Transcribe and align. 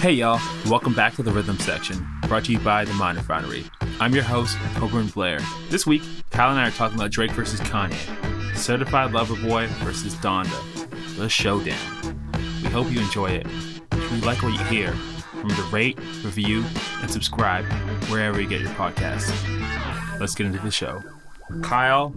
Hey 0.00 0.12
y'all, 0.12 0.40
welcome 0.66 0.94
back 0.94 1.16
to 1.16 1.24
the 1.24 1.32
Rhythm 1.32 1.58
Section, 1.58 2.06
brought 2.28 2.44
to 2.44 2.52
you 2.52 2.60
by 2.60 2.84
the 2.84 2.94
Mind 2.94 3.18
Refinery. 3.18 3.64
I'm 3.98 4.14
your 4.14 4.22
host, 4.22 4.56
Coburn 4.76 5.08
Blair. 5.08 5.40
This 5.70 5.88
week, 5.88 6.02
Kyle 6.30 6.50
and 6.50 6.60
I 6.60 6.68
are 6.68 6.70
talking 6.70 6.96
about 6.96 7.10
Drake 7.10 7.32
versus 7.32 7.58
Kanye, 7.58 8.56
Certified 8.56 9.10
Lover 9.10 9.34
Boy 9.34 9.66
versus 9.80 10.14
Donda, 10.14 11.16
the 11.16 11.28
showdown. 11.28 11.76
We 12.62 12.68
hope 12.68 12.88
you 12.92 13.00
enjoy 13.00 13.30
it. 13.30 13.46
If 13.90 14.12
you 14.12 14.18
like 14.18 14.40
what 14.40 14.52
you 14.52 14.64
hear, 14.66 14.94
remember 15.32 15.56
to 15.56 15.62
rate, 15.64 15.98
review, 16.22 16.64
and 17.02 17.10
subscribe 17.10 17.64
wherever 18.08 18.40
you 18.40 18.48
get 18.48 18.60
your 18.60 18.70
podcasts. 18.70 19.32
Let's 20.20 20.36
get 20.36 20.46
into 20.46 20.60
the 20.60 20.70
show. 20.70 21.02
Kyle, 21.62 22.14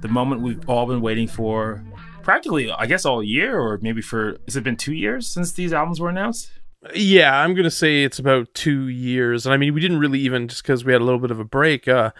the 0.00 0.08
moment 0.08 0.40
we've 0.40 0.68
all 0.68 0.86
been 0.86 1.00
waiting 1.00 1.28
for 1.28 1.80
practically, 2.24 2.72
I 2.72 2.86
guess, 2.86 3.04
all 3.04 3.22
year, 3.22 3.56
or 3.56 3.78
maybe 3.80 4.02
for, 4.02 4.36
has 4.46 4.56
it 4.56 4.64
been 4.64 4.76
two 4.76 4.94
years 4.94 5.28
since 5.28 5.52
these 5.52 5.72
albums 5.72 6.00
were 6.00 6.08
announced? 6.08 6.50
Yeah, 6.94 7.40
I'm 7.40 7.54
gonna 7.54 7.70
say 7.70 8.04
it's 8.04 8.18
about 8.18 8.52
two 8.54 8.88
years, 8.88 9.46
and 9.46 9.52
I 9.52 9.56
mean 9.56 9.74
we 9.74 9.80
didn't 9.80 9.98
really 9.98 10.20
even 10.20 10.48
just 10.48 10.62
because 10.62 10.84
we 10.84 10.92
had 10.92 11.00
a 11.00 11.04
little 11.04 11.20
bit 11.20 11.30
of 11.30 11.40
a 11.40 11.44
break. 11.44 11.88
Uh, 11.88 12.12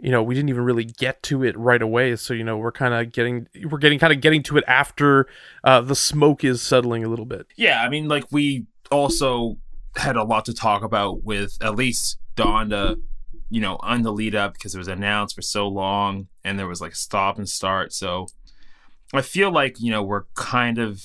you 0.00 0.10
know, 0.10 0.22
we 0.22 0.34
didn't 0.34 0.48
even 0.48 0.62
really 0.62 0.84
get 0.84 1.22
to 1.24 1.42
it 1.42 1.58
right 1.58 1.82
away. 1.82 2.14
So 2.16 2.34
you 2.34 2.44
know, 2.44 2.56
we're 2.56 2.72
kind 2.72 2.94
of 2.94 3.12
getting 3.12 3.48
we're 3.68 3.78
getting 3.78 3.98
kind 3.98 4.12
of 4.12 4.20
getting 4.20 4.42
to 4.44 4.56
it 4.56 4.64
after 4.66 5.26
uh, 5.64 5.80
the 5.80 5.96
smoke 5.96 6.44
is 6.44 6.62
settling 6.62 7.04
a 7.04 7.08
little 7.08 7.26
bit. 7.26 7.46
Yeah, 7.56 7.82
I 7.82 7.88
mean, 7.88 8.08
like 8.08 8.24
we 8.30 8.66
also 8.90 9.58
had 9.96 10.16
a 10.16 10.22
lot 10.22 10.44
to 10.46 10.54
talk 10.54 10.82
about 10.82 11.24
with 11.24 11.58
at 11.60 11.74
least 11.74 12.18
Donda, 12.36 13.00
you 13.50 13.60
know, 13.60 13.76
on 13.80 14.02
the 14.02 14.12
lead 14.12 14.34
up 14.34 14.54
because 14.54 14.74
it 14.74 14.78
was 14.78 14.88
announced 14.88 15.34
for 15.34 15.42
so 15.42 15.66
long 15.66 16.28
and 16.44 16.58
there 16.58 16.68
was 16.68 16.80
like 16.80 16.92
a 16.92 16.96
stop 16.96 17.36
and 17.38 17.48
start. 17.48 17.92
So 17.92 18.26
I 19.12 19.22
feel 19.22 19.50
like 19.50 19.80
you 19.80 19.90
know 19.90 20.02
we're 20.02 20.24
kind 20.34 20.78
of 20.78 21.04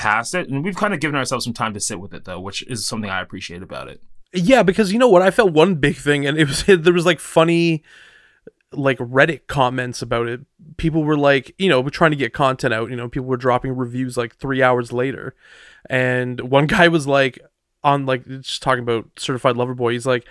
past 0.00 0.34
it, 0.34 0.48
and 0.48 0.64
we've 0.64 0.76
kind 0.76 0.94
of 0.94 1.00
given 1.00 1.14
ourselves 1.14 1.44
some 1.44 1.52
time 1.52 1.74
to 1.74 1.80
sit 1.80 2.00
with 2.00 2.14
it 2.14 2.24
though, 2.24 2.40
which 2.40 2.62
is 2.62 2.86
something 2.86 3.10
I 3.10 3.20
appreciate 3.20 3.62
about 3.62 3.88
it. 3.88 4.02
Yeah, 4.32 4.62
because 4.62 4.92
you 4.92 4.98
know 4.98 5.08
what, 5.08 5.20
I 5.20 5.30
felt 5.30 5.52
one 5.52 5.74
big 5.74 5.96
thing, 5.96 6.26
and 6.26 6.38
it 6.38 6.48
was 6.48 6.64
there 6.66 6.94
was 6.94 7.04
like 7.04 7.20
funny 7.20 7.82
like 8.72 8.98
Reddit 8.98 9.46
comments 9.46 10.00
about 10.00 10.28
it. 10.28 10.40
People 10.76 11.02
were 11.02 11.18
like, 11.18 11.54
you 11.58 11.68
know, 11.68 11.80
we're 11.80 11.90
trying 11.90 12.12
to 12.12 12.16
get 12.16 12.32
content 12.32 12.72
out. 12.72 12.88
You 12.88 12.96
know, 12.96 13.08
people 13.08 13.28
were 13.28 13.36
dropping 13.36 13.76
reviews 13.76 14.16
like 14.16 14.36
three 14.36 14.62
hours 14.62 14.90
later, 14.90 15.34
and 15.90 16.40
one 16.40 16.66
guy 16.66 16.88
was 16.88 17.06
like, 17.06 17.38
on 17.84 18.06
like 18.06 18.26
just 18.26 18.62
talking 18.62 18.82
about 18.82 19.06
Certified 19.18 19.56
Lover 19.56 19.74
Boy. 19.74 19.92
He's 19.92 20.06
like, 20.06 20.26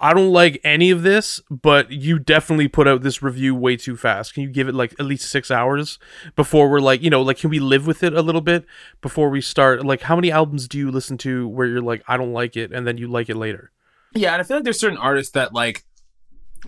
I 0.00 0.14
don't 0.14 0.32
like 0.32 0.60
any 0.62 0.90
of 0.90 1.02
this, 1.02 1.40
but 1.50 1.90
you 1.90 2.20
definitely 2.20 2.68
put 2.68 2.86
out 2.86 3.02
this 3.02 3.20
review 3.20 3.54
way 3.54 3.76
too 3.76 3.96
fast. 3.96 4.32
Can 4.32 4.44
you 4.44 4.48
give 4.48 4.68
it 4.68 4.74
like 4.74 4.92
at 4.92 5.06
least 5.06 5.28
six 5.28 5.50
hours 5.50 5.98
before 6.36 6.70
we're 6.70 6.78
like, 6.78 7.02
you 7.02 7.10
know, 7.10 7.20
like, 7.20 7.38
can 7.38 7.50
we 7.50 7.58
live 7.58 7.86
with 7.86 8.04
it 8.04 8.14
a 8.14 8.22
little 8.22 8.40
bit 8.40 8.64
before 9.00 9.28
we 9.28 9.40
start? 9.40 9.84
Like, 9.84 10.02
how 10.02 10.14
many 10.14 10.30
albums 10.30 10.68
do 10.68 10.78
you 10.78 10.92
listen 10.92 11.18
to 11.18 11.48
where 11.48 11.66
you're 11.66 11.82
like, 11.82 12.04
I 12.06 12.16
don't 12.16 12.32
like 12.32 12.56
it, 12.56 12.72
and 12.72 12.86
then 12.86 12.96
you 12.96 13.08
like 13.08 13.28
it 13.28 13.36
later? 13.36 13.72
Yeah, 14.14 14.32
and 14.32 14.40
I 14.40 14.44
feel 14.44 14.58
like 14.58 14.64
there's 14.64 14.80
certain 14.80 14.98
artists 14.98 15.32
that 15.32 15.52
like 15.52 15.84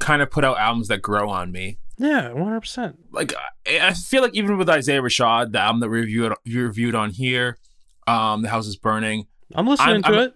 kind 0.00 0.22
of 0.22 0.31
put 0.31 0.44
out 0.44 0.59
albums 0.59 0.89
that 0.89 1.00
grow 1.00 1.31
on 1.31 1.53
me. 1.53 1.78
Yeah, 1.98 2.33
one 2.33 2.44
hundred 2.44 2.61
percent. 2.62 2.98
Like, 3.12 3.34
I 3.67 3.92
feel 3.92 4.22
like 4.22 4.34
even 4.34 4.59
with 4.59 4.69
Isaiah 4.69 5.03
Rashad, 5.03 5.53
the 5.53 5.61
album 5.61 5.81
that 5.81 5.89
we 5.89 6.00
reviewed, 6.00 6.34
reviewed 6.47 6.94
on 6.94 7.11
here, 7.11 7.59
um, 8.06 8.42
"The 8.42 8.48
House 8.48 8.67
Is 8.67 8.77
Burning," 8.77 9.27
I'm 9.55 9.67
listening 9.67 9.97
I'm, 9.97 10.03
to 10.03 10.09
I'm, 10.09 10.19
it. 10.19 10.34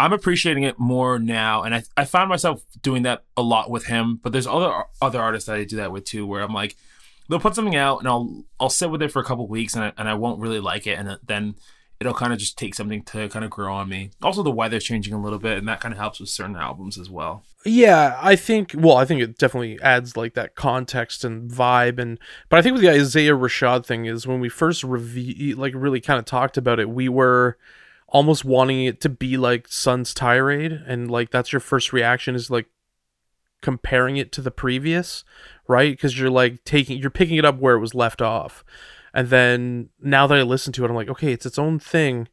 I'm 0.00 0.14
appreciating 0.14 0.62
it 0.62 0.78
more 0.78 1.18
now, 1.18 1.62
and 1.62 1.74
I 1.74 1.82
I 1.94 2.06
found 2.06 2.30
myself 2.30 2.64
doing 2.80 3.02
that 3.02 3.24
a 3.36 3.42
lot 3.42 3.70
with 3.70 3.86
him. 3.86 4.18
But 4.22 4.32
there's 4.32 4.46
other 4.46 4.72
other 5.02 5.20
artists 5.20 5.46
that 5.46 5.56
I 5.56 5.64
do 5.64 5.76
that 5.76 5.92
with 5.92 6.04
too, 6.04 6.26
where 6.26 6.42
I'm 6.42 6.54
like, 6.54 6.76
they'll 7.28 7.38
put 7.38 7.54
something 7.54 7.76
out, 7.76 7.98
and 7.98 8.08
I'll 8.08 8.44
I'll 8.58 8.70
sit 8.70 8.90
with 8.90 9.02
it 9.02 9.12
for 9.12 9.20
a 9.20 9.24
couple 9.24 9.46
weeks, 9.46 9.74
and 9.74 9.84
I, 9.84 9.92
and 9.98 10.08
I 10.08 10.14
won't 10.14 10.40
really 10.40 10.58
like 10.58 10.86
it, 10.86 10.98
and 10.98 11.18
then 11.26 11.54
it'll 12.00 12.14
kind 12.14 12.32
of 12.32 12.38
just 12.38 12.56
take 12.56 12.74
something 12.74 13.02
to 13.02 13.28
kind 13.28 13.44
of 13.44 13.50
grow 13.50 13.74
on 13.74 13.90
me. 13.90 14.10
Also, 14.22 14.42
the 14.42 14.50
weather's 14.50 14.84
changing 14.84 15.12
a 15.12 15.20
little 15.20 15.38
bit, 15.38 15.58
and 15.58 15.68
that 15.68 15.80
kind 15.80 15.92
of 15.92 15.98
helps 15.98 16.18
with 16.18 16.30
certain 16.30 16.56
albums 16.56 16.96
as 16.96 17.10
well. 17.10 17.42
Yeah, 17.66 18.18
I 18.22 18.36
think. 18.36 18.74
Well, 18.74 18.96
I 18.96 19.04
think 19.04 19.20
it 19.20 19.36
definitely 19.36 19.78
adds 19.82 20.16
like 20.16 20.32
that 20.32 20.54
context 20.54 21.24
and 21.24 21.50
vibe, 21.50 21.98
and 21.98 22.18
but 22.48 22.58
I 22.58 22.62
think 22.62 22.72
with 22.72 22.82
the 22.82 22.90
Isaiah 22.90 23.36
Rashad 23.36 23.84
thing 23.84 24.06
is 24.06 24.26
when 24.26 24.40
we 24.40 24.48
first 24.48 24.82
review, 24.82 25.56
like 25.56 25.74
really 25.76 26.00
kind 26.00 26.18
of 26.18 26.24
talked 26.24 26.56
about 26.56 26.80
it, 26.80 26.88
we 26.88 27.10
were 27.10 27.58
almost 28.10 28.44
wanting 28.44 28.84
it 28.84 29.00
to 29.00 29.08
be 29.08 29.36
like 29.36 29.68
Sun's 29.68 30.12
tirade, 30.12 30.72
and 30.72 31.10
like 31.10 31.30
that's 31.30 31.52
your 31.52 31.60
first 31.60 31.92
reaction 31.92 32.34
is 32.34 32.50
like 32.50 32.66
comparing 33.62 34.16
it 34.16 34.32
to 34.32 34.42
the 34.42 34.50
previous, 34.50 35.24
right? 35.68 35.92
Because 35.92 36.18
you're 36.18 36.30
like 36.30 36.64
taking, 36.64 36.98
you're 36.98 37.10
picking 37.10 37.36
it 37.36 37.44
up 37.44 37.58
where 37.58 37.74
it 37.74 37.80
was 37.80 37.94
left 37.94 38.20
off, 38.20 38.64
and 39.14 39.28
then 39.28 39.88
now 40.00 40.26
that 40.26 40.38
I 40.38 40.42
listen 40.42 40.72
to 40.74 40.84
it, 40.84 40.88
I'm 40.88 40.96
like, 40.96 41.08
okay, 41.08 41.32
it's 41.32 41.46
its 41.46 41.58
own 41.58 41.78
thing, 41.78 42.28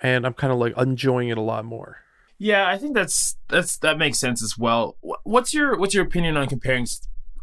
and 0.00 0.26
I'm 0.26 0.34
kind 0.34 0.52
of 0.52 0.58
like 0.58 0.76
enjoying 0.76 1.28
it 1.28 1.38
a 1.38 1.42
lot 1.42 1.64
more. 1.64 1.98
Yeah, 2.38 2.68
I 2.68 2.76
think 2.76 2.94
that's 2.94 3.36
that's 3.48 3.78
that 3.78 3.98
makes 3.98 4.18
sense 4.18 4.42
as 4.42 4.58
well. 4.58 4.96
What's 5.00 5.54
your 5.54 5.76
what's 5.78 5.94
your 5.94 6.04
opinion 6.04 6.36
on 6.36 6.48
comparing 6.48 6.86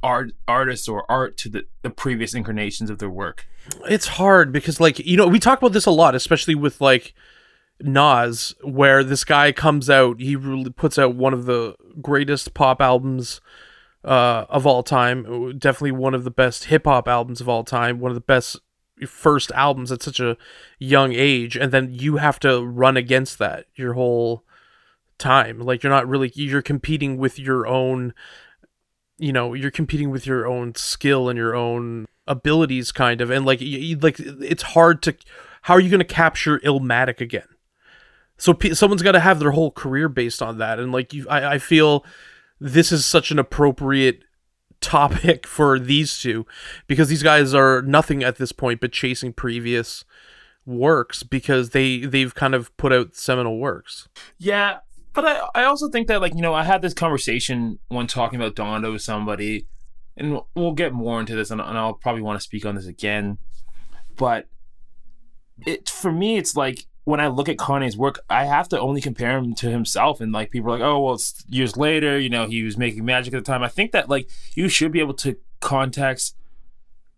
art 0.04 0.32
artists 0.48 0.88
or 0.88 1.10
art 1.10 1.38
to 1.38 1.50
the, 1.50 1.66
the 1.82 1.90
previous 1.90 2.36
incarnations 2.36 2.90
of 2.90 3.00
their 3.00 3.10
work? 3.10 3.48
It's 3.90 4.08
hard 4.08 4.52
because 4.52 4.80
like 4.80 5.00
you 5.00 5.18
know 5.18 5.28
we 5.28 5.40
talk 5.40 5.58
about 5.60 5.74
this 5.74 5.88
a 5.88 5.92
lot, 5.92 6.14
especially 6.14 6.54
with 6.54 6.80
like 6.80 7.16
Nas, 7.84 8.56
where 8.64 9.04
this 9.04 9.26
guy 9.26 9.52
comes 9.52 9.90
out, 9.90 10.22
he 10.22 10.38
really 10.38 10.70
puts 10.70 10.98
out 10.98 11.16
one 11.16 11.34
of 11.34 11.46
the 11.46 11.76
greatest 12.02 12.54
pop 12.54 12.82
albums 12.82 13.42
uh, 14.06 14.46
of 14.50 14.66
all 14.66 14.84
time. 14.84 15.58
Definitely 15.58 15.92
one 15.92 16.14
of 16.14 16.24
the 16.24 16.32
best 16.32 16.66
hip 16.66 16.86
hop 16.86 17.10
albums 17.10 17.42
of 17.42 17.50
all 17.50 17.66
time. 17.66 18.00
One 18.00 18.10
of 18.10 18.16
the 18.16 18.22
best 18.22 18.58
first 19.06 19.52
albums 19.52 19.92
at 19.92 20.02
such 20.02 20.22
a 20.22 20.38
young 20.80 21.12
age, 21.14 21.58
and 21.58 21.74
then 21.74 21.94
you 21.94 22.18
have 22.18 22.40
to 22.40 22.64
run 22.64 22.96
against 22.96 23.38
that 23.40 23.66
your 23.76 23.94
whole 23.94 24.46
time. 25.18 25.60
Like 25.60 25.84
you're 25.84 25.92
not 25.92 26.08
really 26.08 26.32
you're 26.36 26.62
competing 26.62 27.18
with 27.18 27.38
your 27.38 27.68
own, 27.68 28.14
you 29.18 29.34
know, 29.34 29.54
you're 29.54 29.72
competing 29.72 30.10
with 30.10 30.26
your 30.26 30.48
own 30.48 30.76
skill 30.76 31.28
and 31.28 31.38
your 31.38 31.54
own 31.54 32.06
abilities, 32.28 32.94
kind 32.94 33.20
of, 33.20 33.30
and 33.30 33.46
like 33.46 33.60
you, 33.60 33.98
like 33.98 34.20
it's 34.20 34.64
hard 34.64 35.02
to. 35.04 35.16
How 35.64 35.76
are 35.76 35.80
you 35.80 35.90
going 35.90 36.00
to 36.00 36.06
capture 36.06 36.60
Illmatic 36.60 37.22
again? 37.22 37.48
So 38.44 38.54
p- 38.54 38.74
someone's 38.74 39.02
got 39.02 39.14
to 39.14 39.22
have 39.22 39.40
their 39.40 39.52
whole 39.52 39.72
career 39.72 40.10
based 40.10 40.42
on 40.42 40.58
that, 40.58 40.78
and 40.78 40.92
like 40.92 41.14
you, 41.14 41.26
I, 41.30 41.54
I 41.54 41.58
feel 41.60 42.06
this 42.60 42.92
is 42.92 43.06
such 43.06 43.32
an 43.32 43.40
appropriate 43.40 44.26
topic 44.82 45.48
for 45.48 45.80
these 45.80 46.20
two 46.20 46.46
because 46.86 47.08
these 47.08 47.24
guys 47.24 47.54
are 47.54 47.82
nothing 47.84 48.22
at 48.22 48.36
this 48.36 48.52
point 48.52 48.82
but 48.82 48.92
chasing 48.92 49.32
previous 49.32 50.04
works 50.66 51.24
because 51.24 51.70
they 51.70 52.02
they've 52.02 52.36
kind 52.36 52.54
of 52.54 52.76
put 52.76 52.92
out 52.92 53.16
seminal 53.16 53.60
works. 53.60 54.10
Yeah, 54.38 54.80
but 55.14 55.24
I 55.26 55.48
I 55.56 55.64
also 55.64 55.88
think 55.88 56.10
that 56.10 56.20
like 56.20 56.36
you 56.36 56.42
know 56.42 56.54
I 56.54 56.66
had 56.66 56.82
this 56.82 56.94
conversation 56.94 57.80
when 57.88 58.08
talking 58.08 58.42
about 58.42 58.58
Donda 58.58 58.92
with 58.92 59.04
somebody, 59.04 59.68
and 60.18 60.42
we'll 60.54 60.74
get 60.74 60.92
more 60.92 61.22
into 61.22 61.34
this, 61.34 61.50
and, 61.50 61.62
and 61.62 61.78
I'll 61.78 61.94
probably 61.94 62.22
want 62.24 62.42
to 62.42 62.44
speak 62.44 62.66
on 62.66 62.76
this 62.76 62.88
again, 62.88 63.38
but 64.18 64.50
it 65.66 65.88
for 65.88 66.12
me 66.12 66.36
it's 66.36 66.58
like 66.58 66.88
when 67.06 67.20
I 67.20 67.28
look 67.28 67.50
at 67.50 67.58
Kanye's 67.58 67.98
work, 67.98 68.20
I 68.30 68.46
have 68.46 68.70
to 68.70 68.80
only 68.80 69.02
compare 69.02 69.38
him 69.38 69.54
to 69.56 69.70
himself. 69.70 70.22
And 70.22 70.32
like 70.32 70.52
people 70.52 70.70
are 70.74 70.78
like, 70.80 70.86
oh, 70.86 71.02
well, 71.02 71.14
it's 71.16 71.44
years 71.50 71.76
later, 71.76 72.18
you 72.18 72.30
know, 72.30 72.48
he 72.48 72.64
was 72.64 72.78
making 72.78 73.04
magic 73.06 73.34
at 73.34 73.44
the 73.44 73.52
time. 73.52 73.62
I 73.64 73.68
think 73.68 73.92
that 73.92 74.10
like 74.10 74.30
you 74.56 74.70
should 74.70 74.92
be 74.92 75.00
able 75.02 75.14
to 75.16 75.36
context, 75.60 76.36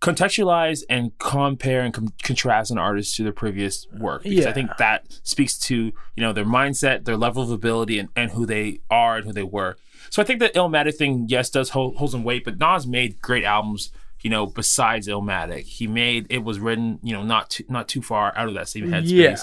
contextualize 0.01 0.83
and 0.89 1.17
compare 1.19 1.81
and 1.81 1.93
com- 1.93 2.13
contrast 2.23 2.71
an 2.71 2.77
artist 2.77 3.15
to 3.15 3.23
their 3.23 3.31
previous 3.31 3.87
work. 3.97 4.23
Because 4.23 4.45
Yeah. 4.45 4.49
I 4.49 4.53
think 4.53 4.77
that 4.77 5.19
speaks 5.23 5.57
to, 5.59 5.75
you 5.75 5.93
know, 6.17 6.33
their 6.33 6.45
mindset, 6.45 7.05
their 7.05 7.17
level 7.17 7.43
of 7.43 7.51
ability, 7.51 7.99
and, 7.99 8.09
and 8.15 8.31
who 8.31 8.45
they 8.45 8.79
are 8.89 9.17
and 9.17 9.25
who 9.25 9.33
they 9.33 9.43
were. 9.43 9.77
So 10.09 10.21
I 10.21 10.25
think 10.25 10.39
that 10.39 10.53
Illmatic 10.53 10.95
thing, 10.95 11.25
yes, 11.27 11.49
does 11.49 11.69
hold, 11.69 11.97
hold 11.97 12.11
some 12.11 12.23
weight, 12.23 12.43
but 12.45 12.59
Nas 12.59 12.85
made 12.85 13.21
great 13.21 13.43
albums. 13.43 13.91
You 14.25 14.31
know, 14.31 14.47
besides 14.47 15.07
Illmatic, 15.07 15.65
he 15.65 15.85
made 15.85 16.25
it 16.31 16.43
was 16.43 16.57
written, 16.59 16.97
you 17.03 17.13
know, 17.13 17.21
not 17.21 17.51
too, 17.51 17.63
not 17.69 17.87
too 17.87 18.01
far 18.01 18.33
out 18.35 18.47
of 18.47 18.55
that 18.55 18.67
same 18.67 18.85
headspace. 18.87 19.03
Yeah, 19.11 19.35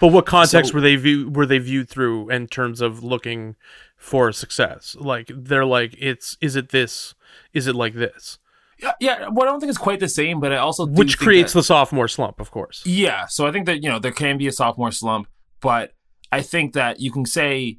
but 0.00 0.08
what 0.08 0.24
context 0.24 0.70
So- 0.70 0.74
were 0.76 0.80
they 0.80 0.96
view 0.96 1.28
were 1.28 1.44
they 1.44 1.58
viewed 1.58 1.90
through 1.90 2.30
in 2.30 2.46
terms 2.46 2.80
of 2.80 3.04
looking 3.04 3.56
for 3.98 4.32
success? 4.32 4.96
Like 4.98 5.30
they're 5.34 5.66
like, 5.66 5.94
it's 5.98 6.38
is 6.40 6.56
it 6.56 6.70
this? 6.70 7.14
Is 7.52 7.66
it 7.66 7.74
like 7.74 7.92
this? 7.94 8.38
Yeah, 8.78 8.92
yeah. 8.98 9.28
Well, 9.28 9.46
I 9.46 9.50
don't 9.50 9.60
think 9.60 9.68
it's 9.68 9.78
quite 9.88 10.00
the 10.00 10.08
same, 10.08 10.40
but 10.40 10.52
I 10.54 10.56
also 10.56 10.86
Which 10.86 11.18
creates 11.18 11.52
that- 11.52 11.58
the 11.58 11.64
sophomore 11.64 12.08
slump, 12.08 12.40
of 12.40 12.50
course. 12.50 12.82
yeah. 12.86 13.26
So 13.26 13.46
I 13.46 13.52
think 13.52 13.66
that 13.66 13.82
you 13.82 13.90
know 13.90 13.98
there 13.98 14.10
can 14.10 14.38
be 14.38 14.46
a 14.46 14.52
sophomore 14.52 14.90
slump, 14.90 15.28
but 15.60 15.92
I 16.32 16.40
think 16.40 16.72
that 16.72 16.98
you 16.98 17.12
can 17.12 17.26
say, 17.26 17.76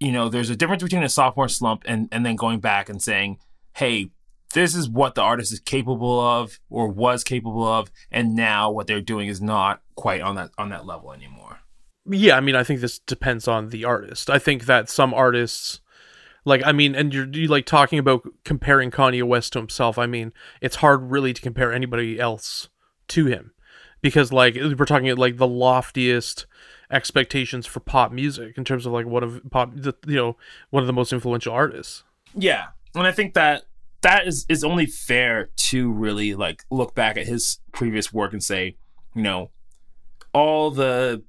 you 0.00 0.10
know, 0.12 0.30
there's 0.30 0.48
a 0.48 0.56
difference 0.56 0.82
between 0.82 1.02
a 1.02 1.08
sophomore 1.10 1.48
slump 1.48 1.82
and 1.86 2.08
and 2.12 2.24
then 2.24 2.36
going 2.36 2.60
back 2.60 2.88
and 2.88 3.02
saying, 3.02 3.36
hey, 3.74 4.10
this 4.54 4.74
is 4.74 4.88
what 4.88 5.14
the 5.14 5.20
artist 5.20 5.52
is 5.52 5.60
capable 5.60 6.18
of 6.18 6.58
or 6.70 6.88
was 6.88 7.22
capable 7.22 7.66
of, 7.66 7.90
and 8.10 8.34
now 8.34 8.70
what 8.70 8.86
they're 8.86 9.00
doing 9.00 9.28
is 9.28 9.42
not 9.42 9.82
quite 9.96 10.20
on 10.20 10.36
that 10.36 10.50
on 10.56 10.70
that 10.70 10.86
level 10.86 11.12
anymore. 11.12 11.60
Yeah, 12.06 12.36
I 12.36 12.40
mean, 12.40 12.54
I 12.54 12.64
think 12.64 12.80
this 12.80 12.98
depends 12.98 13.46
on 13.46 13.68
the 13.68 13.84
artist. 13.84 14.30
I 14.30 14.38
think 14.38 14.66
that 14.66 14.88
some 14.88 15.12
artists, 15.12 15.80
like, 16.44 16.62
I 16.64 16.72
mean, 16.72 16.94
and 16.94 17.12
you're 17.12 17.28
you 17.28 17.48
like 17.48 17.66
talking 17.66 17.98
about 17.98 18.22
comparing 18.44 18.90
Kanye 18.90 19.22
West 19.22 19.52
to 19.52 19.58
himself. 19.58 19.98
I 19.98 20.06
mean, 20.06 20.32
it's 20.60 20.76
hard 20.76 21.10
really 21.10 21.32
to 21.32 21.42
compare 21.42 21.72
anybody 21.72 22.18
else 22.18 22.68
to 23.08 23.26
him 23.26 23.52
because 24.04 24.32
like 24.32 24.54
we're 24.54 24.84
talking 24.84 25.14
like 25.16 25.38
the 25.38 25.48
loftiest 25.48 26.46
expectations 26.90 27.66
for 27.66 27.80
pop 27.80 28.12
music 28.12 28.56
in 28.56 28.64
terms 28.64 28.86
of 28.86 28.92
like 28.92 29.06
one 29.06 29.24
of 29.24 29.40
pop 29.50 29.72
the, 29.74 29.94
you 30.06 30.16
know 30.16 30.36
one 30.70 30.82
of 30.82 30.86
the 30.86 30.92
most 30.92 31.12
influential 31.12 31.52
artists 31.52 32.04
Yeah, 32.36 32.66
and 32.94 33.06
I 33.06 33.12
think 33.12 33.34
that 33.34 33.64
that 34.04 34.26
is 34.26 34.46
is 34.48 34.62
only 34.64 34.86
fair 34.86 35.50
to 35.56 35.90
really 35.92 36.34
like 36.34 36.62
look 36.70 36.94
back 36.94 37.16
at 37.16 37.26
his 37.26 37.58
previous 37.72 38.12
work 38.12 38.32
and 38.32 38.42
say, 38.42 38.76
you 39.14 39.22
know, 39.22 39.50
all 40.32 40.70
the 40.70 41.22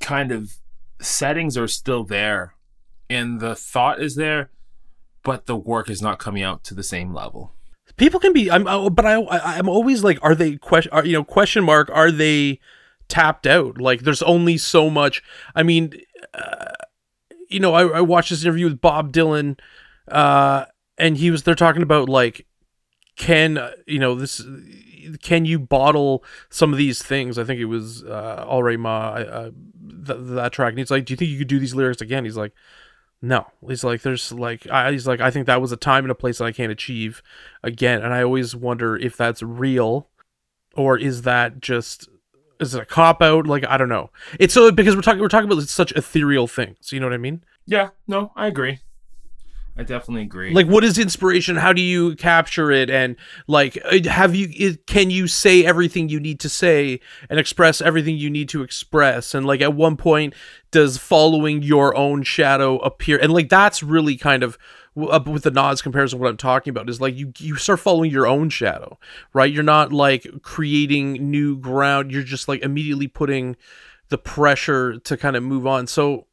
kind 0.00 0.32
of 0.32 0.54
settings 1.00 1.56
are 1.58 1.68
still 1.68 2.04
there, 2.04 2.54
and 3.10 3.40
the 3.40 3.54
thought 3.54 4.00
is 4.02 4.16
there, 4.16 4.50
but 5.22 5.46
the 5.46 5.56
work 5.56 5.90
is 5.90 6.00
not 6.02 6.18
coming 6.18 6.42
out 6.42 6.64
to 6.64 6.74
the 6.74 6.82
same 6.82 7.12
level. 7.14 7.52
people 7.96 8.18
can 8.20 8.32
be 8.32 8.50
i'm 8.50 8.66
uh, 8.66 8.88
but 8.88 9.04
i 9.04 9.14
I- 9.20 9.58
i'm 9.58 9.68
always 9.68 10.02
like 10.02 10.18
are 10.22 10.34
they 10.34 10.56
question 10.56 10.90
are 10.92 11.04
you 11.04 11.12
know 11.12 11.24
question 11.24 11.62
mark 11.64 11.90
are 11.92 12.10
they 12.10 12.58
tapped 13.08 13.46
out 13.46 13.76
like 13.78 14.00
there's 14.02 14.22
only 14.22 14.56
so 14.56 14.88
much 14.88 15.22
i 15.54 15.62
mean 15.62 15.92
uh, 16.32 16.72
you 17.50 17.60
know 17.60 17.74
I, 17.74 17.98
I 17.98 18.00
watched 18.00 18.30
this 18.30 18.42
interview 18.44 18.66
with 18.70 18.80
bob 18.80 19.12
dylan 19.12 19.58
uh 20.08 20.64
and 21.02 21.16
he 21.18 21.30
was 21.30 21.42
they're 21.42 21.54
talking 21.54 21.82
about 21.82 22.08
like 22.08 22.46
can 23.16 23.58
you 23.86 23.98
know 23.98 24.14
this 24.14 24.40
can 25.20 25.44
you 25.44 25.58
bottle 25.58 26.24
some 26.48 26.72
of 26.72 26.78
these 26.78 27.02
things? 27.02 27.38
I 27.38 27.44
think 27.44 27.60
it 27.60 27.66
was 27.66 28.04
uh 28.04 28.44
all 28.48 28.62
right 28.62 28.78
ma 28.78 29.08
uh, 29.10 29.50
th- 30.06 30.18
that 30.20 30.52
track. 30.52 30.70
And 30.70 30.78
he's 30.78 30.90
like 30.90 31.04
do 31.04 31.12
you 31.12 31.16
think 31.16 31.30
you 31.30 31.38
could 31.38 31.48
do 31.48 31.58
these 31.58 31.74
lyrics 31.74 32.00
again? 32.00 32.24
He's 32.24 32.36
like 32.36 32.52
no. 33.20 33.46
He's 33.66 33.84
like 33.84 34.02
there's 34.02 34.32
like 34.32 34.68
I, 34.70 34.92
he's 34.92 35.06
like 35.06 35.20
i 35.20 35.30
think 35.30 35.46
that 35.46 35.60
was 35.60 35.72
a 35.72 35.76
time 35.76 36.04
and 36.04 36.10
a 36.10 36.14
place 36.14 36.38
that 36.38 36.44
i 36.44 36.52
can't 36.52 36.72
achieve 36.72 37.22
again. 37.62 38.00
And 38.02 38.14
i 38.14 38.22
always 38.22 38.54
wonder 38.54 38.96
if 38.96 39.16
that's 39.16 39.42
real 39.42 40.08
or 40.74 40.96
is 40.96 41.22
that 41.22 41.60
just 41.60 42.08
is 42.60 42.76
it 42.76 42.82
a 42.82 42.86
cop 42.86 43.20
out? 43.20 43.46
Like 43.46 43.66
i 43.66 43.76
don't 43.76 43.88
know. 43.88 44.10
It's 44.38 44.54
so 44.54 44.70
because 44.70 44.94
we're 44.94 45.02
talking 45.02 45.20
we're 45.20 45.28
talking 45.28 45.50
about 45.50 45.64
such 45.64 45.92
ethereal 45.92 46.46
things. 46.46 46.92
You 46.92 47.00
know 47.00 47.06
what 47.06 47.14
i 47.14 47.18
mean? 47.18 47.42
Yeah, 47.66 47.90
no, 48.06 48.32
I 48.36 48.46
agree. 48.46 48.80
I 49.76 49.84
definitely 49.84 50.22
agree. 50.22 50.52
like 50.52 50.66
what 50.66 50.84
is 50.84 50.98
inspiration? 50.98 51.56
How 51.56 51.72
do 51.72 51.80
you 51.80 52.14
capture 52.16 52.70
it? 52.70 52.90
And 52.90 53.16
like 53.46 53.78
uh, 53.84 54.08
have 54.08 54.34
you 54.34 54.76
can 54.86 55.10
you 55.10 55.26
say 55.26 55.64
everything 55.64 56.08
you 56.10 56.20
need 56.20 56.40
to 56.40 56.48
say 56.48 57.00
and 57.30 57.40
express 57.40 57.80
everything 57.80 58.16
you 58.16 58.28
need 58.28 58.50
to 58.50 58.62
express? 58.62 59.34
And 59.34 59.46
like 59.46 59.62
at 59.62 59.74
one 59.74 59.96
point 59.96 60.34
does 60.70 60.98
following 60.98 61.62
your 61.62 61.96
own 61.96 62.22
shadow 62.22 62.78
appear? 62.78 63.18
And 63.18 63.32
like 63.32 63.48
that's 63.48 63.82
really 63.82 64.16
kind 64.16 64.42
of 64.42 64.58
with 64.94 65.42
the 65.42 65.50
Nas 65.50 65.80
comparison 65.80 66.18
what 66.18 66.28
I'm 66.28 66.36
talking 66.36 66.70
about 66.70 66.90
is 66.90 67.00
like 67.00 67.16
you 67.16 67.32
you 67.38 67.56
start 67.56 67.80
following 67.80 68.10
your 68.10 68.26
own 68.26 68.50
shadow 68.50 68.98
right? 69.32 69.50
You're 69.50 69.62
not 69.62 69.90
like 69.92 70.26
creating 70.42 71.30
new 71.30 71.56
ground. 71.56 72.12
You're 72.12 72.22
just 72.22 72.46
like 72.46 72.62
immediately 72.62 73.08
putting 73.08 73.56
the 74.10 74.18
pressure 74.18 74.98
to 74.98 75.16
kind 75.16 75.34
of 75.34 75.42
move 75.42 75.66
on. 75.66 75.86
So 75.86 76.26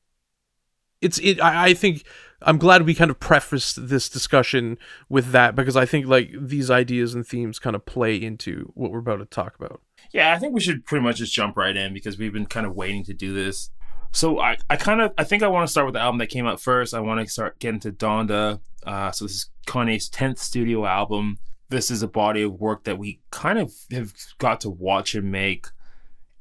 it's 1.01 1.17
it 1.19 1.39
I, 1.39 1.69
I 1.69 1.73
think 1.73 2.03
i'm 2.43 2.57
glad 2.57 2.83
we 2.83 2.93
kind 2.95 3.11
of 3.11 3.19
prefaced 3.19 3.89
this 3.89 4.09
discussion 4.09 4.77
with 5.09 5.31
that 5.31 5.55
because 5.55 5.75
i 5.75 5.85
think 5.85 6.05
like 6.07 6.31
these 6.39 6.69
ideas 6.71 7.13
and 7.13 7.27
themes 7.27 7.59
kind 7.59 7.75
of 7.75 7.85
play 7.85 8.15
into 8.15 8.71
what 8.75 8.91
we're 8.91 8.99
about 8.99 9.17
to 9.17 9.25
talk 9.25 9.55
about 9.55 9.81
Yeah, 10.11 10.33
I 10.33 10.39
think 10.39 10.53
we 10.53 10.61
should 10.61 10.85
pretty 10.85 11.03
much 11.03 11.17
just 11.17 11.33
jump 11.33 11.57
right 11.57 11.75
in 11.75 11.93
because 11.93 12.17
we've 12.17 12.33
been 12.33 12.45
kind 12.45 12.65
of 12.65 12.75
waiting 12.75 13.03
to 13.05 13.13
do 13.13 13.33
this. 13.33 13.69
So 14.11 14.39
I, 14.39 14.57
I 14.69 14.75
kind 14.75 15.01
of 15.01 15.13
I 15.17 15.23
think 15.23 15.43
I 15.43 15.47
want 15.47 15.67
to 15.67 15.71
start 15.71 15.85
with 15.85 15.93
the 15.93 15.99
album 15.99 16.17
that 16.19 16.29
came 16.29 16.47
out 16.47 16.59
first. 16.59 16.93
I 16.93 16.99
want 16.99 17.19
to 17.19 17.31
start 17.31 17.59
getting 17.59 17.79
to 17.81 17.91
Donda. 17.91 18.59
Uh, 18.85 19.11
so 19.11 19.25
this 19.25 19.33
is 19.33 19.49
Kanye's 19.67 20.09
tenth 20.09 20.39
studio 20.39 20.85
album. 20.85 21.37
This 21.69 21.91
is 21.91 22.01
a 22.01 22.07
body 22.07 22.41
of 22.41 22.53
work 22.59 22.85
that 22.85 22.97
we 22.97 23.19
kind 23.29 23.59
of 23.59 23.71
have 23.91 24.13
got 24.39 24.61
to 24.61 24.69
watch 24.69 25.13
him 25.13 25.29
make, 25.29 25.67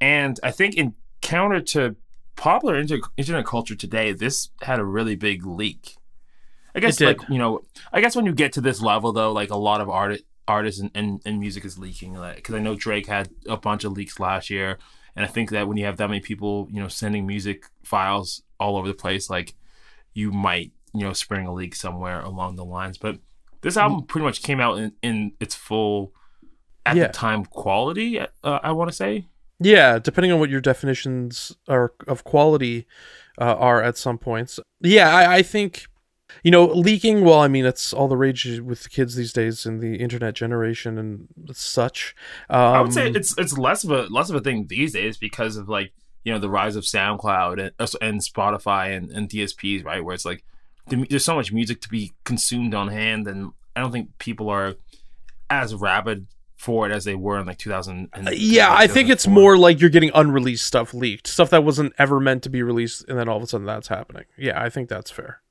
and 0.01 0.39
I 0.41 0.49
think 0.51 0.75
in 0.75 0.95
counter 1.21 1.61
to 1.61 1.95
popular 2.39 2.77
inter- 2.77 3.01
internet 3.17 3.45
culture 3.45 3.75
today, 3.75 4.13
this 4.13 4.49
had 4.61 4.79
a 4.79 4.85
really 4.85 5.15
big 5.15 5.45
leak. 5.45 5.95
I 6.73 6.79
guess 6.79 6.99
like 7.01 7.19
you 7.29 7.37
know, 7.37 7.61
I 7.91 7.99
guess 8.01 8.15
when 8.15 8.25
you 8.25 8.33
get 8.33 8.53
to 8.53 8.61
this 8.61 8.81
level 8.81 9.11
though, 9.11 9.31
like 9.31 9.49
a 9.49 9.57
lot 9.57 9.81
of 9.81 9.89
art 9.89 10.21
artists 10.47 10.81
and, 10.81 10.89
and, 10.95 11.21
and 11.25 11.39
music 11.39 11.65
is 11.65 11.77
leaking. 11.77 12.13
Like, 12.15 12.37
because 12.37 12.55
I 12.55 12.59
know 12.59 12.75
Drake 12.75 13.07
had 13.07 13.29
a 13.47 13.57
bunch 13.57 13.83
of 13.83 13.91
leaks 13.91 14.19
last 14.19 14.49
year, 14.49 14.77
and 15.15 15.25
I 15.25 15.27
think 15.27 15.49
that 15.51 15.67
when 15.67 15.77
you 15.77 15.85
have 15.85 15.97
that 15.97 16.07
many 16.09 16.21
people, 16.21 16.67
you 16.71 16.81
know, 16.81 16.87
sending 16.87 17.27
music 17.27 17.65
files 17.83 18.41
all 18.59 18.77
over 18.77 18.87
the 18.87 18.93
place, 18.93 19.29
like 19.29 19.53
you 20.13 20.31
might, 20.31 20.71
you 20.93 21.01
know, 21.01 21.13
spring 21.13 21.45
a 21.47 21.53
leak 21.53 21.75
somewhere 21.75 22.21
along 22.21 22.55
the 22.55 22.65
lines. 22.65 22.97
But 22.97 23.17
this 23.61 23.75
album 23.77 24.03
pretty 24.05 24.25
much 24.25 24.41
came 24.41 24.59
out 24.59 24.77
in, 24.77 24.93
in 25.01 25.33
its 25.39 25.55
full 25.55 26.13
at 26.85 26.95
Yeah. 26.95 27.07
the 27.07 27.13
time 27.13 27.45
quality. 27.45 28.19
Uh, 28.19 28.27
I 28.43 28.71
want 28.71 28.89
to 28.89 28.95
say. 28.95 29.27
Yeah 29.59 29.99
depending 29.99 30.31
on 30.31 30.39
what 30.39 30.49
your 30.49 30.61
definitions 30.61 31.55
are 31.67 31.93
of 32.07 32.23
quality 32.23 32.87
uh, 33.39 33.55
are 33.55 33.81
at 33.81 33.97
some 33.97 34.17
points 34.17 34.59
yeah 34.81 35.15
I, 35.15 35.37
I 35.37 35.41
think 35.41 35.87
you 36.43 36.51
know 36.51 36.65
leaking 36.65 37.23
well 37.23 37.39
i 37.39 37.47
mean 37.47 37.65
it's 37.65 37.91
all 37.91 38.07
the 38.07 38.17
rage 38.17 38.59
with 38.59 38.83
the 38.83 38.89
kids 38.89 39.15
these 39.15 39.33
days 39.33 39.65
in 39.65 39.79
the 39.79 39.95
internet 39.95 40.35
generation 40.35 40.97
and 40.97 41.27
such 41.51 42.15
um, 42.49 42.59
I 42.59 42.81
would 42.81 42.93
say 42.93 43.09
it's 43.09 43.37
it's 43.37 43.57
less 43.57 43.83
of 43.83 43.91
a 43.91 44.03
less 44.03 44.29
of 44.29 44.35
a 44.35 44.41
thing 44.41 44.67
these 44.67 44.93
days 44.93 45.17
because 45.17 45.57
of 45.57 45.67
like 45.67 45.91
you 46.23 46.33
know 46.33 46.39
the 46.39 46.49
rise 46.49 46.75
of 46.75 46.83
SoundCloud 46.83 47.59
and 47.59 47.71
uh, 47.79 47.87
and 48.01 48.21
Spotify 48.21 48.95
and, 48.95 49.09
and 49.11 49.29
DSPs, 49.29 49.83
right? 49.83 50.03
Where 50.03 50.13
it's 50.13 50.25
like 50.25 50.43
there's 50.87 51.25
so 51.25 51.35
much 51.35 51.51
music 51.51 51.81
to 51.81 51.89
be 51.89 52.13
consumed 52.23 52.73
on 52.73 52.87
hand, 52.87 53.27
and 53.27 53.51
I 53.75 53.81
don't 53.81 53.91
think 53.91 54.17
people 54.17 54.49
are 54.49 54.75
as 55.49 55.73
rabid 55.73 56.27
for 56.59 56.85
it 56.85 56.91
as 56.91 57.05
they 57.05 57.15
were 57.15 57.39
in 57.39 57.45
like 57.47 57.57
2000. 57.57 58.09
And, 58.13 58.27
Uh, 58.27 58.31
yeah, 58.31 58.73
I 58.73 58.85
think 58.85 59.09
it's 59.09 59.25
more 59.25 59.57
like 59.57 59.79
you're 59.79 59.89
getting 59.89 60.11
unreleased 60.13 60.65
stuff 60.65 60.93
leaked, 60.93 61.25
stuff 61.25 61.49
that 61.51 61.63
wasn't 61.63 61.93
ever 61.97 62.19
meant 62.19 62.43
to 62.43 62.49
be 62.49 62.61
released, 62.61 63.05
and 63.07 63.17
then 63.17 63.29
all 63.29 63.37
of 63.37 63.43
a 63.43 63.47
sudden 63.47 63.65
that's 63.65 63.87
happening. 63.87 64.25
Yeah, 64.37 64.61
I 64.61 64.69
think 64.69 64.89
that's 64.89 65.09
fair, 65.09 65.41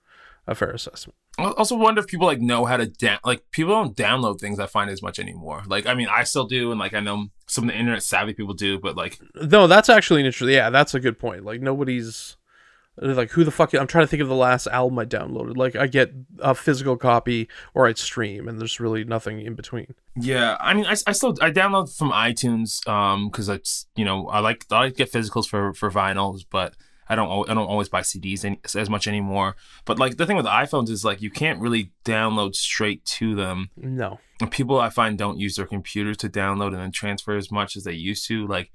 a 0.47 0.55
fair 0.55 0.71
assessment. 0.71 1.17
I 1.39 1.45
also 1.53 1.77
wonder 1.77 2.01
if 2.01 2.09
people 2.09 2.27
like 2.27 2.41
know 2.41 2.65
how 2.65 2.77
to 2.77 2.87
down 2.87 3.21
like 3.25 3.45
people 3.53 3.73
don't 3.73 3.97
download 3.97 4.41
things 4.41 4.59
I 4.59 4.67
find 4.67 4.91
as 4.91 5.03
much 5.03 5.19
anymore. 5.21 5.63
Like 5.67 5.87
I 5.87 5.95
mean 5.95 6.09
I 6.11 6.25
still 6.25 6.47
do 6.47 6.73
and 6.73 6.81
like 6.81 6.95
I 6.95 7.01
know 7.01 7.29
some 7.47 7.65
of 7.65 7.69
the 7.71 7.79
internet 7.79 8.03
savvy 8.03 8.35
people 8.35 8.55
do, 8.55 8.79
but 8.81 8.97
like 8.97 9.21
No, 9.35 9.69
that's 9.69 9.89
actually 9.89 10.21
an 10.21 10.27
interesting. 10.27 10.55
Yeah, 10.55 10.71
that's 10.71 10.95
a 10.95 11.01
good 11.01 11.19
point. 11.19 11.45
Like 11.45 11.61
nobody's 11.61 12.37
like 13.01 13.31
who 13.31 13.45
the 13.45 13.51
fuck. 13.51 13.73
I'm 13.75 13.87
trying 13.87 14.05
to 14.05 14.09
think 14.09 14.23
of 14.23 14.29
the 14.29 14.35
last 14.35 14.67
album 14.67 14.99
I 14.99 15.05
downloaded. 15.05 15.57
Like 15.57 15.77
I 15.77 15.87
get 15.87 16.13
a 16.41 16.55
physical 16.55 16.97
copy 16.97 17.49
or 17.75 17.87
I 17.87 17.93
stream, 17.95 18.49
and 18.49 18.61
there's 18.61 18.81
really 18.81 19.05
nothing 19.05 19.41
in 19.41 19.55
between. 19.55 19.95
Yeah, 20.17 20.57
I 20.61 20.75
mean, 20.75 20.87
I, 20.87 20.97
I 21.07 21.13
still 21.13 21.37
I 21.41 21.51
download 21.51 21.97
from 21.97 22.11
iTunes 22.11 22.87
um 22.89 23.29
because 23.29 23.49
it's 23.49 23.87
you 23.97 24.05
know 24.05 24.29
I 24.29 24.41
like 24.41 24.67
I 24.71 24.81
like 24.81 24.93
to 24.95 24.99
get 24.99 25.13
physicals 25.13 25.49
for 25.49 25.73
for 25.75 25.91
vinyls, 25.91 26.45
but 26.49 26.75
I 27.09 27.15
don't 27.15 27.49
I 27.49 27.55
don't 27.55 27.67
always 27.67 27.89
buy 27.89 28.03
CDs 28.03 28.45
any, 28.45 28.61
as 28.75 28.91
much 28.91 29.07
anymore. 29.07 29.57
But 29.85 29.99
like 29.99 30.17
the 30.17 30.27
thing 30.27 30.37
with 30.37 30.47
iPhones 30.47 30.91
is 30.91 31.05
like 31.05 31.23
you 31.23 31.31
can't 31.31 31.61
really 31.61 31.93
download 32.05 32.55
straight 32.55 33.05
to 33.07 33.35
them. 33.35 33.71
No. 33.77 34.19
And 34.41 34.51
people 34.51 34.79
I 34.79 34.91
find 34.91 35.17
don't 35.17 35.39
use 35.39 35.57
their 35.57 35.67
computers 35.67 36.17
to 36.19 36.29
download 36.29 36.69
and 36.69 36.77
then 36.77 36.93
transfer 36.93 37.37
as 37.37 37.51
much 37.51 37.77
as 37.77 37.85
they 37.85 37.93
used 37.93 38.27
to. 38.29 38.47
Like 38.47 38.71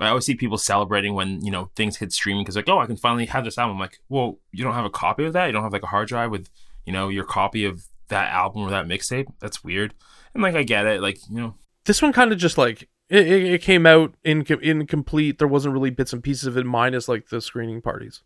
I 0.00 0.08
always 0.08 0.24
see 0.24 0.34
people 0.34 0.58
celebrating 0.58 1.14
when 1.14 1.44
you 1.44 1.50
know 1.50 1.70
things 1.76 1.96
hit 1.98 2.12
streaming 2.12 2.42
because 2.44 2.56
like 2.56 2.68
oh 2.68 2.78
I 2.78 2.86
can 2.86 2.96
finally 2.96 3.26
have 3.26 3.44
this 3.44 3.58
album. 3.58 3.76
I'm 3.76 3.80
like 3.80 3.98
well 4.08 4.38
you 4.52 4.64
don't 4.64 4.74
have 4.74 4.84
a 4.84 4.90
copy 4.90 5.24
of 5.24 5.32
that. 5.34 5.46
You 5.46 5.52
don't 5.52 5.62
have 5.62 5.72
like 5.72 5.82
a 5.82 5.86
hard 5.88 6.08
drive 6.08 6.30
with 6.30 6.48
you 6.86 6.92
know 6.92 7.08
your 7.08 7.24
copy 7.24 7.64
of 7.64 7.84
that 8.08 8.30
album 8.32 8.62
or 8.62 8.70
that 8.70 8.86
mixtape. 8.86 9.26
That's 9.40 9.62
weird. 9.62 9.94
And 10.34 10.42
like 10.42 10.54
I 10.54 10.62
get 10.62 10.86
it. 10.86 11.00
Like 11.02 11.18
you 11.30 11.36
know 11.40 11.54
This 11.84 12.00
one 12.02 12.12
kind 12.12 12.32
of 12.32 12.38
just 12.38 12.56
like 12.58 12.88
it, 13.08 13.26
it, 13.26 13.42
it 13.54 13.62
came 13.62 13.84
out 13.86 14.14
in 14.24 14.46
incomplete. 14.62 15.38
There 15.38 15.48
wasn't 15.48 15.74
really 15.74 15.90
bits 15.90 16.12
and 16.14 16.22
pieces 16.22 16.46
of 16.46 16.56
it, 16.56 16.64
minus 16.64 17.08
like 17.08 17.28
the 17.28 17.40
screening 17.42 17.82
parties, 17.82 18.22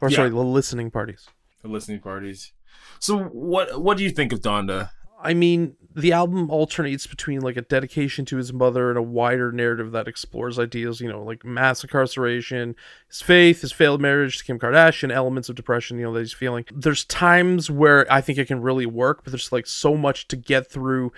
or 0.00 0.10
Yeah. 0.10 0.16
sorry, 0.16 0.30
the 0.30 0.36
listening 0.36 0.90
parties. 0.90 1.28
the 1.62 1.68
listening 1.68 2.00
parties. 2.00 2.52
So 2.98 3.18
what 3.24 3.80
what 3.82 3.96
do 3.96 4.04
you 4.04 4.10
think 4.10 4.32
of 4.34 4.40
Donda? 4.40 4.90
I 5.26 5.34
mean, 5.34 5.74
the 5.96 6.12
album 6.12 6.50
alternates 6.50 7.06
between 7.06 7.40
like 7.40 7.56
a 7.56 7.62
dedication 7.62 8.24
to 8.26 8.36
his 8.36 8.52
mother 8.52 8.90
and 8.90 8.98
a 8.98 9.02
wider 9.02 9.50
narrative 9.50 9.90
that 9.92 10.06
explores 10.06 10.58
ideas, 10.58 11.00
you 11.00 11.08
know, 11.08 11.22
like 11.22 11.44
mass 11.44 11.82
incarceration, 11.82 12.76
his 13.08 13.22
faith, 13.22 13.62
his 13.62 13.72
failed 13.72 14.00
marriage 14.00 14.38
to 14.38 14.44
Kim 14.44 14.58
Kardashian, 14.58 15.10
elements 15.10 15.48
of 15.48 15.56
depression, 15.56 15.98
you 15.98 16.04
know, 16.04 16.12
that 16.12 16.20
he's 16.20 16.32
feeling. 16.32 16.64
There's 16.72 17.04
times 17.04 17.70
where 17.70 18.10
I 18.12 18.20
think 18.20 18.38
it 18.38 18.46
can 18.46 18.60
really 18.60 18.86
work, 18.86 19.24
but 19.24 19.32
there's 19.32 19.50
like 19.50 19.66
so 19.66 19.96
much 19.96 20.28
to 20.28 20.36
get 20.36 20.70
through 20.70 21.12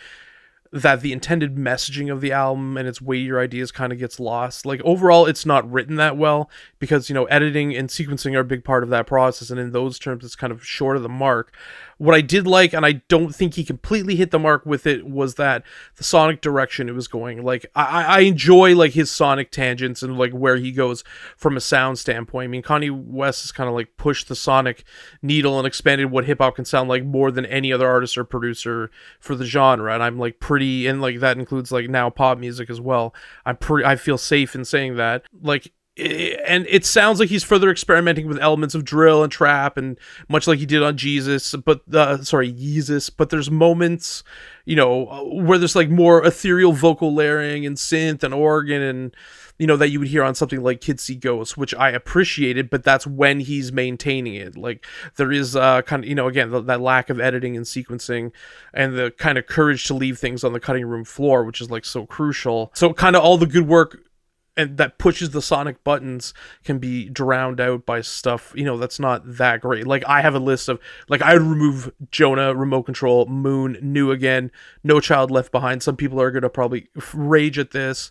that 0.71 1.01
the 1.01 1.13
intended 1.13 1.57
messaging 1.57 2.13
of 2.13 2.21
the 2.21 2.33
album 2.33 2.77
and 2.77 2.87
its 2.87 3.01
weightier 3.01 3.41
ideas 3.41 3.73
kind 3.73 3.93
of 3.93 3.99
gets 3.99 4.21
lost. 4.21 4.67
Like 4.67 4.83
overall, 4.85 5.27
it's 5.27 5.47
not 5.47 5.71
written 5.71 5.97
that 5.97 6.17
well 6.17 6.51
because 6.79 7.09
you 7.09 7.15
know 7.15 7.25
editing 7.27 7.75
and 7.75 7.89
sequencing 7.89 8.35
are 8.35 8.41
a 8.41 8.45
big 8.45 8.65
part 8.65 8.83
of 8.83 8.91
that 8.91 9.07
process, 9.07 9.51
and 9.51 9.59
in 9.59 9.73
those 9.73 9.99
terms, 9.99 10.25
it's 10.25 10.37
kind 10.37 10.53
of 10.53 10.65
short 10.65 10.97
of 10.97 11.03
the 11.03 11.09
mark. 11.09 11.55
What 11.97 12.15
I 12.15 12.21
did 12.21 12.47
like, 12.47 12.73
and 12.73 12.87
I 12.87 13.03
don't 13.09 13.35
think 13.35 13.55
he 13.55 13.65
completely 13.65 14.15
hit 14.15 14.31
the 14.31 14.39
mark 14.39 14.65
with 14.65 14.87
it, 14.87 15.05
was 15.05 15.35
that 15.35 15.65
the 15.97 16.05
sonic 16.05 16.41
direction 16.41 16.89
it 16.89 16.95
was 16.95 17.09
going. 17.09 17.43
Like 17.43 17.67
I, 17.75 18.05
I 18.05 18.21
enjoy 18.21 18.77
like 18.77 18.93
his 18.93 19.11
sonic 19.11 19.51
tangents 19.51 20.03
and 20.03 20.17
like 20.17 20.33
where 20.33 20.57
he 20.57 20.71
goes 20.71 21.03
from 21.37 21.57
a 21.57 21.61
sound 21.61 21.99
standpoint. 21.99 22.45
I 22.45 22.49
mean, 22.49 22.63
Kanye 22.63 22.91
West 22.91 23.43
has 23.43 23.53
kind 23.53 23.69
of 23.69 23.75
like 23.75 23.97
pushed 23.97 24.29
the 24.29 24.37
sonic 24.37 24.85
needle 25.23 25.59
and 25.59 25.67
expanded 25.67 26.11
what 26.11 26.27
hip 26.27 26.39
hop 26.39 26.57
can 26.57 26.65
sound 26.65 26.89
like 26.89 27.05
more 27.05 27.31
than 27.31 27.47
any 27.47 27.73
other 27.73 27.89
artist 27.89 28.17
or 28.17 28.25
producer 28.25 28.91
for 29.19 29.35
the 29.35 29.47
genre, 29.47 29.93
and 29.93 30.03
I'm 30.03 30.19
like 30.19 30.39
pretty 30.39 30.58
pretty 30.59 30.89
and 30.89 31.01
like 31.01 31.21
that 31.21 31.39
includes 31.39 31.71
like 31.71 31.89
now 31.89 32.11
pop 32.11 32.39
music 32.39 32.69
as 32.69 32.81
well. 32.81 33.15
I'm 33.47 33.57
pretty 33.57 33.87
I 33.87 33.97
feel 33.97 34.19
safe 34.19 34.55
in 34.55 34.65
saying 34.65 34.97
that. 34.97 35.23
Like 35.41 35.73
and 35.97 36.65
it 36.69 36.85
sounds 36.85 37.19
like 37.19 37.29
he's 37.29 37.43
further 37.43 37.71
experimenting 37.71 38.29
with 38.29 38.39
elements 38.39 38.77
of 38.77 38.85
drill 38.85 39.25
and 39.25 39.33
trap 39.33 39.77
and 39.77 39.99
much 40.29 40.47
like 40.47 40.61
he 40.61 40.67
did 40.67 40.81
on 40.81 40.97
Jesus 40.97 41.57
but 41.65 41.83
uh, 41.93 42.23
sorry 42.23 42.53
Jesus 42.53 43.11
but 43.11 43.31
there's 43.31 43.51
moments 43.51 44.23
you 44.65 44.77
know 44.77 45.27
where 45.33 45.59
there's 45.59 45.75
like 45.75 45.91
more 45.91 46.25
ethereal 46.25 46.73
vocal 46.73 47.13
layering 47.13 47.67
and 47.67 47.77
synth 47.77 48.23
and 48.23 48.33
organ 48.33 48.81
and 48.81 49.17
you 49.59 49.67
know 49.67 49.77
that 49.77 49.91
you 49.91 49.99
would 49.99 50.09
hear 50.09 50.23
on 50.23 50.35
something 50.35 50.63
like 50.63 50.81
Kids 50.81 51.03
See 51.03 51.15
Ghosts 51.15 51.57
which 51.57 51.75
I 51.75 51.91
appreciated 51.91 52.71
but 52.71 52.85
that's 52.85 53.07
when 53.07 53.41
he's 53.41 53.73
maintaining 53.73 54.35
it. 54.35 54.57
Like 54.57 54.87
there 55.17 55.33
is 55.33 55.57
uh 55.57 55.83
kind 55.83 56.05
of 56.05 56.09
you 56.09 56.15
know 56.15 56.29
again 56.29 56.51
the, 56.51 56.61
that 56.63 56.81
lack 56.81 57.11
of 57.11 57.21
editing 57.21 57.57
and 57.57 57.67
sequencing 57.67 58.33
and 58.73 58.97
the 58.97 59.11
kind 59.11 59.39
of 59.39 59.47
courage 59.47 59.87
to 59.87 59.95
leave 59.95 60.19
things 60.19 60.45
on 60.45 60.53
the 60.53 60.61
cutting 60.61 60.87
room 60.87 61.05
floor 61.05 61.45
which 61.45 61.61
is 61.61 61.71
like 61.71 61.85
so 61.85 62.07
crucial. 62.07 62.71
So 62.75 62.93
kind 62.93 63.17
of 63.17 63.23
all 63.23 63.39
the 63.39 63.47
good 63.47 63.67
work 63.67 63.99
and 64.57 64.77
that 64.77 64.99
pushes 64.99 65.31
the 65.31 65.41
sonic 65.41 65.85
buttons 65.85 66.35
can 66.65 66.79
be 66.79 67.09
drowned 67.09 67.61
out 67.61 67.87
by 67.87 68.01
stuff 68.01 68.53
you 68.57 68.65
know 68.65 68.77
that's 68.77 68.99
not 68.99 69.23
that 69.25 69.61
great. 69.61 69.87
Like 69.87 70.05
i 70.07 70.21
have 70.21 70.35
a 70.35 70.41
list 70.41 70.69
of 70.69 70.81
like 71.09 71.23
i 71.23 71.33
would 71.33 71.43
remove 71.43 71.93
jonah 72.11 72.55
remote 72.55 72.83
control 72.83 73.27
moon 73.27 73.79
new 73.81 74.11
again 74.11 74.51
no 74.85 75.01
child 75.01 75.31
left 75.31 75.53
behind. 75.53 75.83
Some 75.83 75.97
people 75.97 76.21
are 76.21 76.31
gonna 76.31 76.49
probably 76.49 76.89
rage 77.15 77.59
at 77.59 77.71
this 77.71 78.11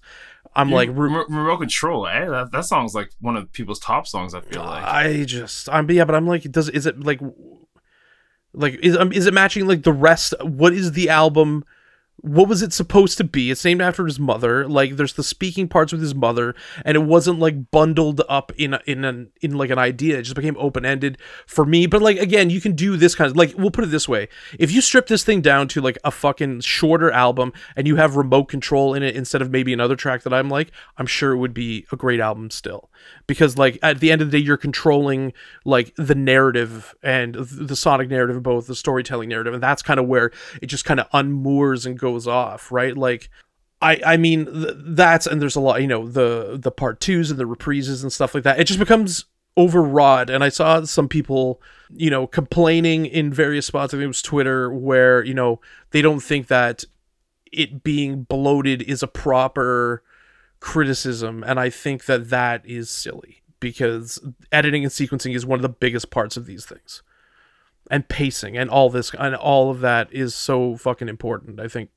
i'm 0.57 0.71
like 0.71 0.89
re- 0.91 1.25
remote 1.29 1.57
control 1.57 2.07
eh? 2.07 2.25
That, 2.25 2.51
that 2.51 2.65
song's 2.65 2.93
like 2.93 3.11
one 3.21 3.37
of 3.37 3.51
people's 3.53 3.79
top 3.79 4.07
songs 4.07 4.33
i 4.33 4.41
feel 4.41 4.63
like. 4.63 4.83
I 4.83 5.23
just 5.23 5.69
i'm 5.69 5.89
yeah 5.89 6.05
but 6.05 6.15
i'm 6.15 6.27
like 6.27 6.43
does 6.51 6.69
is 6.69 6.85
it 6.85 6.99
like 6.99 7.21
like 8.53 8.75
is, 8.81 8.97
um, 8.97 9.11
is 9.11 9.27
it 9.27 9.33
matching 9.33 9.67
like 9.67 9.83
the 9.83 9.93
rest 9.93 10.33
what 10.41 10.73
is 10.73 10.93
the 10.93 11.09
album 11.09 11.63
what 12.21 12.49
was 12.49 12.63
it 12.63 12.73
supposed 12.73 13.17
to 13.19 13.23
be? 13.23 13.51
It's 13.51 13.63
named 13.63 13.81
after 13.81 14.05
his 14.05 14.19
mother. 14.19 14.67
Like 14.67 14.95
there's 14.95 15.13
the 15.13 15.23
speaking 15.23 15.67
parts 15.67 15.91
with 15.91 16.01
his 16.01 16.15
mother, 16.15 16.55
and 16.83 16.95
it 16.95 17.01
wasn't 17.01 17.39
like 17.39 17.69
bundled 17.69 18.21
up 18.27 18.51
in 18.57 18.77
in 18.85 19.05
an 19.05 19.29
in 19.41 19.55
like 19.55 19.69
an 19.69 19.77
idea. 19.77 20.17
It 20.17 20.23
just 20.23 20.35
became 20.35 20.57
open 20.57 20.85
ended 20.85 21.19
for 21.45 21.63
me. 21.63 21.85
But 21.85 22.01
like 22.01 22.17
again, 22.17 22.49
you 22.49 22.59
can 22.59 22.73
do 22.73 22.97
this 22.97 23.13
kind 23.13 23.29
of 23.29 23.37
like 23.37 23.53
we'll 23.55 23.71
put 23.71 23.83
it 23.83 23.91
this 23.91 24.09
way: 24.09 24.29
if 24.57 24.71
you 24.71 24.81
strip 24.81 25.07
this 25.07 25.23
thing 25.23 25.41
down 25.41 25.67
to 25.69 25.81
like 25.81 25.97
a 26.03 26.11
fucking 26.11 26.61
shorter 26.61 27.11
album 27.11 27.53
and 27.75 27.85
you 27.87 27.97
have 27.97 28.15
remote 28.15 28.45
control 28.45 28.95
in 28.95 29.03
it 29.03 29.15
instead 29.15 29.41
of 29.41 29.51
maybe 29.51 29.71
another 29.71 29.95
track 29.95 30.23
that 30.23 30.33
I'm 30.33 30.49
like, 30.49 30.71
I'm 30.97 31.07
sure 31.07 31.33
it 31.33 31.37
would 31.37 31.53
be 31.53 31.85
a 31.91 31.95
great 31.95 32.19
album 32.19 32.49
still. 32.49 32.89
Because 33.27 33.57
like 33.57 33.77
at 33.83 33.99
the 33.99 34.11
end 34.11 34.21
of 34.21 34.31
the 34.31 34.39
day, 34.39 34.43
you're 34.43 34.57
controlling 34.57 35.33
like 35.65 35.93
the 35.97 36.15
narrative 36.15 36.95
and 37.03 37.35
the 37.35 37.75
sonic 37.75 38.09
narrative, 38.09 38.41
both 38.41 38.65
the 38.65 38.75
storytelling 38.75 39.29
narrative, 39.29 39.53
and 39.53 39.61
that's 39.61 39.83
kind 39.83 39.99
of 39.99 40.07
where 40.07 40.31
it 40.61 40.65
just 40.67 40.83
kind 40.83 40.99
of 40.99 41.07
unmoors 41.11 41.85
and 41.85 41.99
goes 41.99 42.06
goes 42.07 42.27
off, 42.27 42.71
right? 42.71 42.95
Like 42.95 43.29
I 43.81 43.99
I 44.05 44.17
mean 44.17 44.45
th- 44.45 44.75
that's 44.77 45.27
and 45.27 45.41
there's 45.41 45.55
a 45.55 45.59
lot, 45.59 45.81
you 45.81 45.87
know, 45.87 46.07
the 46.07 46.57
the 46.59 46.71
part 46.71 46.99
2s 46.99 47.29
and 47.29 47.39
the 47.39 47.43
reprises 47.43 48.01
and 48.01 48.11
stuff 48.11 48.33
like 48.33 48.43
that. 48.43 48.59
It 48.59 48.65
just 48.65 48.79
becomes 48.79 49.25
overwrought 49.57 50.29
and 50.29 50.43
I 50.43 50.49
saw 50.49 50.83
some 50.83 51.07
people, 51.07 51.61
you 51.89 52.09
know, 52.09 52.27
complaining 52.27 53.05
in 53.05 53.33
various 53.33 53.65
spots, 53.65 53.93
I 53.93 53.97
think 53.97 54.05
it 54.05 54.07
was 54.07 54.21
Twitter 54.21 54.71
where, 54.71 55.23
you 55.23 55.33
know, 55.33 55.59
they 55.91 56.01
don't 56.01 56.21
think 56.21 56.47
that 56.47 56.85
it 57.51 57.83
being 57.83 58.23
bloated 58.23 58.81
is 58.83 59.01
a 59.03 59.07
proper 59.07 60.03
criticism 60.59 61.43
and 61.43 61.59
I 61.59 61.69
think 61.69 62.05
that 62.05 62.29
that 62.29 62.65
is 62.65 62.89
silly 62.89 63.41
because 63.59 64.19
editing 64.51 64.83
and 64.83 64.91
sequencing 64.91 65.35
is 65.35 65.45
one 65.45 65.57
of 65.57 65.63
the 65.63 65.69
biggest 65.69 66.09
parts 66.11 66.37
of 66.37 66.45
these 66.45 66.65
things 66.65 67.01
and 67.89 68.07
pacing 68.07 68.57
and 68.57 68.69
all 68.69 68.89
this 68.89 69.13
and 69.17 69.35
all 69.35 69.71
of 69.71 69.79
that 69.81 70.11
is 70.11 70.35
so 70.35 70.75
fucking 70.75 71.09
important. 71.09 71.59
I 71.59 71.67
think 71.67 71.89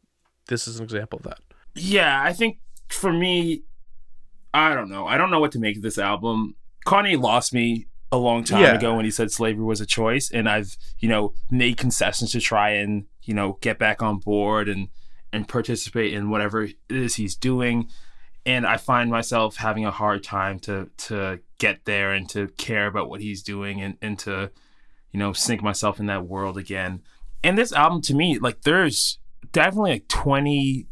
this 0.51 0.69
is 0.69 0.79
an 0.79 0.85
example 0.85 1.19
of 1.19 1.25
that. 1.25 1.41
Yeah, 1.75 2.23
I 2.23 2.35
think 2.35 2.59
for 2.89 3.13
me, 3.13 3.63
I 4.53 4.75
don't 4.75 4.91
know. 4.91 5.07
I 5.07 5.17
don't 5.17 5.31
know 5.31 5.41
what 5.41 5.53
to 5.53 5.59
make 5.59 5.77
of 5.77 5.83
this 5.83 5.97
album. 5.97 6.57
Kanye 6.87 7.19
lost 7.19 7.55
me 7.55 7.87
a 8.13 8.19
long 8.19 8.45
time 8.45 8.63
yeah. 8.63 8.75
ago 8.75 8.97
when 8.97 9.05
he 9.05 9.11
said 9.11 9.31
slavery 9.31 9.65
was 9.65 9.81
a 9.81 9.87
choice, 9.87 10.31
and 10.31 10.49
I've 10.49 10.77
you 10.99 11.09
know 11.09 11.33
made 11.51 11.79
concessions 11.79 12.33
to 12.33 12.41
try 12.41 12.71
and 12.71 13.07
you 13.23 13.33
know 13.33 13.57
get 13.63 13.79
back 13.79 14.03
on 14.03 14.19
board 14.19 14.69
and 14.69 14.89
and 15.33 15.49
participate 15.49 16.13
in 16.13 16.29
whatever 16.29 16.65
it 16.65 16.75
is 16.91 17.15
he's 17.15 17.37
doing. 17.37 17.89
And 18.45 18.67
I 18.67 18.77
find 18.77 19.11
myself 19.11 19.57
having 19.57 19.87
a 19.87 19.91
hard 19.91 20.23
time 20.23 20.59
to 20.61 20.91
to 21.09 21.41
get 21.59 21.87
there 21.87 22.13
and 22.13 22.29
to 22.31 22.49
care 22.59 22.87
about 22.87 23.09
what 23.09 23.21
he's 23.21 23.43
doing 23.43 23.81
and, 23.81 23.97
and 24.03 24.19
to 24.21 24.51
you 25.13 25.19
know, 25.19 25.33
sink 25.33 25.63
myself 25.63 25.99
in 25.99 26.07
that 26.07 26.27
world 26.27 26.57
again. 26.57 27.03
And 27.43 27.57
this 27.57 27.73
album 27.73 28.03
to 28.03 28.15
me, 28.15 28.39
like 28.39 28.63
there's 28.63 29.19
definitely 29.53 29.93
like 29.93 30.09
20 30.09 30.87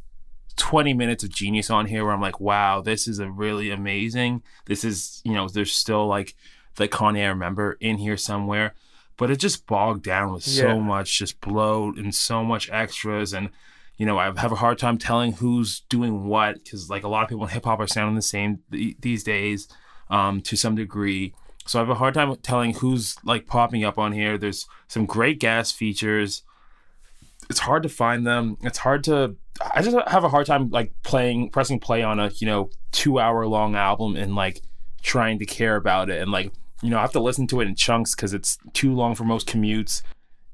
20 0.58 0.92
minutes 0.92 1.24
of 1.24 1.30
genius 1.30 1.70
on 1.70 1.86
here 1.86 2.04
where 2.04 2.12
I'm 2.12 2.20
like, 2.20 2.40
wow, 2.40 2.80
this 2.80 3.08
is 3.08 3.20
a 3.20 3.30
really 3.30 3.70
amazing. 3.70 4.42
This 4.66 4.84
is, 4.84 5.22
you 5.24 5.32
know, 5.32 5.48
there's 5.48 5.72
still 5.72 6.06
like 6.06 6.34
the 6.74 6.88
Kanye 6.88 7.22
I 7.22 7.28
remember 7.28 7.78
in 7.80 7.96
here 7.98 8.16
somewhere, 8.16 8.74
but 9.16 9.30
it 9.30 9.36
just 9.36 9.66
bogged 9.66 10.02
down 10.02 10.32
with 10.32 10.46
yeah. 10.46 10.62
so 10.62 10.80
much 10.80 11.18
just 11.18 11.40
bloat 11.40 11.96
and 11.96 12.14
so 12.14 12.44
much 12.44 12.68
extras. 12.70 13.32
And, 13.32 13.50
you 13.96 14.04
know, 14.04 14.18
I 14.18 14.24
have 14.24 14.52
a 14.52 14.56
hard 14.56 14.78
time 14.78 14.98
telling 14.98 15.34
who's 15.34 15.80
doing 15.88 16.26
what 16.26 16.62
because 16.62 16.90
like 16.90 17.04
a 17.04 17.08
lot 17.08 17.22
of 17.22 17.28
people 17.28 17.44
in 17.44 17.50
hip 17.50 17.64
hop 17.64 17.80
are 17.80 17.86
sounding 17.86 18.16
the 18.16 18.22
same 18.22 18.58
th- 18.70 18.96
these 19.00 19.22
days 19.22 19.68
um, 20.10 20.40
to 20.42 20.56
some 20.56 20.74
degree. 20.74 21.34
So 21.66 21.78
I 21.78 21.82
have 21.82 21.90
a 21.90 21.94
hard 21.94 22.14
time 22.14 22.34
telling 22.36 22.74
who's 22.74 23.16
like 23.24 23.46
popping 23.46 23.84
up 23.84 23.98
on 23.98 24.12
here. 24.12 24.38
There's 24.38 24.66
some 24.88 25.06
great 25.06 25.38
gas 25.38 25.70
features. 25.70 26.42
It's 27.50 27.58
hard 27.58 27.82
to 27.84 27.88
find 27.88 28.26
them. 28.26 28.58
It's 28.62 28.78
hard 28.78 29.04
to. 29.04 29.36
I 29.74 29.82
just 29.82 29.96
have 30.08 30.24
a 30.24 30.28
hard 30.28 30.46
time 30.46 30.70
like 30.70 30.92
playing, 31.02 31.50
pressing 31.50 31.80
play 31.80 32.02
on 32.02 32.20
a 32.20 32.30
you 32.36 32.46
know 32.46 32.70
two 32.92 33.18
hour 33.18 33.46
long 33.46 33.74
album 33.74 34.16
and 34.16 34.34
like 34.34 34.62
trying 35.02 35.38
to 35.38 35.46
care 35.46 35.76
about 35.76 36.10
it 36.10 36.20
and 36.20 36.30
like 36.30 36.52
you 36.82 36.90
know 36.90 36.98
I 36.98 37.02
have 37.02 37.12
to 37.12 37.20
listen 37.20 37.46
to 37.48 37.60
it 37.60 37.68
in 37.68 37.74
chunks 37.74 38.14
because 38.14 38.34
it's 38.34 38.58
too 38.72 38.94
long 38.94 39.14
for 39.14 39.24
most 39.24 39.48
commutes. 39.48 40.02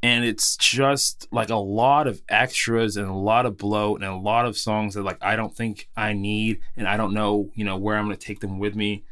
And 0.02 0.22
it's 0.22 0.58
just 0.58 1.26
like 1.32 1.48
a 1.48 1.56
lot 1.56 2.06
of 2.06 2.20
extras 2.28 2.98
and 2.98 3.08
a 3.08 3.14
lot 3.14 3.46
of 3.46 3.56
bloat 3.56 4.02
and 4.02 4.10
a 4.10 4.16
lot 4.16 4.44
of 4.44 4.56
songs 4.56 4.94
that 4.94 5.02
like 5.02 5.16
I 5.22 5.34
don't 5.34 5.56
think 5.56 5.88
I 5.96 6.12
need 6.12 6.60
and 6.76 6.86
I 6.86 6.96
don't 6.96 7.14
know 7.14 7.50
you 7.54 7.64
know 7.64 7.76
where 7.76 7.96
I'm 7.96 8.04
gonna 8.04 8.16
take 8.16 8.40
them 8.40 8.58
with 8.58 8.76
me 8.76 9.04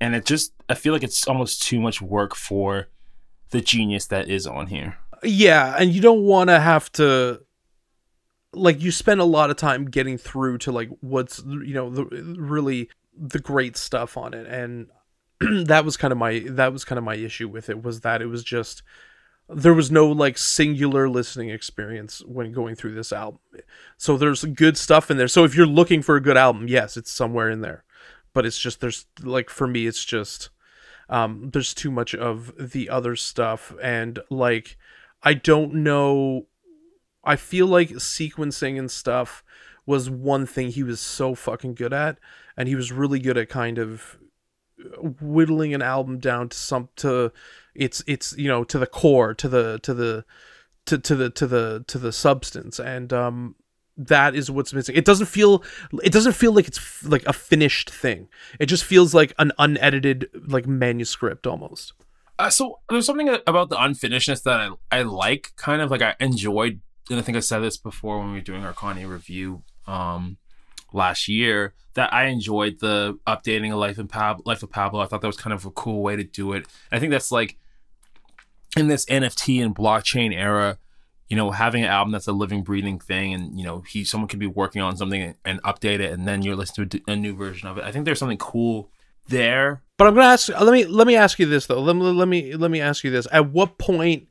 and 0.00 0.16
it 0.16 0.24
just 0.24 0.52
I 0.68 0.74
feel 0.74 0.92
like 0.92 1.04
it's 1.04 1.28
almost 1.28 1.62
too 1.62 1.80
much 1.80 2.02
work 2.02 2.34
for 2.34 2.88
the 3.50 3.60
genius 3.60 4.06
that 4.06 4.28
is 4.28 4.46
on 4.46 4.66
here. 4.66 4.96
Yeah, 5.22 5.76
and 5.78 5.92
you 5.92 6.00
don't 6.00 6.22
want 6.22 6.50
to 6.50 6.60
have 6.60 6.90
to 6.92 7.42
like 8.52 8.82
you 8.82 8.90
spend 8.90 9.20
a 9.20 9.24
lot 9.24 9.50
of 9.50 9.56
time 9.56 9.86
getting 9.86 10.18
through 10.18 10.58
to 10.58 10.72
like 10.72 10.90
what's 11.00 11.42
you 11.44 11.74
know 11.74 11.90
the 11.90 12.04
really 12.38 12.90
the 13.16 13.38
great 13.38 13.76
stuff 13.76 14.16
on 14.18 14.34
it 14.34 14.46
and 14.46 14.88
that 15.66 15.86
was 15.86 15.96
kind 15.96 16.12
of 16.12 16.18
my 16.18 16.44
that 16.50 16.70
was 16.72 16.84
kind 16.84 16.98
of 16.98 17.04
my 17.04 17.14
issue 17.14 17.48
with 17.48 17.70
it 17.70 17.82
was 17.82 18.00
that 18.00 18.20
it 18.20 18.26
was 18.26 18.44
just 18.44 18.82
there 19.48 19.72
was 19.74 19.90
no 19.90 20.06
like 20.06 20.36
singular 20.36 21.08
listening 21.08 21.48
experience 21.48 22.22
when 22.26 22.52
going 22.52 22.74
through 22.74 22.94
this 22.94 23.12
album. 23.12 23.40
So 23.98 24.16
there's 24.16 24.44
good 24.44 24.76
stuff 24.76 25.10
in 25.10 25.16
there. 25.16 25.28
So 25.28 25.44
if 25.44 25.54
you're 25.54 25.66
looking 25.66 26.00
for 26.00 26.16
a 26.16 26.22
good 26.22 26.36
album, 26.36 26.68
yes, 26.68 26.96
it's 26.96 27.10
somewhere 27.10 27.50
in 27.50 27.60
there 27.60 27.84
but 28.32 28.46
it's 28.46 28.58
just 28.58 28.80
there's 28.80 29.06
like 29.22 29.50
for 29.50 29.66
me 29.66 29.86
it's 29.86 30.04
just 30.04 30.50
um 31.08 31.50
there's 31.52 31.74
too 31.74 31.90
much 31.90 32.14
of 32.14 32.52
the 32.58 32.88
other 32.88 33.16
stuff 33.16 33.72
and 33.82 34.18
like 34.30 34.76
I 35.22 35.34
don't 35.34 35.74
know 35.74 36.46
I 37.24 37.36
feel 37.36 37.66
like 37.66 37.90
sequencing 37.90 38.78
and 38.78 38.90
stuff 38.90 39.44
was 39.86 40.10
one 40.10 40.46
thing 40.46 40.70
he 40.70 40.82
was 40.82 41.00
so 41.00 41.34
fucking 41.34 41.74
good 41.74 41.92
at 41.92 42.18
and 42.56 42.68
he 42.68 42.74
was 42.74 42.92
really 42.92 43.18
good 43.18 43.38
at 43.38 43.48
kind 43.48 43.78
of 43.78 44.18
whittling 45.20 45.74
an 45.74 45.82
album 45.82 46.18
down 46.18 46.48
to 46.48 46.56
some 46.56 46.88
to 46.96 47.32
it's 47.74 48.02
it's 48.06 48.36
you 48.36 48.48
know 48.48 48.64
to 48.64 48.78
the 48.78 48.86
core 48.86 49.34
to 49.34 49.48
the 49.48 49.78
to 49.82 49.94
the 49.94 50.24
to, 50.86 50.98
to 50.98 51.14
the 51.14 51.30
to 51.30 51.46
the 51.46 51.84
to 51.86 51.98
the 51.98 52.12
substance 52.12 52.80
and 52.80 53.12
um 53.12 53.54
that 53.96 54.34
is 54.34 54.50
what's 54.50 54.72
missing. 54.72 54.96
It 54.96 55.04
doesn't 55.04 55.26
feel 55.26 55.62
it 56.02 56.12
doesn't 56.12 56.32
feel 56.32 56.52
like 56.52 56.66
it's 56.66 56.78
f- 56.78 57.04
like 57.06 57.26
a 57.26 57.32
finished 57.32 57.90
thing. 57.90 58.28
It 58.58 58.66
just 58.66 58.84
feels 58.84 59.14
like 59.14 59.32
an 59.38 59.52
unedited 59.58 60.30
like 60.48 60.66
manuscript 60.66 61.46
almost. 61.46 61.92
Uh, 62.42 62.50
so 62.50 62.80
there's 62.90 63.06
something 63.06 63.28
about 63.46 63.70
the 63.70 63.76
unfinishedness 63.76 64.42
that 64.42 64.58
I 64.60 64.70
I 64.90 65.02
like 65.02 65.52
kind 65.54 65.80
of 65.80 65.92
like 65.92 66.02
I 66.02 66.16
enjoyed 66.18 66.80
and 67.08 67.20
I 67.20 67.22
think 67.22 67.36
I 67.36 67.40
said 67.40 67.60
this 67.60 67.76
before 67.76 68.18
when 68.18 68.32
we 68.32 68.38
were 68.38 68.40
doing 68.40 68.64
our 68.64 68.72
Kanye 68.72 69.08
review 69.08 69.62
um 69.86 70.38
last 70.92 71.28
year 71.28 71.72
that 71.94 72.12
I 72.12 72.24
enjoyed 72.24 72.80
the 72.80 73.16
updating 73.28 73.72
of 73.72 73.78
life 73.78 73.96
in 73.96 74.08
Pab- 74.08 74.44
life 74.44 74.64
of 74.64 74.70
Pablo. 74.72 75.00
I 75.00 75.06
thought 75.06 75.20
that 75.20 75.28
was 75.28 75.36
kind 75.36 75.54
of 75.54 75.64
a 75.64 75.70
cool 75.70 76.02
way 76.02 76.16
to 76.16 76.24
do 76.24 76.52
it. 76.52 76.66
I 76.90 76.98
think 76.98 77.12
that's 77.12 77.30
like 77.30 77.58
in 78.76 78.88
this 78.88 79.04
NFT 79.06 79.64
and 79.64 79.72
blockchain 79.72 80.34
era 80.34 80.78
you 81.28 81.36
know, 81.36 81.50
having 81.50 81.82
an 81.82 81.88
album 81.88 82.12
that's 82.12 82.26
a 82.26 82.32
living, 82.32 82.62
breathing 82.62 82.98
thing, 82.98 83.32
and 83.32 83.58
you 83.58 83.64
know, 83.64 83.80
he 83.88 84.04
someone 84.04 84.28
could 84.28 84.38
be 84.38 84.46
working 84.46 84.82
on 84.82 84.98
something 84.98 85.34
and 85.46 85.62
update 85.62 86.00
it, 86.00 86.12
and 86.12 86.28
then 86.28 86.42
you're 86.42 86.56
listening 86.56 86.90
to 86.90 87.00
a, 87.08 87.16
new 87.16 87.34
version 87.34 87.68
of 87.68 87.78
it. 87.78 87.84
I 87.84 87.90
think 87.90 88.04
there's 88.04 88.18
something 88.18 88.36
cool 88.36 88.90
there. 89.28 89.82
But 89.98 90.08
I'm 90.08 90.14
gonna 90.14 90.26
ask. 90.26 90.50
Uh, 90.50 90.64
let 90.64 90.72
me 90.72 90.84
let 90.84 91.06
me 91.06 91.16
ask 91.16 91.38
you 91.38 91.46
this 91.46 91.66
though. 91.66 91.80
Let 91.80 91.96
me 91.96 92.02
let 92.02 92.28
me 92.28 92.54
let 92.54 92.70
me 92.70 92.80
ask 92.80 93.04
you 93.04 93.10
this. 93.10 93.26
At 93.30 93.50
what 93.50 93.78
point 93.78 94.28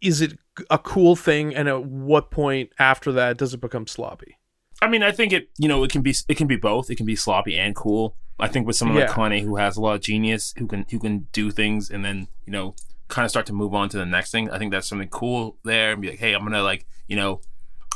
is 0.00 0.20
it 0.20 0.38
a 0.70 0.78
cool 0.78 1.16
thing 1.16 1.54
and 1.54 1.68
at 1.68 1.84
what 1.84 2.30
point 2.30 2.70
after 2.78 3.12
that 3.12 3.36
does 3.38 3.54
it 3.54 3.60
become 3.60 3.86
sloppy 3.86 4.36
I 4.82 4.88
mean, 4.88 5.02
I 5.02 5.12
think 5.12 5.32
it. 5.32 5.50
You 5.58 5.68
know, 5.68 5.84
it 5.84 5.90
can 5.90 6.00
be 6.02 6.14
it 6.28 6.36
can 6.36 6.46
be 6.46 6.56
both. 6.56 6.90
It 6.90 6.96
can 6.96 7.04
be 7.06 7.16
sloppy 7.16 7.56
and 7.58 7.76
cool. 7.76 8.16
I 8.38 8.48
think 8.48 8.66
with 8.66 8.76
someone 8.76 8.98
like 8.98 9.08
Yeah. 9.08 9.14
Kanye 9.14 9.42
who 9.42 9.56
has 9.56 9.76
a 9.76 9.80
lot 9.82 9.96
of 9.96 10.00
genius, 10.00 10.54
who 10.56 10.66
can 10.66 10.86
who 10.90 10.98
can 10.98 11.26
do 11.32 11.50
things 11.50 11.90
and 11.90 12.02
then 12.02 12.28
you 12.46 12.52
know 12.52 12.74
kind 13.08 13.24
of 13.24 13.30
start 13.30 13.44
to 13.46 13.52
move 13.52 13.74
on 13.74 13.90
to 13.90 13.98
the 13.98 14.06
next 14.06 14.30
thing. 14.30 14.50
I 14.50 14.58
think 14.58 14.72
that's 14.72 14.88
something 14.88 15.08
cool 15.08 15.58
there 15.64 15.92
and 15.92 16.00
be 16.00 16.08
like, 16.10 16.18
hey, 16.18 16.32
I'm 16.32 16.42
gonna 16.44 16.62
like 16.62 16.86
you 17.08 17.16
know 17.16 17.42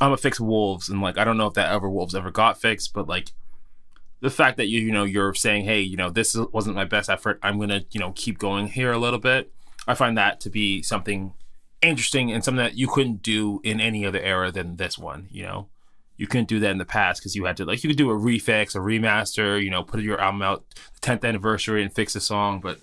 I'm 0.01 0.09
gonna 0.09 0.19
fix 0.19 0.39
wolves 0.39 0.91
and 0.91 1.01
like 1.01 1.17
I 1.17 1.25
don't 1.25 1.39
know 1.39 1.47
if 1.47 1.55
that 1.55 1.73
ever 1.73 1.89
wolves 1.89 2.15
ever 2.15 2.31
got 2.31 2.61
fixed, 2.61 2.93
but 2.93 3.09
like 3.09 3.33
the 4.25 4.31
fact 4.31 4.57
that 4.57 4.69
you 4.69 4.81
you 4.81 4.91
know 4.91 5.05
you're 5.05 5.35
saying, 5.35 5.67
hey, 5.67 5.83
you 5.83 5.99
know 5.99 6.09
this 6.09 6.35
wasn't 6.51 6.75
my 6.75 6.87
best 6.87 7.11
effort. 7.11 7.39
I'm 7.43 7.61
gonna 7.61 7.85
you 7.91 8.01
know 8.01 8.13
keep 8.17 8.39
going 8.39 8.69
here 8.69 8.91
a 8.91 8.99
little 8.99 9.19
bit. 9.19 9.53
I 9.87 9.93
find 9.95 10.17
that 10.17 10.41
to 10.41 10.51
be 10.51 10.81
something 10.81 11.35
interesting 11.83 12.33
and 12.33 12.43
something 12.43 12.65
that 12.65 12.79
you 12.79 12.89
couldn't 12.89 13.23
do 13.23 13.61
in 13.63 13.83
any 13.83 14.07
other 14.07 14.21
era 14.21 14.51
than 14.51 14.77
this 14.77 14.99
one. 14.99 15.29
You 15.31 15.43
know 15.43 15.69
you 16.17 16.27
couldn't 16.27 16.49
do 16.49 16.59
that 16.61 16.71
in 16.71 16.79
the 16.79 16.87
past 16.87 17.21
because 17.21 17.37
you 17.37 17.45
had 17.45 17.59
to 17.59 17.67
like 17.67 17.85
you 17.85 17.91
could 17.91 17.99
do 17.99 18.11
a 18.11 18.15
refix, 18.15 18.75
a 18.75 18.79
remaster, 18.79 19.63
you 19.63 19.71
know, 19.71 19.83
put 19.83 20.01
your 20.01 20.19
album 20.19 20.41
out 20.41 20.65
the 20.95 21.07
10th 21.07 21.25
anniversary 21.29 21.83
and 21.83 21.93
fix 21.93 22.15
a 22.17 22.21
song. 22.21 22.61
But 22.61 22.79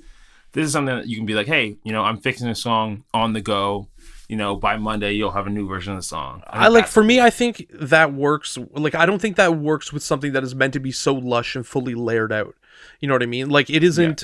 this 0.51 0.65
is 0.65 0.73
something 0.73 0.95
that 0.95 1.07
you 1.07 1.15
can 1.15 1.25
be 1.25 1.33
like, 1.33 1.47
hey, 1.47 1.77
you 1.83 1.91
know, 1.91 2.03
I'm 2.03 2.17
fixing 2.17 2.49
a 2.49 2.55
song 2.55 3.03
on 3.13 3.33
the 3.33 3.41
go. 3.41 3.87
You 4.31 4.37
know, 4.37 4.55
by 4.55 4.77
Monday 4.77 5.11
you'll 5.11 5.31
have 5.31 5.45
a 5.45 5.49
new 5.49 5.67
version 5.67 5.91
of 5.91 5.99
the 5.99 6.03
song. 6.03 6.41
I 6.47 6.69
like 6.69 6.87
for 6.87 7.03
me 7.03 7.19
I 7.19 7.29
think 7.29 7.69
that 7.73 8.13
works 8.13 8.57
like 8.71 8.95
I 8.95 9.05
don't 9.05 9.21
think 9.21 9.35
that 9.35 9.57
works 9.57 9.91
with 9.91 10.03
something 10.03 10.31
that 10.31 10.41
is 10.41 10.55
meant 10.55 10.71
to 10.71 10.79
be 10.79 10.93
so 10.93 11.13
lush 11.13 11.53
and 11.53 11.67
fully 11.67 11.95
layered 11.95 12.31
out. 12.31 12.55
You 13.01 13.09
know 13.09 13.13
what 13.13 13.23
I 13.23 13.25
mean? 13.25 13.49
Like 13.49 13.69
it 13.69 13.83
isn't 13.83 14.23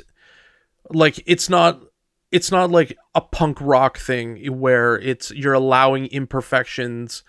like 0.92 1.22
it's 1.26 1.50
not 1.50 1.82
it's 2.32 2.52
not 2.52 2.72
like 2.72 2.98
a 3.16 3.20
punk 3.20 3.58
rock 3.60 3.98
thing 3.98 4.46
where 4.58 4.98
it's 4.98 5.32
you're 5.32 5.52
allowing 5.52 6.06
imperfections 6.06 7.24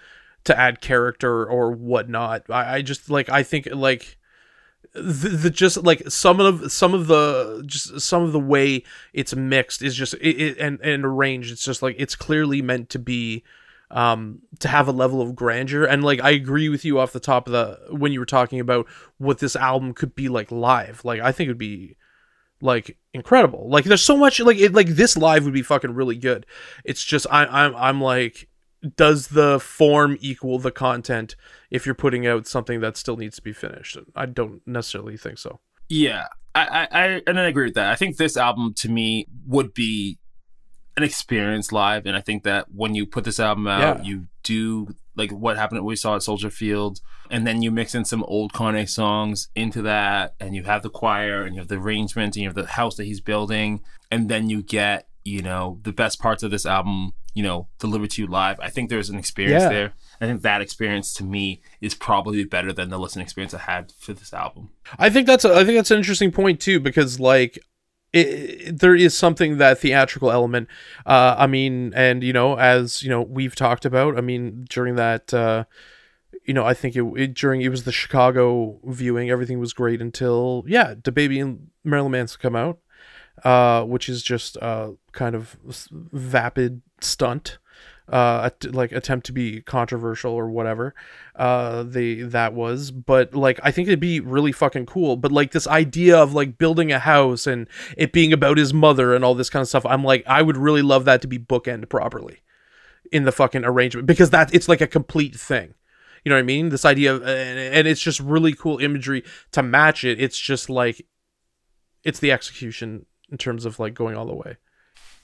to 0.45 0.57
add 0.57 0.81
character 0.81 1.45
or 1.45 1.73
whatnot. 1.73 2.45
I, 2.49 2.77
I 2.77 2.83
just 2.83 3.11
like 3.11 3.29
I 3.29 3.43
think 3.43 3.67
like 3.73 4.19
the, 5.03 5.29
the 5.29 5.51
just 5.51 5.83
like 5.85 6.03
some 6.11 6.41
of 6.41 6.71
some 6.73 6.95
of 6.95 7.07
the 7.07 7.63
just 7.67 8.01
some 8.01 8.23
of 8.23 8.33
the 8.33 8.41
way 8.41 8.85
it's 9.13 9.35
mixed 9.35 9.83
is 9.83 9.95
just 9.95 10.15
it, 10.15 10.41
it 10.41 10.59
and 10.59 10.81
and 10.81 11.05
arranged. 11.05 11.53
It's 11.53 11.65
just 11.65 11.83
like 11.83 11.97
it's 11.99 12.17
clearly 12.17 12.63
meant 12.63 12.91
to 12.91 12.99
be 12.99 13.45
um 13.91 14.41
to 14.59 14.69
have 14.69 14.87
a 14.87 14.93
level 14.93 15.23
of 15.23 15.35
grandeur 15.35 15.85
and 15.85 16.05
like 16.05 16.21
I 16.21 16.31
agree 16.31 16.69
with 16.69 16.85
you 16.85 16.99
off 16.99 17.13
the 17.13 17.21
top 17.21 17.47
of 17.47 17.53
the 17.53 17.97
when 17.97 18.13
you 18.13 18.21
were 18.21 18.27
talking 18.27 18.61
about 18.61 18.87
what 19.17 19.39
this 19.39 19.57
album 19.57 19.95
could 19.95 20.15
be 20.15 20.29
like 20.29 20.51
live. 20.51 21.05
Like 21.05 21.21
I 21.21 21.33
think 21.33 21.49
it'd 21.49 21.59
be 21.59 21.97
like 22.61 22.97
incredible. 23.15 23.69
Like 23.69 23.85
there's 23.85 24.03
so 24.03 24.17
much 24.17 24.41
like 24.41 24.59
it 24.59 24.75
like 24.75 24.89
this 24.89 25.17
live 25.17 25.45
would 25.45 25.55
be 25.55 25.63
fucking 25.63 25.95
really 25.95 26.17
good. 26.17 26.47
It's 26.85 27.05
just 27.05 27.27
I 27.31 27.45
I'm 27.45 27.75
I'm 27.77 28.01
like 28.01 28.48
does 28.97 29.29
the 29.29 29.59
form 29.59 30.17
equal 30.21 30.59
the 30.59 30.71
content 30.71 31.35
if 31.71 31.85
you're 31.85 31.95
putting 31.95 32.27
out 32.27 32.47
something 32.47 32.81
that 32.81 32.97
still 32.97 33.17
needs 33.17 33.37
to 33.37 33.43
be 33.43 33.53
finished? 33.53 33.99
I 34.15 34.27
don't 34.27 34.61
necessarily 34.67 35.17
think 35.17 35.39
so. 35.39 35.61
Yeah, 35.89 36.27
I, 36.55 36.67
I, 36.67 36.89
I 36.93 37.23
and 37.27 37.41
I 37.41 37.45
agree 37.45 37.65
with 37.67 37.75
that. 37.75 37.91
I 37.91 37.97
think 37.97 38.17
this 38.17 38.37
album 38.37 38.75
to 38.75 38.89
me 38.89 39.27
would 39.47 39.75
be 39.75 40.19
an 40.97 41.03
experience 41.03 41.73
live, 41.73 42.07
and 42.07 42.17
I 42.17 42.21
think 42.21 42.43
that 42.43 42.67
when 42.75 42.95
you 42.95 43.07
put 43.07 43.25
this 43.25 43.41
album 43.41 43.67
out, 43.67 43.99
Yeah. 43.99 44.03
you 44.05 44.27
do 44.43 44.89
like 45.17 45.31
what 45.33 45.57
happened. 45.57 45.85
We 45.85 45.97
saw 45.97 46.17
at 46.17 46.23
Soldier 46.23 46.51
Field, 46.51 47.01
and 47.31 47.47
then 47.47 47.63
you 47.63 47.71
mix 47.71 47.95
in 47.95 48.05
some 48.05 48.23
old 48.25 48.53
Kanye 48.53 48.89
songs 48.89 49.49
into 49.57 49.83
that, 49.83 50.35
and 50.41 50.55
you 50.55 50.63
have 50.65 50.83
the 50.83 50.91
choir, 50.91 51.43
and 51.43 51.55
you 51.55 51.61
have 51.61 51.69
the 51.69 51.77
arrangements, 51.77 52.37
and 52.37 52.43
you 52.43 52.49
have 52.49 52.55
the 52.55 52.67
house 52.67 52.97
that 52.97 53.05
he's 53.05 53.21
building, 53.21 53.81
and 54.11 54.29
then 54.29 54.49
you 54.51 54.63
get 54.63 55.07
you 55.25 55.43
know 55.43 55.79
the 55.83 55.93
best 55.93 56.21
parts 56.21 56.43
of 56.43 56.51
this 56.51 56.67
album, 56.67 57.13
you 57.35 57.43
know, 57.43 57.69
delivered 57.79 58.11
to 58.11 58.23
you 58.23 58.27
live. 58.29 58.59
I 58.61 58.69
think 58.71 58.89
there's 58.91 59.11
an 59.11 59.19
experience 59.19 59.63
Yeah. 59.63 59.69
there. 59.69 59.93
I 60.21 60.27
think 60.27 60.43
that 60.43 60.61
experience 60.61 61.13
to 61.15 61.25
me 61.25 61.61
is 61.81 61.95
probably 61.95 62.43
better 62.45 62.73
than 62.73 62.89
the 62.91 62.99
listening 62.99 63.23
experience 63.25 63.55
I 63.55 63.59
had 63.59 63.93
for 63.99 64.13
this 64.13 64.33
album. 64.33 64.71
I 64.99 65.11
think 65.11 65.27
that's 65.29 65.45
a, 65.45 65.55
I 65.55 65.65
think 65.65 65.77
that's 65.79 65.91
an 65.93 65.99
interesting 65.99 66.33
point 66.33 66.61
too 66.61 66.81
because 66.81 67.21
like 67.21 67.59
it, 68.13 68.27
it- 68.27 68.79
there 68.81 68.95
is 68.97 69.17
something 69.17 69.59
that 69.59 69.79
theatrical 69.79 70.31
element. 70.33 70.67
Uh, 71.07 71.37
I 71.39 71.47
mean, 71.47 71.93
and 71.95 72.25
you 72.25 72.33
know, 72.33 72.57
as 72.59 73.03
you 73.03 73.11
know, 73.11 73.23
we've 73.23 73.55
talked 73.55 73.85
about. 73.85 74.17
I 74.19 74.21
mean, 74.23 74.65
during 74.69 74.97
that, 74.97 75.33
uh, 75.33 75.65
you 76.45 76.55
know, 76.55 76.65
I 76.65 76.75
think 76.75 76.97
it, 76.97 77.05
it 77.17 77.35
during 77.35 77.61
it 77.61 77.69
was 77.69 77.85
the 77.85 77.93
Chicago 77.93 78.81
viewing, 78.85 79.31
everything 79.31 79.59
was 79.61 79.73
great 79.75 80.01
until 80.01 80.65
yeah, 80.67 80.95
the 81.05 81.13
baby 81.13 81.39
and 81.39 81.69
Marilyn 81.85 82.13
Manson 82.13 82.41
come 82.41 82.57
out, 82.57 82.79
uh, 83.45 83.85
which 83.85 84.09
is 84.09 84.23
just 84.23 84.57
uh 84.57 84.93
kind 85.13 85.35
of 85.37 85.57
vapid 85.93 86.83
stunt. 87.05 87.59
Uh, 88.09 88.49
like 88.65 88.91
attempt 88.91 89.27
to 89.27 89.33
be 89.33 89.61
controversial 89.61 90.33
or 90.33 90.49
whatever 90.49 90.95
uh 91.37 91.83
they 91.83 92.23
that 92.23 92.55
was. 92.55 92.91
But 92.91 93.35
like 93.35 93.61
i 93.63 93.71
think 93.71 93.87
it'd 93.87 94.01
be 94.01 94.19
really 94.19 94.51
fucking 94.51 94.87
cool. 94.87 95.17
But 95.17 95.31
like 95.31 95.51
this 95.53 95.67
idea 95.67 96.17
of 96.17 96.33
like 96.33 96.57
building 96.57 96.91
a 96.91 97.01
house 97.01 97.47
and 97.47 97.69
it 97.99 98.13
being 98.13 98.33
about 98.33 98.57
his 98.57 98.73
mother 98.73 99.15
and 99.15 99.27
all 99.27 99.35
this 99.35 99.51
kind 99.51 99.61
of 99.61 99.69
stuff 99.69 99.85
i'm 99.85 100.03
like 100.05 100.25
i 100.27 100.41
would 100.41 100.57
really 100.57 100.81
love 100.81 101.05
that 101.05 101.21
to 101.21 101.29
be 101.29 101.39
bookend 101.39 101.91
properly 101.91 102.41
in 103.13 103.25
the 103.25 103.33
fucking 103.33 103.65
arrangement 103.65 104.07
because 104.07 104.31
that 104.31 104.55
it's 104.55 104.69
like 104.69 104.81
a 104.81 104.87
complete 104.87 105.35
thing. 105.35 105.75
You 106.25 106.31
know 106.31 106.37
what 106.37 106.41
i 106.41 106.45
mean? 106.45 106.69
This 106.71 106.85
idea 106.85 107.15
of 107.15 107.23
and 107.23 107.87
it's 107.87 108.01
just 108.01 108.21
really 108.21 108.53
cool 108.53 108.79
imagery 108.79 109.25
to 109.53 109.63
match 109.63 110.05
it. 110.05 110.21
It's 110.21 110.39
just 110.39 110.69
like 110.69 111.07
it's 112.05 112.21
the 112.21 112.33
execution 112.33 113.07
in 113.31 113.39
terms 113.39 113.65
of 113.65 113.79
like 113.79 113.95
going 113.95 114.17
all 114.17 114.27
the 114.27 114.35
way 114.35 114.57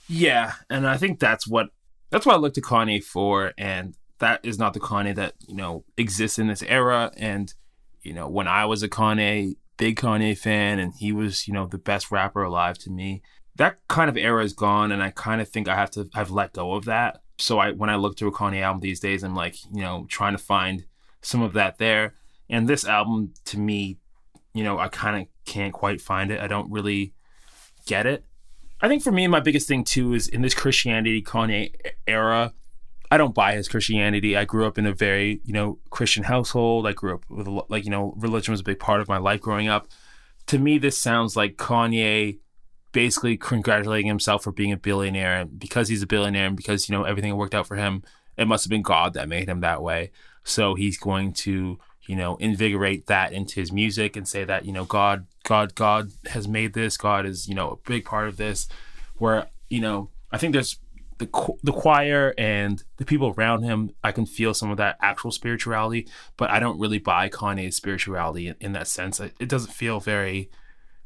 Yeah, 0.08 0.52
and 0.68 0.86
I 0.86 0.96
think 0.96 1.18
that's 1.18 1.46
what 1.46 1.68
that's 2.10 2.26
what 2.26 2.34
I 2.36 2.38
look 2.38 2.54
to 2.54 2.60
Kanye 2.60 3.02
for, 3.02 3.52
and 3.56 3.96
that 4.18 4.40
is 4.44 4.58
not 4.58 4.74
the 4.74 4.80
Kanye 4.80 5.14
that 5.14 5.34
you 5.46 5.54
know 5.54 5.84
exists 5.96 6.38
in 6.38 6.46
this 6.46 6.62
era. 6.62 7.12
And 7.16 7.52
you 8.02 8.12
know, 8.12 8.28
when 8.28 8.46
I 8.46 8.66
was 8.66 8.82
a 8.82 8.88
Kanye 8.88 9.56
big 9.76 9.96
Kanye 9.96 10.36
fan, 10.36 10.78
and 10.78 10.92
he 10.98 11.12
was 11.12 11.48
you 11.48 11.54
know 11.54 11.66
the 11.66 11.78
best 11.78 12.10
rapper 12.10 12.42
alive 12.42 12.78
to 12.78 12.90
me, 12.90 13.22
that 13.56 13.78
kind 13.88 14.08
of 14.08 14.16
era 14.16 14.44
is 14.44 14.52
gone, 14.52 14.92
and 14.92 15.02
I 15.02 15.10
kind 15.10 15.40
of 15.40 15.48
think 15.48 15.68
I 15.68 15.74
have 15.74 15.90
to 15.92 16.08
I've 16.14 16.30
let 16.30 16.52
go 16.52 16.74
of 16.74 16.84
that. 16.84 17.22
So 17.38 17.58
I 17.58 17.72
when 17.72 17.90
I 17.90 17.96
look 17.96 18.16
to 18.18 18.28
a 18.28 18.32
Kanye 18.32 18.62
album 18.62 18.80
these 18.80 19.00
days, 19.00 19.22
I'm 19.22 19.34
like 19.34 19.56
you 19.72 19.82
know 19.82 20.06
trying 20.08 20.32
to 20.32 20.42
find 20.42 20.84
some 21.22 21.42
of 21.42 21.54
that 21.54 21.78
there. 21.78 22.14
And 22.50 22.68
this 22.68 22.86
album 22.86 23.32
to 23.46 23.58
me, 23.58 23.98
you 24.52 24.62
know, 24.62 24.78
I 24.78 24.88
kind 24.88 25.22
of 25.22 25.28
can't 25.46 25.72
quite 25.72 26.00
find 26.00 26.30
it. 26.30 26.40
I 26.40 26.46
don't 26.46 26.70
really 26.70 27.14
get 27.86 28.06
it. 28.06 28.24
I 28.84 28.88
think 28.88 29.02
for 29.02 29.12
me, 29.12 29.26
my 29.28 29.40
biggest 29.40 29.66
thing 29.66 29.82
too 29.82 30.12
is 30.12 30.28
in 30.28 30.42
this 30.42 30.52
Christianity 30.52 31.22
Kanye 31.22 31.74
era. 32.06 32.52
I 33.10 33.16
don't 33.16 33.34
buy 33.34 33.54
his 33.54 33.66
Christianity. 33.66 34.36
I 34.36 34.44
grew 34.44 34.66
up 34.66 34.76
in 34.76 34.84
a 34.84 34.92
very, 34.92 35.40
you 35.42 35.54
know, 35.54 35.78
Christian 35.88 36.24
household. 36.24 36.86
I 36.86 36.92
grew 36.92 37.14
up 37.14 37.24
with 37.30 37.48
like, 37.70 37.86
you 37.86 37.90
know, 37.90 38.12
religion 38.18 38.52
was 38.52 38.60
a 38.60 38.64
big 38.64 38.78
part 38.78 39.00
of 39.00 39.08
my 39.08 39.16
life 39.16 39.40
growing 39.40 39.68
up. 39.68 39.88
To 40.48 40.58
me, 40.58 40.76
this 40.76 40.98
sounds 40.98 41.34
like 41.34 41.56
Kanye 41.56 42.40
basically 42.92 43.38
congratulating 43.38 44.06
himself 44.06 44.44
for 44.44 44.52
being 44.52 44.72
a 44.72 44.76
billionaire, 44.76 45.40
and 45.40 45.58
because 45.58 45.88
he's 45.88 46.02
a 46.02 46.06
billionaire, 46.06 46.48
and 46.48 46.56
because 46.56 46.86
you 46.86 46.94
know 46.94 47.04
everything 47.04 47.34
worked 47.38 47.54
out 47.54 47.66
for 47.66 47.76
him. 47.76 48.02
It 48.36 48.46
must 48.46 48.64
have 48.64 48.70
been 48.70 48.82
God 48.82 49.14
that 49.14 49.30
made 49.30 49.48
him 49.48 49.60
that 49.60 49.80
way. 49.80 50.10
So 50.42 50.74
he's 50.74 50.98
going 50.98 51.32
to, 51.44 51.78
you 52.06 52.16
know, 52.16 52.36
invigorate 52.36 53.06
that 53.06 53.32
into 53.32 53.60
his 53.60 53.72
music 53.72 54.16
and 54.16 54.28
say 54.28 54.44
that, 54.44 54.64
you 54.64 54.72
know, 54.72 54.84
God, 54.84 55.26
God, 55.42 55.74
God 55.74 56.12
has 56.26 56.46
made 56.46 56.74
this. 56.74 56.96
God 56.96 57.26
is, 57.26 57.48
you 57.48 57.54
know, 57.54 57.70
a 57.70 57.88
big 57.88 58.04
part 58.04 58.28
of 58.28 58.36
this. 58.36 58.68
Where, 59.16 59.48
you 59.68 59.80
know, 59.80 60.10
I 60.30 60.38
think 60.38 60.52
there's 60.52 60.78
the 61.18 61.28
the 61.62 61.72
choir 61.72 62.34
and 62.36 62.82
the 62.96 63.04
people 63.04 63.34
around 63.36 63.62
him. 63.62 63.90
I 64.02 64.12
can 64.12 64.26
feel 64.26 64.52
some 64.52 64.70
of 64.70 64.76
that 64.78 64.96
actual 65.00 65.30
spirituality, 65.30 66.08
but 66.36 66.50
I 66.50 66.60
don't 66.60 66.78
really 66.78 66.98
buy 66.98 67.28
Kanye's 67.28 67.76
spirituality 67.76 68.48
in, 68.48 68.56
in 68.60 68.72
that 68.72 68.88
sense. 68.88 69.20
It, 69.20 69.34
it 69.38 69.48
doesn't 69.48 69.72
feel 69.72 70.00
very 70.00 70.50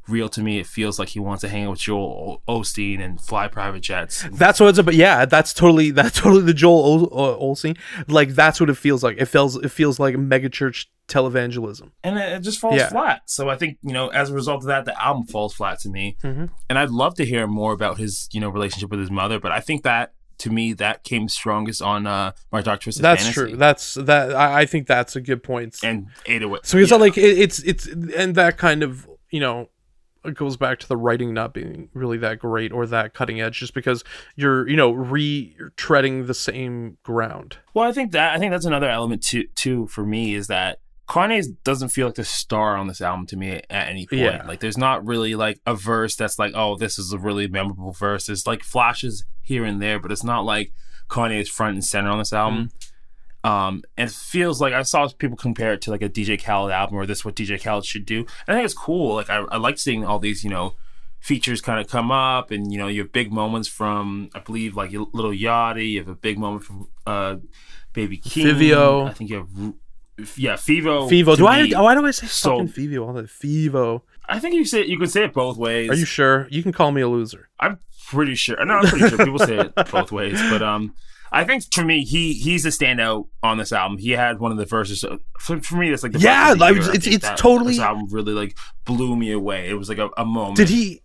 real 0.09 0.29
to 0.31 0.43
me. 0.43 0.59
It 0.59 0.67
feels 0.67 0.99
like 0.99 1.09
he 1.11 1.21
wants 1.21 1.41
to 1.43 1.49
hang 1.49 1.65
out 1.65 1.71
with 1.71 1.81
Joel 1.81 2.41
O- 2.49 2.61
Osteen 2.61 3.01
and 3.01 3.21
fly 3.21 3.49
private 3.49 3.81
jets. 3.81 4.25
That's 4.33 4.61
what 4.61 4.69
it's 4.69 4.79
about. 4.79 4.95
Yeah, 4.95 5.25
that's 5.25 5.53
totally 5.53 5.91
that's 5.99 6.19
totally 6.19 6.43
the 6.43 6.55
Joel 6.55 7.09
uh, 7.13 7.73
Like 8.09 8.31
that's 8.31 8.61
what 8.61 8.71
it 8.71 8.77
feels 8.77 9.03
like. 9.03 9.17
It 9.19 9.27
feels 9.27 9.57
it 9.57 9.71
feels 9.71 9.99
like 9.99 10.15
megachurch 10.15 10.87
televangelism. 11.09 11.91
and 12.05 12.19
it 12.19 12.33
it 12.33 12.41
just 12.41 12.59
falls 12.61 12.77
Yeah. 12.77 12.89
flat. 12.91 13.23
So 13.27 13.49
I 13.49 13.57
think 13.57 13.79
you 13.83 13.93
know, 13.93 14.09
as 14.09 14.31
a 14.31 14.35
result 14.35 14.63
of 14.63 14.67
that, 14.67 14.85
the 14.85 15.01
album 15.03 15.27
falls 15.27 15.55
flat 15.55 15.81
to 15.81 15.89
me. 15.89 16.17
Mhm. 16.23 16.51
And 16.69 16.79
I'd 16.79 16.91
love 16.91 17.15
to 17.17 17.25
hear 17.25 17.47
more 17.47 17.73
about 17.73 17.99
his 17.99 18.29
you 18.33 18.41
know 18.41 18.49
relationship 18.49 18.91
with 18.91 19.01
his 19.01 19.11
mother, 19.11 19.41
but 19.41 19.53
I 19.53 19.61
think 19.61 19.83
that 19.85 20.13
to 20.39 20.51
me 20.51 20.73
that 20.75 21.03
came 21.03 21.29
strongest 21.29 21.83
on 21.83 22.07
uh, 22.07 22.31
My 22.53 22.61
Dark 22.63 22.81
Twisted 22.83 23.03
That's 23.03 23.23
Fantasy 23.25 23.49
true. 23.51 23.57
That's 23.57 23.95
that. 23.95 24.35
I, 24.35 24.61
I 24.61 24.67
think 24.67 24.87
that's 24.87 25.17
a 25.17 25.21
good 25.21 25.43
point. 25.43 25.79
and 25.83 26.07
808. 26.27 26.65
So 26.65 26.79
it's 26.79 26.91
yeah. 26.91 26.97
not 26.97 27.01
like 27.01 27.19
it, 27.19 27.39
it's 27.39 27.59
it's 27.61 27.87
and 27.87 28.35
that 28.37 28.57
kind 28.59 28.83
of 28.83 29.09
you 29.31 29.41
know 29.41 29.69
it 30.25 30.35
goes 30.35 30.57
back 30.57 30.79
to 30.81 30.89
the 30.89 30.97
writing 30.97 31.33
not 31.35 31.55
being 31.55 31.89
really 31.95 32.19
that 32.19 32.39
great 32.39 32.73
or 32.73 32.87
that 32.87 33.15
cutting 33.15 33.41
edge, 33.41 33.59
just 33.59 33.75
because 33.75 34.05
you're 34.37 34.69
you 34.69 34.77
know 34.77 34.93
retreading 34.93 36.27
the 36.27 36.35
same 36.35 36.99
ground. 37.03 37.59
Well, 37.75 37.89
I 37.89 37.93
think 37.93 38.13
that 38.13 38.35
I 38.35 38.39
think 38.39 38.53
that's 38.53 38.65
another 38.65 38.89
element 38.89 39.23
too. 39.23 39.47
Too 39.55 39.87
for 39.87 40.05
me 40.05 40.35
is 40.35 40.47
that 40.49 40.81
Kanye 41.09 41.57
doesn't 41.65 41.89
feel 41.89 42.07
like 42.07 42.17
the 42.17 42.25
star 42.25 42.77
on 42.77 42.87
this 42.87 43.01
album 43.01 43.27
to 43.27 43.37
me 43.37 43.63
at 43.71 43.89
any 43.89 44.07
point. 44.07 44.21
Yeah. 44.21 44.47
Like, 44.47 44.61
there's 44.61 44.77
not 44.77 45.07
really 45.07 45.35
like 45.35 45.59
a 45.65 45.75
verse 45.75 46.15
that's 46.15 46.39
like, 46.39 46.53
oh, 46.55 46.77
this 46.77 46.99
is 46.99 47.13
a 47.13 47.19
really 47.19 47.49
memorable 47.49 47.93
verse. 47.93 48.27
There's 48.27 48.47
like 48.47 48.63
flashes 48.63 49.25
here 49.41 49.65
and 49.65 49.81
there, 49.81 49.99
but 49.99 50.13
it's 50.13 50.23
not 50.23 50.45
like 50.45 50.73
Kanye 51.09 51.41
is 51.41 51.49
front 51.49 51.75
and 51.75 51.85
center 51.85 52.11
on 52.11 52.19
this 52.19 52.33
album. 52.35 52.67
Mm-hmm. 52.67 52.89
Um, 53.45 53.83
and 53.97 54.11
it 54.11 54.15
feels 54.15 54.61
like 54.61 54.73
I 54.73 54.83
saw 54.83 55.09
people 55.09 55.37
compare 55.37 55.73
it 55.73 55.83
to 55.83 55.91
like 55.91 56.03
a 56.03 56.09
DJ 56.09 56.43
Khaled 56.43 56.73
album, 56.73 56.97
or 56.97 57.07
this 57.07 57.19
is 57.19 57.25
what 57.25 57.37
DJ 57.37 57.63
Khaled 57.63 57.85
should 57.85 58.05
do. 58.05 58.19
And 58.19 58.27
I 58.49 58.55
think 58.55 58.65
it's 58.65 58.75
cool. 58.75 59.15
Like 59.15 59.31
I, 59.31 59.45
I 59.51 59.57
like 59.59 59.79
seeing 59.79 60.05
all 60.05 60.19
these, 60.19 60.43
you 60.43 60.51
know, 60.51 60.75
features 61.21 61.61
kind 61.61 61.81
of 61.81 61.89
come 61.89 62.11
up, 62.11 62.51
and 62.51 62.73
you 62.73 62.79
know, 62.79 62.89
you 62.89 63.03
have 63.03 63.13
big 63.13 63.33
moments 63.33 63.69
from 63.69 64.31
I 64.35 64.41
believe 64.41 64.77
like 64.77 64.93
Lil 64.93 65.33
Yachty. 65.33 65.93
You 65.93 66.01
have 66.01 66.09
a 66.09 66.15
big 66.15 66.39
moment 66.39 66.65
from 66.65 66.89
uh, 67.07 67.37
Baby 67.93 68.19
Keem. 68.19 68.55
Fivio. 68.55 69.09
I 69.09 69.13
think 69.13 69.31
you 69.31 69.37
have 69.37 69.75
yeah, 70.37 70.55
Fivo. 70.55 71.09
Fivo. 71.09 71.37
Do 71.37 71.47
I? 71.47 71.69
Why 71.81 71.95
do 71.95 72.05
I 72.05 72.11
say 72.11 72.27
so- 72.27 72.67
fucking 72.67 72.73
Fivo 72.73 73.07
all 73.07 73.13
the 73.13 73.23
Fivo? 73.23 74.03
I 74.29 74.39
think 74.39 74.55
you 74.55 74.65
say 74.65 74.85
you 74.85 74.99
can 74.99 75.07
say 75.07 75.25
it 75.25 75.33
both 75.33 75.57
ways. 75.57 75.91
Are 75.91 75.95
you 75.95 76.05
sure? 76.05 76.49
You 76.51 76.63
can 76.63 76.73
call 76.73 76.93
me 76.93 77.01
a 77.01 77.09
loser. 77.09 77.49
I'm 77.61 77.79
pretty 78.09 78.35
sure. 78.35 78.63
No, 78.65 78.75
I'm 78.75 78.87
pretty 78.87 79.09
sure 79.09 79.19
people 79.19 79.39
say 79.39 79.59
it 79.59 79.75
both 79.91 80.13
ways, 80.13 80.41
but 80.51 80.61
um, 80.63 80.95
I 81.33 81.45
think 81.45 81.65
for 81.73 81.85
me, 81.85 82.05
he 82.05 82.33
he's 82.35 82.65
a 82.65 82.69
standout 82.71 83.29
on 83.43 83.59
this 83.59 83.73
album. 83.73 83.99
He 83.99 84.11
had 84.13 84.39
one 84.41 84.53
of 84.53 84.59
the 84.59 84.65
verses. 84.67 85.05
uh, 85.05 85.19
For, 85.39 85.61
for 85.61 85.77
me, 85.77 85.91
that's 85.91 86.03
like 86.03 86.13
the 86.13 86.19
Yeah, 86.21 86.49
verse 86.49 86.55
the 86.55 86.61
like, 86.61 86.77
it's- 86.97 87.07
it's 87.07 87.25
that- 87.29 87.39
totally- 87.39 87.75
This 87.75 87.81
album 87.83 88.07
really 88.11 88.33
like 88.33 88.57
blew 88.85 89.17
me 89.17 89.33
away. 89.33 89.69
It 89.69 89.75
was 89.75 89.89
like 89.89 89.99
a, 89.99 90.11
a 90.17 90.25
moment. 90.25 90.57
Did 90.57 90.69
he? 90.69 91.03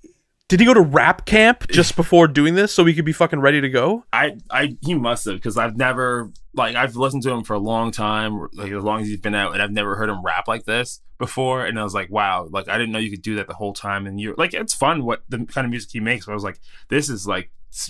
Did 0.49 0.59
he 0.59 0.65
go 0.65 0.73
to 0.73 0.81
rap 0.81 1.25
camp 1.25 1.67
just 1.71 1.95
before 1.95 2.27
doing 2.27 2.53
this 2.53 2.71
so 2.73 2.85
he 2.85 2.93
could 2.93 3.05
be 3.05 3.13
fucking 3.13 3.39
ready 3.39 3.61
to 3.61 3.69
go? 3.69 4.03
I 4.13 4.37
I 4.51 4.77
he 4.81 4.93
must 4.93 5.25
have 5.25 5.35
because 5.35 5.57
I've 5.57 5.77
never 5.77 6.31
like 6.53 6.75
I've 6.75 6.95
listened 6.95 7.23
to 7.23 7.31
him 7.31 7.43
for 7.43 7.53
a 7.53 7.59
long 7.59 7.91
time, 7.91 8.47
like 8.53 8.71
as 8.71 8.83
long 8.83 9.01
as 9.01 9.07
he's 9.07 9.19
been 9.19 9.33
out, 9.33 9.53
and 9.53 9.61
I've 9.63 9.71
never 9.71 9.95
heard 9.95 10.09
him 10.09 10.21
rap 10.23 10.47
like 10.47 10.65
this 10.65 11.01
before. 11.17 11.65
And 11.65 11.79
I 11.79 11.83
was 11.83 11.93
like, 11.95 12.11
wow, 12.11 12.47
like 12.51 12.67
I 12.67 12.77
didn't 12.77 12.91
know 12.91 12.99
you 12.99 13.09
could 13.09 13.21
do 13.23 13.35
that 13.35 13.47
the 13.47 13.53
whole 13.55 13.73
time. 13.73 14.05
And 14.05 14.19
you're 14.19 14.35
like, 14.37 14.53
it's 14.53 14.73
fun 14.75 15.05
what 15.05 15.23
the 15.29 15.45
kind 15.45 15.65
of 15.65 15.71
music 15.71 15.89
he 15.91 15.99
makes. 16.01 16.25
But 16.25 16.33
I 16.33 16.35
was 16.35 16.43
like, 16.43 16.59
this 16.89 17.09
is 17.09 17.25
like 17.25 17.49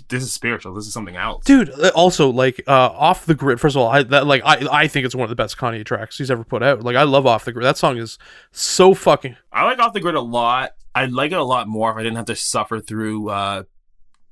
this 0.10 0.24
is 0.24 0.32
spiritual. 0.34 0.74
This 0.74 0.88
is 0.88 0.93
something 0.93 1.15
else. 1.15 1.43
Dude, 1.46 1.69
uh, 1.69 1.91
also 1.93 2.30
like 2.30 2.63
uh 2.67 2.72
off 2.72 3.26
the 3.26 3.36
grid. 3.36 3.60
First 3.60 3.76
of 3.76 3.82
all, 3.82 3.89
I 3.89 4.04
that 4.04 4.26
like 4.28 4.41
I 4.46 4.65
I 4.72 4.88
think 4.88 5.06
it's 5.06 5.13
one 5.15 5.24
of 5.24 5.30
the 5.30 5.36
best 5.36 5.58
Kanye 5.58 5.86
tracks 5.86 6.17
he's 6.17 6.32
ever 6.32 6.43
put 6.43 6.63
out. 6.63 6.84
Like 6.84 6.96
I 6.96 7.04
love 7.04 7.26
off 7.26 7.46
the 7.46 7.52
grid. 7.52 7.65
That 7.65 7.78
song 7.78 7.98
is 7.98 8.17
so 8.52 8.93
fucking 8.93 9.36
I 9.52 9.65
like 9.65 9.80
Off 9.80 9.93
the 9.93 10.00
Grid 10.00 10.15
a 10.15 10.22
lot. 10.22 10.72
I'd 10.96 11.12
like 11.12 11.32
it 11.32 11.38
a 11.38 11.43
lot 11.43 11.67
more 11.67 11.91
if 11.91 11.98
I 11.98 12.04
didn't 12.04 12.17
have 12.17 12.26
to 12.28 12.36
suffer 12.36 12.80
through 12.80 13.30
uh, 13.30 13.63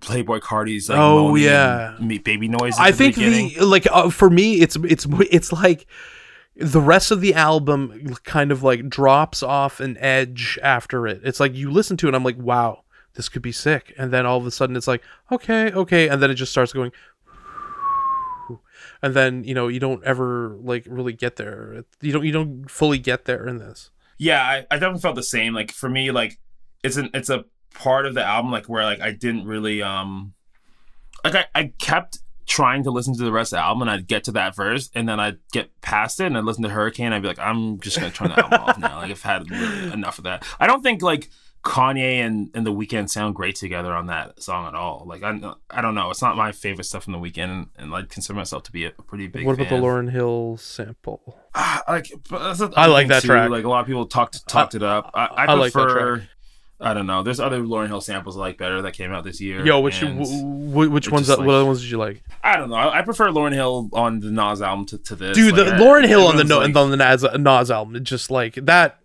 Playboi 0.01 0.41
Carti's 0.41 0.89
like 0.89 0.97
Oh, 0.99 1.35
yeah. 1.35 1.97
baby 2.23 2.47
noise. 2.47 2.75
I 2.79 2.91
think 2.91 3.15
beginning. 3.15 3.51
the 3.57 3.65
like 3.65 3.87
uh, 3.91 4.09
for 4.09 4.29
me 4.29 4.61
it's 4.61 4.75
it's 4.77 5.05
it's 5.29 5.51
like 5.51 5.85
the 6.55 6.81
rest 6.81 7.11
of 7.11 7.21
the 7.21 7.33
album 7.33 8.15
kind 8.23 8.51
of 8.51 8.61
like 8.63 8.87
drops 8.89 9.41
off 9.43 9.79
an 9.79 9.97
edge 9.97 10.59
after 10.61 11.07
it. 11.07 11.21
It's 11.23 11.39
like 11.39 11.55
you 11.55 11.71
listen 11.71 11.97
to 11.97 12.05
it 12.07 12.09
and 12.09 12.15
I'm 12.15 12.23
like, 12.23 12.37
wow, 12.37 12.83
this 13.13 13.29
could 13.29 13.41
be 13.41 13.51
sick. 13.51 13.93
And 13.97 14.11
then 14.11 14.25
all 14.25 14.37
of 14.37 14.45
a 14.45 14.51
sudden 14.51 14.75
it's 14.75 14.87
like, 14.87 15.03
okay, 15.31 15.71
okay, 15.71 16.07
and 16.07 16.21
then 16.21 16.31
it 16.31 16.35
just 16.35 16.51
starts 16.51 16.73
going 16.73 16.91
and 19.01 19.13
then, 19.13 19.43
you 19.43 19.53
know, 19.53 19.67
you 19.67 19.79
don't 19.79 20.03
ever 20.03 20.57
like 20.61 20.85
really 20.87 21.13
get 21.13 21.35
there. 21.35 21.83
You 22.01 22.11
don't 22.11 22.25
you 22.25 22.31
don't 22.31 22.69
fully 22.69 22.99
get 22.99 23.25
there 23.25 23.47
in 23.47 23.57
this. 23.57 23.91
yeah, 24.17 24.43
I, 24.43 24.57
I 24.69 24.75
definitely 24.75 25.01
felt 25.01 25.15
the 25.15 25.23
same. 25.23 25.53
Like 25.53 25.71
for 25.71 25.89
me, 25.89 26.11
like 26.11 26.39
it's 26.83 26.97
an 26.97 27.09
it's 27.13 27.29
a 27.29 27.45
part 27.73 28.05
of 28.05 28.13
the 28.13 28.23
album 28.23 28.51
like 28.51 28.67
where 28.67 28.83
like 28.83 29.01
I 29.01 29.11
didn't 29.11 29.45
really 29.45 29.81
um 29.81 30.33
like 31.23 31.35
I, 31.35 31.45
I 31.55 31.73
kept 31.79 32.19
trying 32.47 32.83
to 32.83 32.91
listen 32.91 33.15
to 33.15 33.23
the 33.23 33.31
rest 33.31 33.53
of 33.53 33.57
the 33.57 33.63
album 33.63 33.83
and 33.83 33.91
I'd 33.91 34.07
get 34.07 34.25
to 34.25 34.31
that 34.33 34.55
verse 34.55 34.89
and 34.93 35.07
then 35.07 35.19
I'd 35.19 35.37
get 35.53 35.69
past 35.81 36.19
it 36.19 36.25
and 36.25 36.37
I'd 36.37 36.43
listen 36.43 36.63
to 36.63 36.69
Hurricane 36.69 37.07
and 37.07 37.15
I'd 37.15 37.21
be 37.21 37.29
like 37.29 37.39
I'm 37.39 37.79
just 37.79 37.97
gonna 37.97 38.11
turn 38.11 38.29
the 38.29 38.43
album 38.43 38.59
off 38.61 38.77
now 38.77 38.97
like 38.97 39.11
I've 39.11 39.21
had 39.21 39.49
really 39.49 39.93
enough 39.93 40.17
of 40.17 40.25
that 40.25 40.45
I 40.59 40.67
don't 40.67 40.83
think 40.83 41.01
like 41.01 41.29
Kanye 41.63 42.25
and, 42.25 42.49
and 42.55 42.65
The 42.65 42.73
Weeknd 42.73 43.09
sound 43.09 43.35
great 43.35 43.55
together 43.55 43.93
on 43.93 44.07
that 44.07 44.41
song 44.41 44.67
at 44.67 44.73
all 44.73 45.03
like 45.07 45.21
I, 45.23 45.39
I 45.69 45.81
don't 45.81 45.93
know 45.93 46.09
it's 46.09 46.21
not 46.21 46.35
my 46.35 46.51
favorite 46.51 46.85
stuff 46.85 47.03
from 47.03 47.13
The 47.13 47.19
Weeknd 47.19 47.37
and, 47.49 47.67
and 47.77 47.93
I 47.93 48.01
consider 48.03 48.35
myself 48.37 48.63
to 48.63 48.71
be 48.71 48.85
a 48.85 48.91
pretty 48.91 49.27
big 49.27 49.45
what 49.45 49.53
about 49.55 49.69
the. 49.69 49.75
Lauryn 49.75 50.11
Hill 50.11 50.57
sample? 50.57 51.37
Ah, 51.53 51.83
like 51.87 52.11
but 52.29 52.39
that's 52.39 52.59
the 52.59 52.71
I 52.75 52.87
like 52.87 53.09
that 53.09 53.21
too. 53.21 53.27
track. 53.27 53.49
Like 53.51 53.63
a 53.65 53.69
lot 53.69 53.81
of 53.81 53.85
people 53.87 54.05
talked 54.07 54.47
talked 54.47 54.73
it 54.73 54.81
up. 54.83 55.11
I, 55.13 55.25
I, 55.25 55.45
I 55.45 55.53
like 55.53 55.73
that 55.73 55.83
prefer. 55.83 56.15
track. 56.17 56.27
I 56.83 56.95
don't 56.95 57.05
know. 57.05 57.21
There's 57.21 57.39
other 57.39 57.59
Lauryn 57.61 57.85
Hill 57.89 58.01
samples 58.01 58.37
I 58.37 58.39
like 58.39 58.57
better 58.57 58.81
that 58.81 58.93
came 58.93 59.11
out 59.11 59.23
this 59.23 59.39
year. 59.39 59.63
Yo, 59.63 59.81
which 59.81 60.01
and 60.01 60.17
w- 60.17 60.69
w- 60.71 60.89
which 60.89 61.05
it's 61.05 61.11
ones 61.11 61.27
just 61.27 61.37
what 61.39 61.49
other 61.49 61.65
ones 61.65 61.81
did 61.81 61.91
you 61.91 61.99
like? 61.99 62.23
I 62.43 62.57
don't 62.57 62.71
know. 62.71 62.75
I, 62.75 62.99
I 62.99 63.01
prefer 63.03 63.27
Lauryn 63.29 63.53
Hill 63.53 63.87
on 63.93 64.19
the 64.19 64.31
Nas 64.31 64.63
album 64.63 64.87
to, 64.87 64.97
to 64.97 65.15
this. 65.15 65.37
Dude, 65.37 65.55
Like, 65.55 65.67
the 65.67 65.75
I- 65.75 65.77
Lauryn 65.77 66.07
Hill 66.07 66.25
on 66.25 66.37
the 66.37 66.43
no, 66.43 66.61
everyone's 66.61 66.77
on 66.77 66.89
the 66.89 66.97
Nas, 66.97 67.23
Nas 67.37 67.69
album, 67.69 67.95
it 67.97 68.03
just 68.03 68.31
like 68.31 68.55
that. 68.55 68.97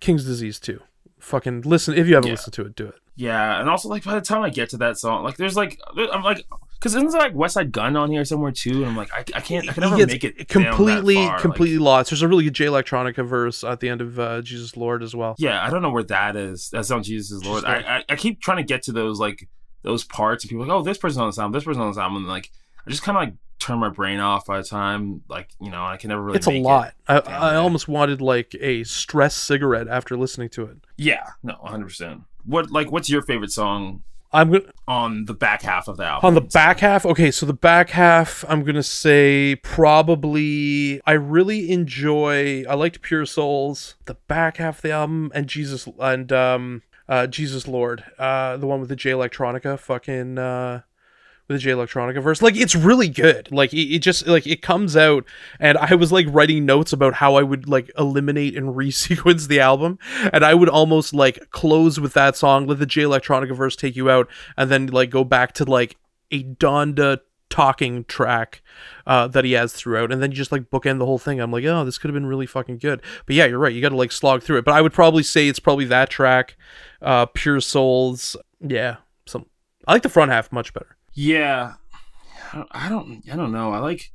King's 0.00 0.24
Disease 0.24 0.58
too. 0.58 0.80
Fucking 1.22 1.62
listen 1.62 1.94
if 1.94 2.06
you 2.08 2.14
haven't 2.14 2.28
Yeah. 2.28 2.32
listened 2.34 2.54
to 2.54 2.62
it, 2.66 2.74
do 2.74 2.88
it. 2.88 2.94
Yeah, 3.14 3.60
and 3.60 3.68
also 3.68 3.88
like 3.88 4.04
by 4.04 4.14
the 4.14 4.20
time 4.20 4.42
I 4.42 4.50
get 4.50 4.70
to 4.70 4.76
that 4.78 4.98
song, 4.98 5.22
like 5.22 5.36
there's 5.36 5.56
like 5.56 5.78
I'm 5.96 6.22
like 6.22 6.44
because 6.74 6.96
isn't 6.96 7.10
there 7.12 7.20
like 7.20 7.34
Westside 7.34 7.70
Gunn 7.70 7.94
on 7.94 8.10
here 8.10 8.24
somewhere 8.24 8.50
too? 8.50 8.78
And 8.78 8.86
I'm 8.86 8.96
like 8.96 9.12
I, 9.14 9.18
I 9.34 9.40
can't 9.40 9.68
I 9.68 9.72
can 9.72 9.82
never 9.82 9.96
make 9.98 10.24
it 10.24 10.36
that 10.38 10.48
completely 10.48 11.14
like- 11.16 11.40
completely 11.40 11.78
lost. 11.78 12.10
There's 12.10 12.22
a 12.22 12.28
really 12.28 12.44
good 12.44 12.54
Jay 12.54 12.64
Electronica 12.66 13.24
verse 13.26 13.62
at 13.62 13.80
the 13.80 13.88
end 13.88 14.00
of 14.00 14.18
uh, 14.18 14.42
Jesus 14.42 14.76
Lord 14.76 15.02
as 15.02 15.14
well. 15.14 15.36
Yeah, 15.38 15.64
I 15.64 15.70
don't 15.70 15.82
know 15.82 15.90
where 15.90 16.02
that 16.04 16.34
is. 16.36 16.70
That's 16.70 16.90
on 16.90 17.02
Jesus 17.02 17.44
Lord. 17.44 17.64
Jesus 17.64 17.84
I, 17.86 17.98
I 17.98 18.04
I 18.08 18.16
keep 18.16 18.40
trying 18.40 18.56
to 18.58 18.64
get 18.64 18.82
to 18.84 18.92
those 18.92 19.20
like 19.20 19.48
those 19.82 20.04
parts, 20.04 20.42
and 20.44 20.48
people 20.48 20.64
like, 20.66 20.74
oh, 20.74 20.82
this 20.82 20.98
person's 20.98 21.18
on 21.18 21.30
the 21.30 21.40
album, 21.40 21.52
this 21.52 21.64
person's 21.64 21.82
on 21.82 21.88
this 21.90 21.98
album, 21.98 22.16
and 22.16 22.26
like 22.28 22.50
I 22.86 22.90
just 22.90 23.02
kind 23.02 23.16
of 23.16 23.22
like 23.24 23.34
turn 23.60 23.78
my 23.78 23.90
brain 23.90 24.18
off 24.18 24.46
by 24.46 24.56
the 24.56 24.64
time 24.64 25.22
like 25.28 25.50
you 25.60 25.70
know 25.70 25.84
I 25.84 25.96
can 25.98 26.08
never 26.08 26.22
really. 26.22 26.36
it's 26.38 26.46
a 26.48 26.50
make 26.50 26.60
it. 26.60 26.64
lot. 26.64 26.94
I, 27.06 27.18
I 27.18 27.54
almost 27.56 27.86
wanted 27.86 28.20
like 28.20 28.56
a 28.60 28.82
stress 28.84 29.36
cigarette 29.36 29.86
after 29.86 30.16
listening 30.16 30.48
to 30.50 30.64
it. 30.64 30.78
Yeah, 30.96 31.24
no, 31.42 31.54
100. 31.60 31.84
percent 31.86 32.20
What 32.44 32.70
like 32.70 32.90
what's 32.92 33.08
your 33.10 33.22
favorite 33.22 33.50
song 33.52 34.02
I'm 34.34 34.58
on 34.88 35.26
the 35.26 35.34
back 35.34 35.60
half 35.62 35.88
of 35.88 35.98
the 35.98 36.04
album? 36.04 36.26
on 36.28 36.34
the 36.34 36.40
back 36.40 36.80
half. 36.80 37.04
Okay, 37.04 37.30
so 37.30 37.44
the 37.44 37.52
back 37.52 37.90
half, 37.90 38.44
I'm 38.48 38.64
gonna 38.64 38.82
say 38.82 39.56
probably. 39.56 41.00
I 41.06 41.12
really 41.12 41.70
enjoy. 41.70 42.64
I 42.68 42.74
liked 42.74 43.02
Pure 43.02 43.26
Souls. 43.26 43.96
The 44.06 44.14
back 44.28 44.56
half 44.56 44.78
of 44.78 44.82
the 44.82 44.90
album 44.92 45.30
and 45.34 45.46
Jesus 45.48 45.86
and 45.98 46.32
um 46.32 46.82
uh 47.08 47.26
Jesus 47.26 47.68
Lord, 47.68 48.04
uh 48.18 48.56
the 48.56 48.66
one 48.66 48.80
with 48.80 48.88
the 48.88 48.96
Jay 48.96 49.10
Electronica, 49.10 49.78
fucking 49.78 50.38
uh 50.38 50.80
the 51.52 51.58
Jay 51.58 51.70
Electronica 51.70 52.22
verse. 52.22 52.42
Like 52.42 52.56
it's 52.56 52.74
really 52.74 53.08
good. 53.08 53.50
Like 53.52 53.72
it, 53.72 53.94
it 53.94 53.98
just 54.00 54.26
like 54.26 54.46
it 54.46 54.62
comes 54.62 54.96
out, 54.96 55.24
and 55.60 55.78
I 55.78 55.94
was 55.94 56.12
like 56.12 56.26
writing 56.28 56.66
notes 56.66 56.92
about 56.92 57.14
how 57.14 57.36
I 57.36 57.42
would 57.42 57.68
like 57.68 57.90
eliminate 57.98 58.56
and 58.56 58.68
resequence 58.76 59.48
the 59.48 59.60
album, 59.60 59.98
and 60.32 60.44
I 60.44 60.54
would 60.54 60.68
almost 60.68 61.14
like 61.14 61.50
close 61.50 61.98
with 62.00 62.14
that 62.14 62.36
song, 62.36 62.66
let 62.66 62.78
the 62.78 62.86
Jay 62.86 63.02
Electronica 63.02 63.56
verse 63.56 63.76
take 63.76 63.96
you 63.96 64.10
out, 64.10 64.28
and 64.56 64.70
then 64.70 64.86
like 64.86 65.10
go 65.10 65.24
back 65.24 65.52
to 65.54 65.64
like 65.64 65.96
a 66.30 66.42
Donda 66.42 67.20
talking 67.52 68.02
track 68.04 68.62
uh, 69.06 69.28
that 69.28 69.44
he 69.44 69.52
has 69.52 69.72
throughout, 69.72 70.10
and 70.10 70.22
then 70.22 70.30
you 70.30 70.36
just 70.36 70.50
like 70.50 70.70
bookend 70.70 70.98
the 70.98 71.06
whole 71.06 71.18
thing. 71.18 71.38
I'm 71.38 71.52
like, 71.52 71.64
oh, 71.64 71.84
this 71.84 71.98
could 71.98 72.08
have 72.08 72.14
been 72.14 72.26
really 72.26 72.46
fucking 72.46 72.78
good. 72.78 73.02
But 73.26 73.36
yeah, 73.36 73.44
you're 73.44 73.58
right. 73.58 73.72
You 73.72 73.82
got 73.82 73.90
to 73.90 73.96
like 73.96 74.10
slog 74.10 74.42
through 74.42 74.58
it. 74.58 74.64
But 74.64 74.74
I 74.74 74.80
would 74.80 74.92
probably 74.92 75.22
say 75.22 75.46
it's 75.46 75.60
probably 75.60 75.84
that 75.84 76.10
track, 76.10 76.56
uh, 77.02 77.26
Pure 77.26 77.60
Souls. 77.60 78.36
Yeah, 78.60 78.96
some. 79.26 79.46
I 79.86 79.92
like 79.92 80.02
the 80.02 80.08
front 80.08 80.32
half 80.32 80.50
much 80.50 80.72
better. 80.72 80.96
Yeah, 81.14 81.74
I 82.52 82.88
don't- 82.88 83.24
I 83.32 83.36
don't, 83.36 83.52
know. 83.52 83.72
I 83.72 83.78
like, 83.78 84.12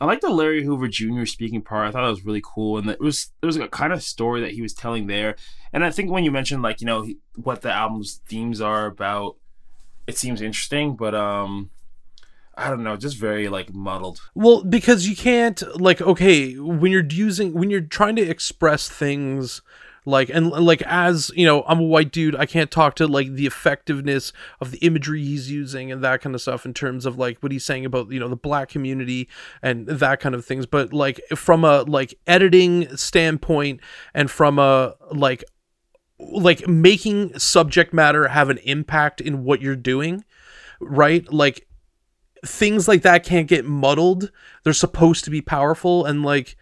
I 0.00 0.04
like 0.06 0.20
the 0.20 0.30
Larry 0.30 0.64
Hoover 0.64 0.88
Jr. 0.88 1.24
speaking 1.24 1.62
part. 1.62 1.88
I 1.88 1.90
thought 1.90 2.02
that 2.04 2.10
was 2.10 2.24
really 2.24 2.42
cool, 2.44 2.78
and 2.78 2.88
it 2.90 3.00
was 3.00 3.30
there 3.40 3.46
was 3.48 3.56
a 3.56 3.68
kind 3.68 3.92
of 3.92 4.02
story 4.02 4.40
that 4.42 4.52
he 4.52 4.62
was 4.62 4.74
telling 4.74 5.06
there. 5.06 5.36
And 5.72 5.84
I 5.84 5.90
think 5.90 6.10
when 6.10 6.24
you 6.24 6.30
mentioned 6.30 6.62
like 6.62 6.80
you 6.80 6.86
know 6.86 7.08
what 7.36 7.62
the 7.62 7.72
album's 7.72 8.20
themes 8.28 8.60
are 8.60 8.86
about, 8.86 9.36
it 10.06 10.18
seems 10.18 10.40
interesting, 10.42 10.96
but 10.96 11.14
um, 11.14 11.70
I 12.56 12.68
don't 12.68 12.82
know, 12.82 12.96
just 12.96 13.16
very 13.16 13.48
like 13.48 13.72
muddled. 13.72 14.20
Well, 14.34 14.62
because 14.64 15.08
you 15.08 15.16
can't 15.16 15.62
like 15.80 16.00
okay 16.02 16.54
when 16.58 16.92
you're 16.92 17.06
using 17.08 17.54
when 17.54 17.70
you're 17.70 17.80
trying 17.80 18.16
to 18.16 18.22
express 18.22 18.88
things 18.88 19.62
like 20.06 20.30
and 20.30 20.50
like 20.50 20.80
as 20.82 21.30
you 21.34 21.44
know 21.44 21.62
I'm 21.66 21.80
a 21.80 21.84
white 21.84 22.10
dude 22.10 22.34
I 22.34 22.46
can't 22.46 22.70
talk 22.70 22.94
to 22.96 23.06
like 23.06 23.34
the 23.34 23.46
effectiveness 23.46 24.32
of 24.60 24.70
the 24.70 24.78
imagery 24.78 25.22
he's 25.22 25.50
using 25.50 25.92
and 25.92 26.02
that 26.02 26.22
kind 26.22 26.34
of 26.34 26.40
stuff 26.40 26.64
in 26.64 26.72
terms 26.72 27.04
of 27.04 27.18
like 27.18 27.38
what 27.40 27.52
he's 27.52 27.64
saying 27.64 27.84
about 27.84 28.10
you 28.10 28.20
know 28.20 28.28
the 28.28 28.36
black 28.36 28.70
community 28.70 29.28
and 29.60 29.86
that 29.86 30.20
kind 30.20 30.34
of 30.34 30.44
things 30.44 30.64
but 30.64 30.92
like 30.92 31.20
from 31.34 31.64
a 31.64 31.82
like 31.82 32.14
editing 32.26 32.96
standpoint 32.96 33.80
and 34.14 34.30
from 34.30 34.58
a 34.58 34.94
like 35.10 35.44
like 36.18 36.66
making 36.66 37.38
subject 37.38 37.92
matter 37.92 38.28
have 38.28 38.48
an 38.48 38.58
impact 38.58 39.20
in 39.20 39.44
what 39.44 39.60
you're 39.60 39.76
doing 39.76 40.24
right 40.80 41.30
like 41.32 41.66
things 42.44 42.88
like 42.88 43.02
that 43.02 43.24
can't 43.24 43.48
get 43.48 43.64
muddled. 43.64 44.30
They're 44.62 44.72
supposed 44.72 45.24
to 45.24 45.30
be 45.30 45.40
powerful 45.40 46.04
and 46.04 46.22
like 46.22 46.56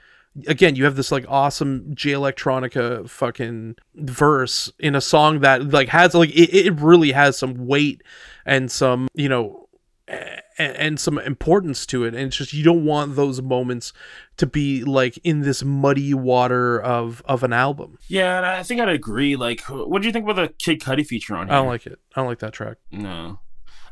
again, 0.46 0.76
you 0.76 0.84
have 0.84 0.96
this 0.96 1.12
like 1.12 1.24
awesome 1.28 1.94
Jay 1.94 2.12
Electronica 2.12 3.08
fucking 3.08 3.76
verse 3.94 4.72
in 4.78 4.94
a 4.94 5.00
song 5.00 5.40
that 5.40 5.70
like 5.70 5.88
has 5.88 6.14
like 6.14 6.30
it, 6.30 6.54
it 6.54 6.80
really 6.80 7.12
has 7.12 7.38
some 7.38 7.66
weight 7.66 8.02
and 8.46 8.70
some, 8.70 9.08
you 9.14 9.28
know, 9.28 9.68
and 10.58 11.00
some 11.00 11.18
importance 11.18 11.86
to 11.86 12.04
it 12.04 12.14
and 12.14 12.24
it's 12.26 12.36
just 12.36 12.52
you 12.52 12.62
don't 12.62 12.84
want 12.84 13.16
those 13.16 13.42
moments 13.42 13.92
to 14.36 14.46
be 14.46 14.84
like 14.84 15.18
in 15.24 15.40
this 15.40 15.64
muddy 15.64 16.12
water 16.14 16.80
of 16.80 17.22
of 17.24 17.42
an 17.42 17.52
album 17.52 17.98
Yeah, 18.06 18.36
and 18.36 18.46
I 18.46 18.62
think 18.62 18.80
I'd 18.80 18.88
agree. 18.90 19.34
Like, 19.34 19.62
what 19.62 20.02
do 20.02 20.06
you 20.06 20.12
think 20.12 20.28
about 20.28 20.36
the 20.36 20.52
Kid 20.62 20.80
Cudi 20.80 21.04
feature 21.06 21.34
on 21.34 21.48
here? 21.48 21.56
i 21.56 21.58
don't 21.58 21.66
like 21.68 21.86
it 21.86 21.98
i 22.14 22.20
don't 22.20 22.28
like 22.28 22.38
that 22.40 22.52
track 22.52 22.76
No. 22.92 23.40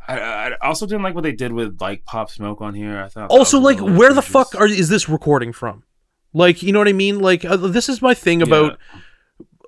I, 0.07 0.19
I 0.19 0.57
also 0.61 0.85
didn't 0.87 1.03
like 1.03 1.15
what 1.15 1.23
they 1.25 1.33
did 1.33 1.53
with 1.53 1.81
like 1.81 2.05
Pop 2.05 2.29
Smoke 2.31 2.61
on 2.61 2.75
here. 2.75 3.01
I 3.01 3.09
thought 3.09 3.31
Also, 3.31 3.61
like, 3.61 3.79
where 3.79 4.13
the 4.13 4.21
fuck 4.23 4.55
are 4.57 4.67
is 4.67 4.89
this 4.89 5.09
recording 5.09 5.53
from? 5.53 5.85
Like, 6.33 6.63
you 6.63 6.73
know 6.73 6.79
what 6.79 6.89
I 6.89 6.93
mean? 6.93 7.21
Like, 7.21 7.45
uh, 7.45 7.57
this 7.57 7.89
is 7.89 8.01
my 8.01 8.15
thing 8.15 8.43
about 8.43 8.79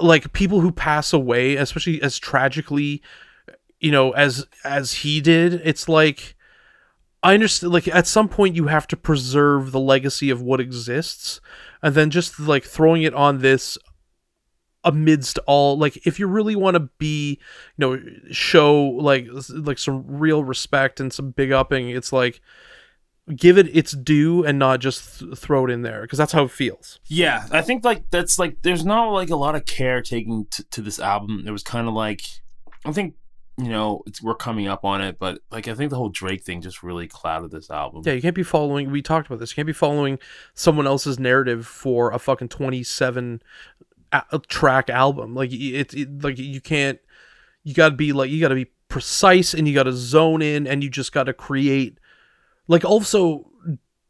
like 0.01 0.33
people 0.33 0.61
who 0.61 0.73
pass 0.73 1.13
away, 1.13 1.57
especially 1.57 2.03
as 2.03 2.19
tragically, 2.19 3.03
you 3.81 3.91
know, 3.91 4.13
as 4.13 4.47
as 4.65 4.93
he 4.93 5.21
did. 5.21 5.61
It's 5.65 5.89
like 5.89 6.37
I 7.23 7.35
understand. 7.35 7.73
Like, 7.73 7.89
at 7.89 8.07
some 8.07 8.29
point, 8.29 8.57
you 8.57 8.67
have 8.67 8.87
to 8.89 8.97
preserve 8.97 9.73
the 9.73 9.81
legacy 9.81 10.31
of 10.31 10.41
what 10.43 10.61
exists, 10.61 11.41
and 11.83 11.95
then 11.95 12.11
just 12.11 12.41
like 12.41 12.65
throwing 12.65 13.03
it 13.03 13.15
on 13.15 13.39
this 13.39 13.79
amidst 14.85 15.39
all 15.47 15.79
like 15.79 16.07
if 16.07 16.19
you 16.19 16.27
really 16.27 16.55
want 16.55 16.75
to 16.75 16.91
be 16.99 17.39
you 17.77 17.79
know 17.79 17.99
show 18.31 18.83
like 18.83 19.27
like 19.49 19.79
some 19.79 20.05
real 20.07 20.45
respect 20.45 21.01
and 21.01 21.11
some 21.11 21.31
big 21.31 21.51
upping 21.51 21.89
it's 21.89 22.13
like 22.13 22.43
give 23.37 23.57
it 23.57 23.75
its 23.75 23.93
due 23.93 24.45
and 24.45 24.59
not 24.59 24.81
just 24.81 25.21
th- 25.21 25.37
throw 25.39 25.65
it 25.65 25.71
in 25.71 25.83
there 25.83 26.03
because 26.03 26.19
that's 26.19 26.33
how 26.33 26.45
it 26.45 26.51
feels 26.51 27.01
Yeah, 27.07 27.47
I 27.51 27.63
think 27.63 27.85
like 27.85 28.11
that's 28.11 28.39
like 28.39 28.63
there's 28.63 28.85
not 28.85 29.11
like 29.11 29.31
a 29.31 29.37
lot 29.37 29.55
of 29.55 29.65
care 29.65 30.03
taken 30.03 30.47
to, 30.51 30.65
to 30.65 30.83
this 30.83 30.99
album. 31.01 31.45
It 31.47 31.51
was 31.51 31.63
kind 31.63 31.89
of 31.89 31.95
like 31.95 32.23
I 32.85 32.93
think 32.93 33.15
you 33.57 33.69
know 33.69 34.03
it's, 34.07 34.21
we're 34.21 34.35
coming 34.35 34.67
up 34.69 34.85
on 34.85 35.01
it, 35.01 35.19
but 35.19 35.39
like 35.51 35.69
I 35.69 35.75
think 35.75 35.91
the 35.91 35.97
whole 35.97 36.11
Drake 36.11 36.43
thing 36.45 36.61
just 36.61 36.83
really 36.83 37.07
clouded 37.09 37.51
this 37.51 37.71
album. 37.71 38.03
yeah 38.05 38.13
you 38.13 38.21
can't 38.21 38.35
be 38.35 38.43
following 38.43 38.91
we 38.91 39.01
talked 39.01 39.27
about 39.27 39.41
this 39.41 39.53
you 39.53 39.55
can't 39.55 39.67
be 39.67 39.73
following 39.73 40.19
someone 40.55 40.87
else's 40.87 41.19
narrative 41.19 41.67
for 41.67 42.11
a 42.11 42.19
fucking 42.19 42.49
27 42.49 43.43
a- 44.13 44.39
track 44.49 44.91
album 44.91 45.35
like 45.35 45.51
it's 45.53 45.95
it, 45.95 46.23
like 46.23 46.39
you 46.39 46.61
can't 46.61 46.99
you 47.63 47.73
got 47.75 47.89
to 47.89 47.95
be 47.95 48.13
like 48.13 48.31
you 48.31 48.41
got 48.41 48.49
to 48.49 48.55
be 48.55 48.71
precise 48.89 49.55
and 49.55 49.67
you 49.67 49.73
got 49.75 49.85
to 49.85 49.93
zone 49.93 50.43
in 50.43 50.67
and 50.67 50.85
you 50.85 50.91
just 50.91 51.13
got 51.13 51.25
to 51.25 51.33
create 51.33 51.99
like 52.69 52.85
also 52.85 53.51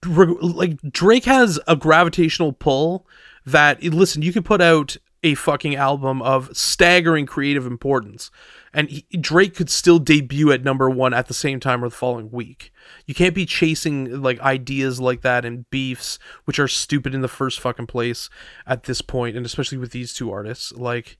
like 0.06 0.80
Drake 0.82 1.24
has 1.24 1.58
a 1.66 1.76
gravitational 1.76 2.52
pull 2.52 3.06
that 3.46 3.82
listen 3.82 4.22
you 4.22 4.32
could 4.32 4.44
put 4.44 4.60
out 4.60 4.96
a 5.22 5.34
fucking 5.34 5.74
album 5.74 6.20
of 6.20 6.54
staggering 6.54 7.24
creative 7.24 7.66
importance 7.66 8.30
and 8.74 8.90
he, 8.90 9.06
Drake 9.18 9.54
could 9.54 9.70
still 9.70 9.98
debut 9.98 10.52
at 10.52 10.64
number 10.64 10.90
1 10.90 11.14
at 11.14 11.28
the 11.28 11.34
same 11.34 11.60
time 11.60 11.82
or 11.82 11.88
the 11.88 11.94
following 11.94 12.30
week. 12.30 12.72
You 13.06 13.14
can't 13.14 13.34
be 13.34 13.46
chasing 13.46 14.20
like 14.20 14.40
ideas 14.40 15.00
like 15.00 15.22
that 15.22 15.44
and 15.44 15.68
beefs 15.70 16.18
which 16.44 16.58
are 16.58 16.68
stupid 16.68 17.14
in 17.14 17.22
the 17.22 17.28
first 17.28 17.60
fucking 17.60 17.86
place 17.86 18.28
at 18.66 18.82
this 18.82 19.00
point 19.00 19.36
and 19.36 19.46
especially 19.46 19.78
with 19.78 19.92
these 19.92 20.12
two 20.12 20.30
artists. 20.30 20.72
Like 20.72 21.18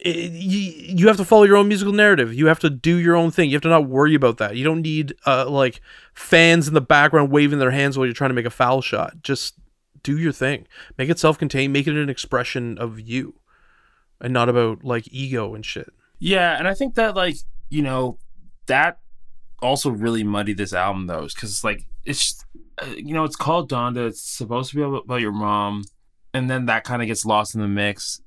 it, 0.00 0.32
you, 0.32 0.94
you 0.96 1.06
have 1.08 1.16
to 1.16 1.24
follow 1.24 1.44
your 1.44 1.56
own 1.56 1.68
musical 1.68 1.92
narrative. 1.92 2.32
You 2.32 2.46
have 2.46 2.60
to 2.60 2.70
do 2.70 2.96
your 2.96 3.16
own 3.16 3.30
thing. 3.30 3.50
You 3.50 3.56
have 3.56 3.62
to 3.62 3.68
not 3.68 3.88
worry 3.88 4.14
about 4.14 4.38
that. 4.38 4.56
You 4.56 4.64
don't 4.64 4.82
need 4.82 5.14
uh, 5.26 5.48
like 5.48 5.80
fans 6.14 6.68
in 6.68 6.74
the 6.74 6.80
background 6.80 7.30
waving 7.30 7.58
their 7.58 7.72
hands 7.72 7.96
while 7.96 8.06
you're 8.06 8.14
trying 8.14 8.30
to 8.30 8.34
make 8.34 8.46
a 8.46 8.50
foul 8.50 8.80
shot. 8.80 9.22
Just 9.22 9.54
do 10.02 10.16
your 10.16 10.32
thing. 10.32 10.66
Make 10.96 11.10
it 11.10 11.18
self-contained. 11.18 11.72
Make 11.72 11.86
it 11.86 11.96
an 11.96 12.08
expression 12.08 12.78
of 12.78 13.00
you, 13.00 13.40
and 14.20 14.32
not 14.32 14.48
about 14.48 14.84
like 14.84 15.08
ego 15.10 15.54
and 15.54 15.66
shit. 15.66 15.92
Yeah, 16.20 16.56
and 16.56 16.68
I 16.68 16.74
think 16.74 16.94
that 16.94 17.16
like 17.16 17.36
you 17.68 17.82
know 17.82 18.18
that 18.66 18.98
also 19.60 19.90
really 19.90 20.22
muddied 20.22 20.56
this 20.56 20.72
album 20.72 21.08
though, 21.08 21.26
because 21.26 21.50
it's 21.50 21.64
like 21.64 21.82
it's 22.04 22.20
just, 22.20 22.46
uh, 22.80 22.86
you 22.96 23.14
know 23.14 23.24
it's 23.24 23.36
called 23.36 23.70
Donda. 23.70 24.06
It's 24.06 24.22
supposed 24.22 24.70
to 24.70 24.76
be 24.76 24.82
about 24.82 25.20
your 25.20 25.32
mom, 25.32 25.84
and 26.32 26.48
then 26.48 26.66
that 26.66 26.84
kind 26.84 27.02
of 27.02 27.08
gets 27.08 27.24
lost 27.24 27.56
in 27.56 27.60
the 27.60 27.68
mix. 27.68 28.20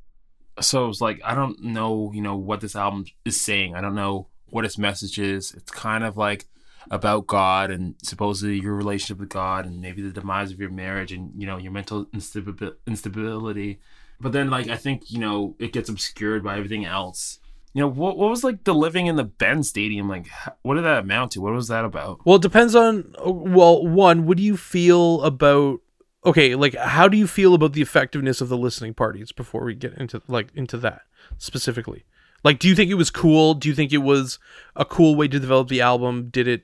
So 0.59 0.89
it's 0.89 1.01
like 1.01 1.21
I 1.23 1.33
don't 1.35 1.63
know, 1.63 2.11
you 2.13 2.21
know, 2.21 2.35
what 2.35 2.61
this 2.61 2.75
album 2.75 3.05
is 3.25 3.39
saying. 3.39 3.75
I 3.75 3.81
don't 3.81 3.95
know 3.95 4.27
what 4.49 4.65
its 4.65 4.77
message 4.77 5.17
is. 5.17 5.53
It's 5.53 5.71
kind 5.71 6.03
of 6.03 6.17
like 6.17 6.45
about 6.89 7.27
God 7.27 7.71
and 7.71 7.95
supposedly 8.01 8.59
your 8.59 8.73
relationship 8.73 9.19
with 9.19 9.29
God 9.29 9.65
and 9.65 9.81
maybe 9.81 10.01
the 10.01 10.11
demise 10.11 10.51
of 10.51 10.59
your 10.59 10.71
marriage 10.71 11.11
and 11.11 11.31
you 11.39 11.45
know 11.45 11.57
your 11.57 11.71
mental 11.71 12.05
instabi- 12.07 12.75
instability. 12.87 13.79
But 14.19 14.33
then 14.33 14.49
like 14.49 14.67
I 14.67 14.77
think 14.77 15.09
you 15.11 15.19
know 15.19 15.55
it 15.59 15.73
gets 15.73 15.89
obscured 15.89 16.43
by 16.43 16.57
everything 16.57 16.85
else. 16.85 17.39
You 17.73 17.81
know 17.81 17.87
what? 17.87 18.17
What 18.17 18.29
was 18.29 18.43
like 18.43 18.65
the 18.65 18.73
living 18.73 19.07
in 19.07 19.15
the 19.15 19.23
Ben 19.23 19.63
Stadium? 19.63 20.09
Like, 20.09 20.27
what 20.61 20.75
did 20.75 20.83
that 20.83 20.99
amount 20.99 21.31
to? 21.31 21.41
What 21.41 21.53
was 21.53 21.69
that 21.69 21.85
about? 21.85 22.19
Well, 22.25 22.35
it 22.35 22.41
depends 22.41 22.75
on 22.75 23.15
uh, 23.25 23.31
well, 23.31 23.85
one, 23.87 24.25
what 24.25 24.37
do 24.37 24.43
you 24.43 24.57
feel 24.57 25.21
about 25.21 25.79
okay, 26.25 26.55
like 26.55 26.75
how 26.75 27.07
do 27.07 27.17
you 27.17 27.27
feel 27.27 27.53
about 27.53 27.73
the 27.73 27.81
effectiveness 27.81 28.41
of 28.41 28.49
the 28.49 28.57
listening 28.57 28.93
parties 28.93 29.31
before 29.31 29.63
we 29.63 29.75
get 29.75 29.93
into 29.97 30.21
like 30.27 30.49
into 30.55 30.77
that 30.77 31.01
specifically? 31.37 32.05
Like 32.43 32.59
do 32.59 32.67
you 32.67 32.75
think 32.75 32.89
it 32.89 32.95
was 32.95 33.09
cool? 33.09 33.53
Do 33.53 33.69
you 33.69 33.75
think 33.75 33.93
it 33.93 33.99
was 33.99 34.39
a 34.75 34.85
cool 34.85 35.15
way 35.15 35.27
to 35.27 35.39
develop 35.39 35.67
the 35.67 35.81
album? 35.81 36.29
Did 36.29 36.47
it 36.47 36.63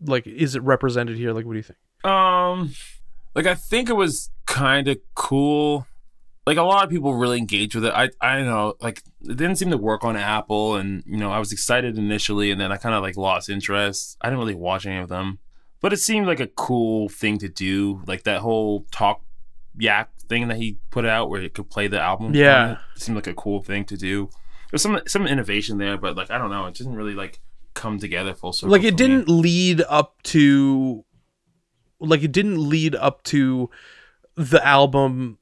like 0.00 0.26
is 0.26 0.54
it 0.54 0.62
represented 0.62 1.16
here? 1.16 1.32
Like 1.32 1.44
what 1.44 1.52
do 1.52 1.58
you 1.58 1.62
think? 1.62 1.78
Um, 2.04 2.72
like 3.34 3.46
I 3.46 3.54
think 3.54 3.88
it 3.88 3.94
was 3.94 4.30
kind 4.46 4.88
of 4.88 4.98
cool. 5.14 5.86
Like 6.46 6.56
a 6.56 6.62
lot 6.62 6.84
of 6.84 6.90
people 6.90 7.14
really 7.14 7.38
engaged 7.38 7.74
with 7.74 7.84
it. 7.84 7.92
I 7.94 8.10
I 8.20 8.42
know, 8.42 8.74
like 8.80 9.02
it 9.22 9.36
didn't 9.36 9.56
seem 9.56 9.70
to 9.70 9.76
work 9.76 10.02
on 10.02 10.16
Apple, 10.16 10.76
and 10.76 11.02
you 11.06 11.18
know 11.18 11.30
I 11.30 11.38
was 11.38 11.52
excited 11.52 11.98
initially, 11.98 12.50
and 12.50 12.60
then 12.60 12.72
I 12.72 12.78
kind 12.78 12.94
of 12.94 13.02
like 13.02 13.16
lost 13.16 13.50
interest. 13.50 14.16
I 14.20 14.28
didn't 14.28 14.38
really 14.40 14.54
watch 14.54 14.86
any 14.86 14.98
of 14.98 15.08
them, 15.08 15.40
but 15.80 15.92
it 15.92 15.98
seemed 15.98 16.26
like 16.26 16.40
a 16.40 16.46
cool 16.46 17.08
thing 17.08 17.38
to 17.38 17.48
do. 17.48 18.02
Like 18.06 18.24
that 18.24 18.40
whole 18.40 18.86
talk 18.90 19.22
yak 19.78 20.10
thing 20.28 20.48
that 20.48 20.56
he 20.56 20.78
put 20.90 21.04
out, 21.04 21.30
where 21.30 21.42
it 21.42 21.54
could 21.54 21.70
play 21.70 21.88
the 21.88 22.00
album. 22.00 22.34
Yeah. 22.34 22.72
it. 22.72 22.78
It 22.96 23.02
seemed 23.02 23.16
like 23.16 23.26
a 23.26 23.34
cool 23.34 23.62
thing 23.62 23.84
to 23.86 23.96
do. 23.96 24.30
There's 24.70 24.82
some 24.82 25.00
some 25.06 25.26
innovation 25.26 25.78
there, 25.78 25.96
but 25.96 26.16
like 26.16 26.30
I 26.30 26.38
don't 26.38 26.50
know, 26.50 26.66
it 26.66 26.74
didn't 26.74 26.96
really 26.96 27.14
like 27.14 27.40
come 27.74 27.98
together 27.98 28.34
full 28.34 28.52
circle. 28.52 28.72
like 28.72 28.82
it 28.82 28.96
didn't 28.96 29.28
lead 29.28 29.82
up 29.88 30.20
to 30.24 31.04
like 32.00 32.22
it 32.22 32.32
didn't 32.32 32.68
lead 32.68 32.94
up 32.96 33.22
to 33.22 33.70
the 34.34 34.64
album 34.66 35.38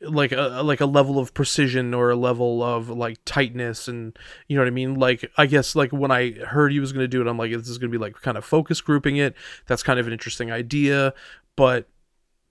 like 0.00 0.32
a 0.32 0.62
like 0.62 0.80
a 0.80 0.86
level 0.86 1.18
of 1.18 1.32
precision 1.32 1.94
or 1.94 2.10
a 2.10 2.16
level 2.16 2.62
of 2.62 2.90
like 2.90 3.18
tightness 3.24 3.88
and 3.88 4.16
you 4.46 4.56
know 4.56 4.62
what 4.62 4.68
I 4.68 4.72
mean? 4.72 4.96
Like 4.96 5.30
I 5.36 5.46
guess 5.46 5.74
like 5.74 5.90
when 5.90 6.10
I 6.10 6.32
heard 6.32 6.72
he 6.72 6.80
was 6.80 6.92
going 6.92 7.04
to 7.04 7.08
do 7.08 7.20
it 7.20 7.26
I'm 7.26 7.38
like 7.38 7.52
this 7.52 7.68
is 7.68 7.78
going 7.78 7.90
to 7.90 7.98
be 7.98 8.02
like 8.02 8.20
kind 8.20 8.36
of 8.36 8.44
focus 8.44 8.80
grouping 8.80 9.16
it. 9.16 9.34
That's 9.66 9.82
kind 9.82 9.98
of 9.98 10.06
an 10.06 10.12
interesting 10.12 10.52
idea. 10.52 11.14
But 11.56 11.88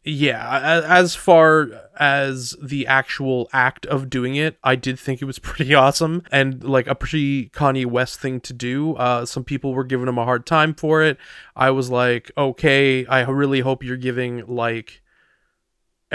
yeah 0.08 0.84
as 0.88 1.16
far 1.16 1.68
as 2.00 2.56
the 2.62 2.86
actual 2.86 3.50
act 3.52 3.88
of 3.88 4.08
doing 4.08 4.36
it 4.36 4.56
i 4.64 4.76
did 4.76 5.00
think 5.00 5.20
it 5.20 5.26
was 5.26 5.40
pretty 5.50 5.74
awesome 5.74 6.22
and 6.32 6.64
like 6.64 6.86
a 6.86 6.94
pretty 6.94 7.50
kanye 7.50 7.88
west 7.88 8.20
thing 8.20 8.40
to 8.40 8.54
do. 8.54 8.94
Uh 8.96 9.26
some 9.26 9.44
people 9.44 9.74
were 9.74 9.84
giving 9.84 10.08
him 10.08 10.20
a 10.20 10.24
hard 10.24 10.46
time 10.46 10.76
for 10.76 11.02
it. 11.02 11.18
I 11.56 11.72
was 11.72 11.90
like 11.90 12.32
okay 12.38 13.06
i 13.08 13.22
really 13.22 13.62
hope 13.62 13.84
you're 13.84 13.98
giving 13.98 14.46
like 14.46 15.02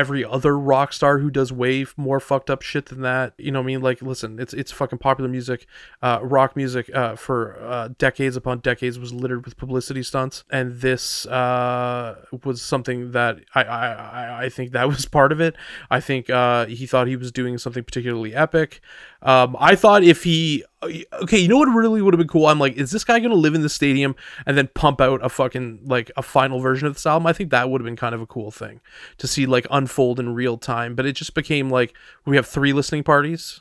every 0.00 0.24
other 0.24 0.58
rock 0.58 0.92
star 0.92 1.18
who 1.18 1.30
does 1.30 1.52
way 1.52 1.84
more 1.96 2.20
fucked 2.20 2.48
up 2.50 2.62
shit 2.62 2.86
than 2.86 3.02
that. 3.02 3.34
You 3.38 3.50
know 3.52 3.60
what 3.60 3.64
I 3.64 3.72
mean? 3.72 3.80
Like, 3.82 4.00
listen, 4.02 4.38
it's 4.40 4.54
it's 4.54 4.72
fucking 4.72 4.98
popular 4.98 5.28
music, 5.30 5.66
uh, 6.02 6.18
rock 6.22 6.56
music 6.56 6.90
uh, 6.94 7.16
for 7.16 7.56
uh, 7.60 7.88
decades 7.98 8.36
upon 8.36 8.60
decades 8.60 8.98
was 8.98 9.12
littered 9.12 9.44
with 9.44 9.56
publicity 9.56 10.02
stunts, 10.02 10.44
and 10.50 10.80
this 10.80 11.26
uh, 11.26 12.16
was 12.44 12.62
something 12.62 13.12
that 13.12 13.38
I, 13.54 13.62
I 13.62 14.44
I- 14.44 14.48
think 14.48 14.72
that 14.72 14.88
was 14.88 15.04
part 15.18 15.32
of 15.32 15.40
it. 15.40 15.54
I 15.90 16.00
think 16.00 16.28
uh, 16.30 16.66
he 16.66 16.86
thought 16.86 17.06
he 17.06 17.16
was 17.16 17.30
doing 17.30 17.58
something 17.58 17.84
particularly 17.84 18.34
epic. 18.34 18.80
Um, 19.22 19.56
I 19.59 19.74
thought 19.76 20.02
if 20.02 20.24
he 20.24 20.64
okay, 20.83 21.38
you 21.38 21.48
know 21.48 21.59
what 21.59 21.66
really 21.66 22.00
would 22.00 22.14
have 22.14 22.18
been 22.18 22.28
cool? 22.28 22.46
I'm 22.46 22.59
like, 22.59 22.76
is 22.76 22.90
this 22.90 23.04
guy 23.04 23.20
gonna 23.20 23.35
live 23.35 23.54
in 23.54 23.62
the 23.62 23.68
stadium 23.68 24.16
and 24.46 24.56
then 24.56 24.68
pump 24.74 25.00
out 25.00 25.24
a 25.24 25.28
fucking 25.28 25.80
like 25.85 26.11
a 26.16 26.22
final 26.22 26.61
version 26.61 26.87
of 26.87 26.94
this 26.94 27.06
album? 27.06 27.26
I 27.26 27.33
think 27.33 27.50
that 27.50 27.70
would 27.70 27.80
have 27.80 27.87
been 27.87 27.96
kind 27.96 28.14
of 28.14 28.20
a 28.20 28.26
cool 28.26 28.50
thing 28.50 28.80
to 29.18 29.26
see 29.26 29.46
like 29.46 29.66
unfold 29.70 30.18
in 30.18 30.35
real 30.35 30.56
time. 30.56 30.94
But 30.94 31.06
it 31.06 31.12
just 31.12 31.35
became 31.35 31.70
like 31.70 31.94
we 32.24 32.37
have 32.37 32.46
three 32.46 32.72
listening 32.72 33.04
parties. 33.04 33.61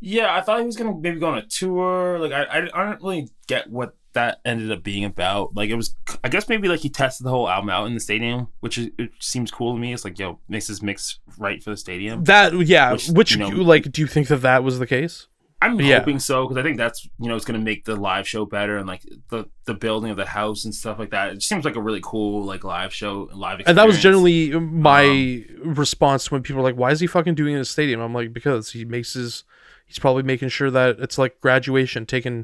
Yeah, 0.00 0.34
I 0.34 0.40
thought 0.40 0.60
he 0.60 0.66
was 0.66 0.76
gonna 0.76 0.96
maybe 0.96 1.18
go 1.18 1.28
on 1.28 1.38
a 1.38 1.46
tour. 1.46 2.18
Like 2.18 2.32
I, 2.32 2.42
I, 2.44 2.58
I 2.58 2.84
don't 2.90 3.02
really 3.02 3.30
get 3.46 3.70
what 3.70 3.96
that 4.14 4.40
ended 4.44 4.70
up 4.70 4.82
being 4.82 5.04
about. 5.04 5.54
Like 5.56 5.70
it 5.70 5.74
was, 5.74 5.96
I 6.22 6.28
guess 6.28 6.48
maybe 6.48 6.68
like 6.68 6.80
he 6.80 6.88
tested 6.90 7.24
the 7.26 7.30
whole 7.30 7.48
album 7.48 7.70
out 7.70 7.86
in 7.86 7.94
the 7.94 8.00
stadium, 8.00 8.48
which 8.60 8.78
is, 8.78 8.90
it 8.98 9.10
seems 9.20 9.50
cool 9.50 9.74
to 9.74 9.80
me. 9.80 9.92
It's 9.92 10.04
like 10.04 10.18
yo, 10.18 10.38
makes 10.48 10.66
this 10.66 10.82
mix 10.82 11.18
right 11.38 11.62
for 11.62 11.70
the 11.70 11.76
stadium. 11.76 12.24
That 12.24 12.52
yeah, 12.66 12.92
which, 12.92 13.08
Which, 13.08 13.32
you 13.32 13.38
know- 13.38 13.48
like, 13.48 13.90
do 13.90 14.00
you 14.00 14.06
think 14.06 14.28
that 14.28 14.42
that 14.42 14.62
was 14.64 14.78
the 14.78 14.86
case? 14.86 15.28
I'm 15.60 15.80
Yeah. 15.80 16.00
hoping 16.00 16.18
so 16.18 16.42
because 16.48 16.56
I 16.60 16.64
think 16.64 16.76
that's 16.76 17.04
you 17.20 17.28
know 17.28 17.36
it's 17.36 17.44
gonna 17.44 17.60
make 17.60 17.84
the 17.84 17.94
live 17.94 18.26
show 18.26 18.44
better 18.44 18.78
and 18.78 18.88
like 18.88 19.02
the 19.28 19.44
the 19.64 19.74
building 19.74 20.10
of 20.10 20.16
the 20.16 20.26
house 20.26 20.64
and 20.64 20.74
stuff 20.74 20.98
like 20.98 21.10
that. 21.10 21.30
It 21.34 21.42
seems 21.44 21.64
like 21.64 21.76
a 21.76 21.80
really 21.80 22.00
cool 22.02 22.44
like 22.44 22.64
live 22.64 22.92
show, 22.92 23.28
live. 23.32 23.60
Experience. 23.60 23.68
And 23.68 23.78
that 23.78 23.86
was 23.86 24.00
generally 24.02 24.50
my 24.58 25.44
um, 25.64 25.74
response 25.74 26.32
when 26.32 26.42
people 26.42 26.62
were 26.64 26.68
like, 26.68 26.76
"Why 26.76 26.90
is 26.90 26.98
he 26.98 27.06
fucking 27.06 27.36
doing 27.36 27.52
it 27.52 27.56
in 27.58 27.62
a 27.62 27.64
stadium?" 27.64 28.00
I'm 28.00 28.12
like, 28.12 28.32
because 28.32 28.72
he 28.72 28.84
makes 28.84 29.12
his. 29.14 29.44
He's 29.92 29.98
probably 29.98 30.22
making 30.22 30.48
sure 30.48 30.70
that 30.70 31.00
it's 31.00 31.18
like 31.18 31.38
graduation, 31.40 32.06
taking 32.06 32.38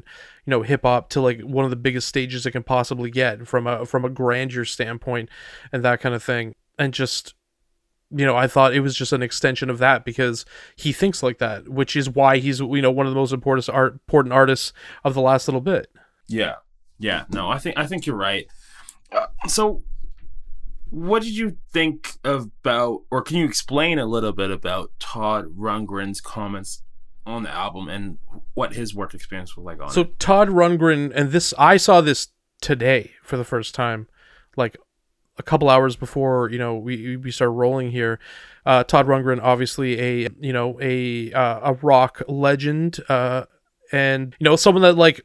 you 0.45 0.51
know 0.51 0.61
hip 0.61 0.83
hop 0.83 1.09
to 1.09 1.21
like 1.21 1.41
one 1.41 1.65
of 1.65 1.71
the 1.71 1.75
biggest 1.75 2.07
stages 2.07 2.45
it 2.45 2.51
can 2.51 2.61
possibly 2.61 3.09
get 3.09 3.47
from 3.47 3.65
a 3.65 3.87
from 3.87 4.05
a 4.05 4.09
grandeur 4.09 4.65
standpoint, 4.65 5.29
and 5.71 5.83
that 5.83 5.99
kind 5.99 6.13
of 6.13 6.21
thing. 6.21 6.53
And 6.77 6.93
just 6.93 7.33
you 8.11 8.25
know, 8.25 8.35
I 8.35 8.45
thought 8.45 8.75
it 8.75 8.81
was 8.81 8.95
just 8.95 9.13
an 9.13 9.23
extension 9.23 9.69
of 9.69 9.79
that 9.79 10.05
because 10.05 10.45
he 10.75 10.91
thinks 10.91 11.23
like 11.23 11.39
that, 11.39 11.69
which 11.69 11.95
is 11.95 12.07
why 12.07 12.37
he's 12.37 12.59
you 12.59 12.81
know 12.83 12.91
one 12.91 13.07
of 13.07 13.13
the 13.13 13.19
most 13.19 13.33
important 13.33 13.67
art 13.69 13.93
important 13.93 14.31
artists 14.31 14.73
of 15.03 15.15
the 15.15 15.21
last 15.21 15.47
little 15.47 15.61
bit. 15.61 15.87
Yeah, 16.27 16.55
yeah. 16.99 17.25
No, 17.29 17.49
I 17.49 17.57
think 17.57 17.79
I 17.79 17.87
think 17.87 18.05
you're 18.05 18.15
right. 18.15 18.45
Uh, 19.11 19.25
so, 19.47 19.81
what 20.91 21.23
did 21.23 21.35
you 21.35 21.57
think 21.71 22.17
about, 22.23 23.01
or 23.09 23.23
can 23.23 23.37
you 23.37 23.45
explain 23.45 23.97
a 23.97 24.05
little 24.05 24.33
bit 24.33 24.51
about 24.51 24.91
Todd 24.99 25.55
Rundgren's 25.57 26.21
comments 26.21 26.83
on 27.29 27.43
the 27.43 27.51
album 27.51 27.89
and 27.89 28.17
what 28.53 28.73
his 28.73 28.93
work 28.93 29.13
experience 29.13 29.55
was 29.55 29.65
like 29.65 29.81
on 29.81 29.89
So 29.89 30.01
it? 30.01 30.19
Todd 30.19 30.49
Rundgren 30.49 31.11
and 31.13 31.31
this 31.31 31.53
I 31.57 31.77
saw 31.77 32.01
this 32.01 32.29
today 32.61 33.11
for 33.23 33.37
the 33.37 33.43
first 33.43 33.73
time, 33.73 34.07
like 34.55 34.77
a 35.37 35.43
couple 35.43 35.69
hours 35.69 35.95
before 35.95 36.49
you 36.51 36.57
know 36.57 36.75
we 36.75 37.17
we 37.17 37.31
start 37.31 37.51
rolling 37.51 37.91
here. 37.91 38.19
Uh, 38.65 38.83
Todd 38.83 39.07
Rundgren, 39.07 39.39
obviously 39.41 39.99
a 39.99 40.29
you 40.39 40.53
know 40.53 40.77
a 40.81 41.31
uh, 41.33 41.71
a 41.71 41.73
rock 41.81 42.21
legend, 42.27 42.99
uh, 43.09 43.45
and 43.91 44.35
you 44.39 44.45
know 44.45 44.55
someone 44.55 44.81
that 44.83 44.97
like 44.97 45.21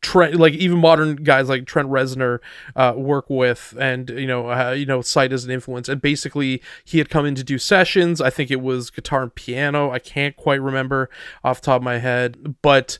Trent, 0.00 0.36
like 0.36 0.54
even 0.54 0.78
modern 0.78 1.16
guys 1.16 1.48
like 1.48 1.66
Trent 1.66 1.88
Reznor, 1.88 2.38
uh, 2.76 2.94
work 2.96 3.28
with, 3.28 3.74
and 3.78 4.08
you 4.10 4.26
know, 4.26 4.50
uh, 4.50 4.70
you 4.70 4.86
know, 4.86 5.02
cite 5.02 5.32
as 5.32 5.44
an 5.44 5.50
influence. 5.50 5.88
And 5.88 6.00
basically, 6.00 6.62
he 6.84 6.98
had 6.98 7.10
come 7.10 7.26
in 7.26 7.34
to 7.34 7.44
do 7.44 7.58
sessions. 7.58 8.20
I 8.20 8.30
think 8.30 8.50
it 8.50 8.60
was 8.60 8.90
guitar 8.90 9.22
and 9.22 9.34
piano. 9.34 9.90
I 9.90 9.98
can't 9.98 10.36
quite 10.36 10.62
remember 10.62 11.10
off 11.42 11.60
top 11.60 11.80
of 11.80 11.82
my 11.82 11.98
head, 11.98 12.56
but 12.62 12.98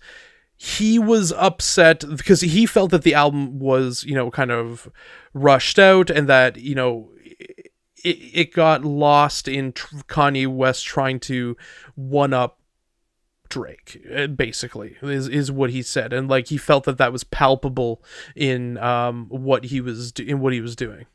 he 0.56 0.98
was 0.98 1.32
upset 1.32 2.04
because 2.16 2.40
he 2.40 2.66
felt 2.66 2.90
that 2.90 3.02
the 3.02 3.14
album 3.14 3.60
was, 3.60 4.02
you 4.02 4.14
know, 4.14 4.30
kind 4.30 4.50
of 4.50 4.90
rushed 5.32 5.78
out, 5.78 6.10
and 6.10 6.28
that 6.28 6.56
you 6.56 6.74
know. 6.74 7.10
It, 8.04 8.16
it 8.32 8.52
got 8.52 8.84
lost 8.84 9.48
in 9.48 9.72
Kanye 9.72 10.46
West 10.46 10.86
trying 10.86 11.18
to 11.20 11.56
one 11.96 12.32
up 12.32 12.57
Drake, 13.48 14.00
uh, 14.14 14.26
basically, 14.26 14.96
is 15.02 15.28
is 15.28 15.50
what 15.52 15.70
he 15.70 15.82
said, 15.82 16.12
and 16.12 16.28
like 16.28 16.48
he 16.48 16.56
felt 16.56 16.84
that 16.84 16.98
that 16.98 17.12
was 17.12 17.24
palpable 17.24 18.02
in 18.36 18.78
um 18.78 19.26
what 19.28 19.64
he 19.64 19.80
was 19.80 20.12
do- 20.12 20.24
in 20.24 20.40
what 20.40 20.52
he 20.52 20.60
was 20.60 20.76
doing. 20.76 21.06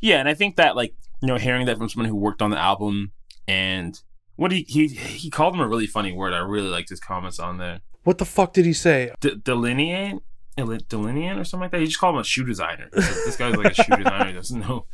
Yeah, 0.00 0.18
and 0.20 0.28
I 0.28 0.34
think 0.34 0.56
that 0.56 0.76
like 0.76 0.94
you 1.20 1.28
know 1.28 1.36
hearing 1.36 1.66
that 1.66 1.78
from 1.78 1.88
someone 1.88 2.08
who 2.08 2.16
worked 2.16 2.42
on 2.42 2.50
the 2.50 2.58
album 2.58 3.12
and 3.46 4.00
what 4.36 4.52
he 4.52 4.62
he 4.68 4.88
he 4.88 5.30
called 5.30 5.54
him 5.54 5.60
a 5.60 5.68
really 5.68 5.86
funny 5.86 6.12
word. 6.12 6.32
I 6.32 6.38
really 6.38 6.68
liked 6.68 6.88
his 6.88 7.00
comments 7.00 7.38
on 7.38 7.58
there. 7.58 7.80
What 8.04 8.18
the 8.18 8.24
fuck 8.24 8.52
did 8.54 8.64
he 8.64 8.72
say? 8.72 9.12
D- 9.20 9.36
delineate. 9.42 10.20
Delineate 10.88 11.38
or 11.38 11.44
something 11.44 11.64
like 11.64 11.70
that. 11.72 11.80
He 11.80 11.86
just 11.86 11.98
called 11.98 12.14
him 12.14 12.20
a 12.20 12.24
shoe 12.24 12.44
designer. 12.44 12.88
This 12.92 13.36
guy's 13.36 13.56
like 13.56 13.72
a 13.72 13.82
shoe 13.82 13.96
designer. 13.96 14.26
He 14.26 14.32
doesn't 14.32 14.60
know 14.60 14.86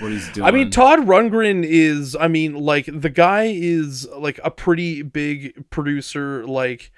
what 0.00 0.12
he's 0.12 0.30
doing. 0.32 0.46
I 0.48 0.50
mean, 0.50 0.70
Todd 0.70 1.00
Rundgren 1.00 1.64
is, 1.64 2.16
I 2.18 2.28
mean, 2.28 2.54
like 2.54 2.88
the 2.92 3.10
guy 3.10 3.44
is 3.44 4.08
like 4.16 4.40
a 4.42 4.50
pretty 4.50 5.02
big 5.02 5.70
producer, 5.70 6.46
like 6.46 6.90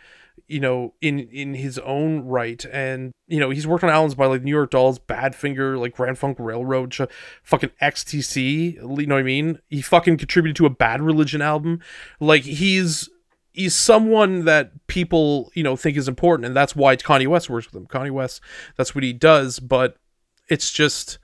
you 0.48 0.60
know, 0.60 0.94
in 1.00 1.18
in 1.18 1.54
his 1.54 1.78
own 1.80 2.20
right, 2.20 2.64
and 2.66 3.12
you 3.26 3.40
know, 3.40 3.50
he's 3.50 3.66
worked 3.66 3.82
on 3.82 3.90
albums 3.90 4.14
by 4.14 4.26
like 4.26 4.42
New 4.42 4.50
York 4.50 4.70
Dolls, 4.70 4.98
Badfinger, 4.98 5.78
like 5.78 5.96
Grand 5.96 6.18
Funk 6.18 6.36
Railroad, 6.38 6.92
ch- 6.92 7.00
fucking 7.42 7.70
XTC. 7.82 8.74
You 8.74 9.06
know 9.06 9.14
what 9.16 9.20
I 9.20 9.24
mean? 9.24 9.58
He 9.68 9.82
fucking 9.82 10.18
contributed 10.18 10.56
to 10.56 10.66
a 10.66 10.70
Bad 10.70 11.02
Religion 11.02 11.42
album. 11.42 11.80
Like 12.20 12.42
he's 12.42 13.08
he's 13.56 13.74
someone 13.74 14.44
that 14.44 14.86
people 14.86 15.50
you 15.54 15.62
know 15.62 15.74
think 15.76 15.96
is 15.96 16.06
important, 16.08 16.46
and 16.46 16.54
that's 16.56 16.76
why 16.76 16.94
Kanye 16.96 17.26
West 17.26 17.50
works 17.50 17.66
with 17.72 17.80
him. 17.82 17.86
Kanye 17.88 18.10
West, 18.12 18.40
that's 18.76 18.94
what 18.94 19.02
he 19.02 19.12
does, 19.12 19.58
but 19.58 19.96
it's 20.48 20.70
just 20.72 21.18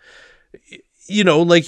you 1.06 1.24
know 1.24 1.40
like 1.42 1.64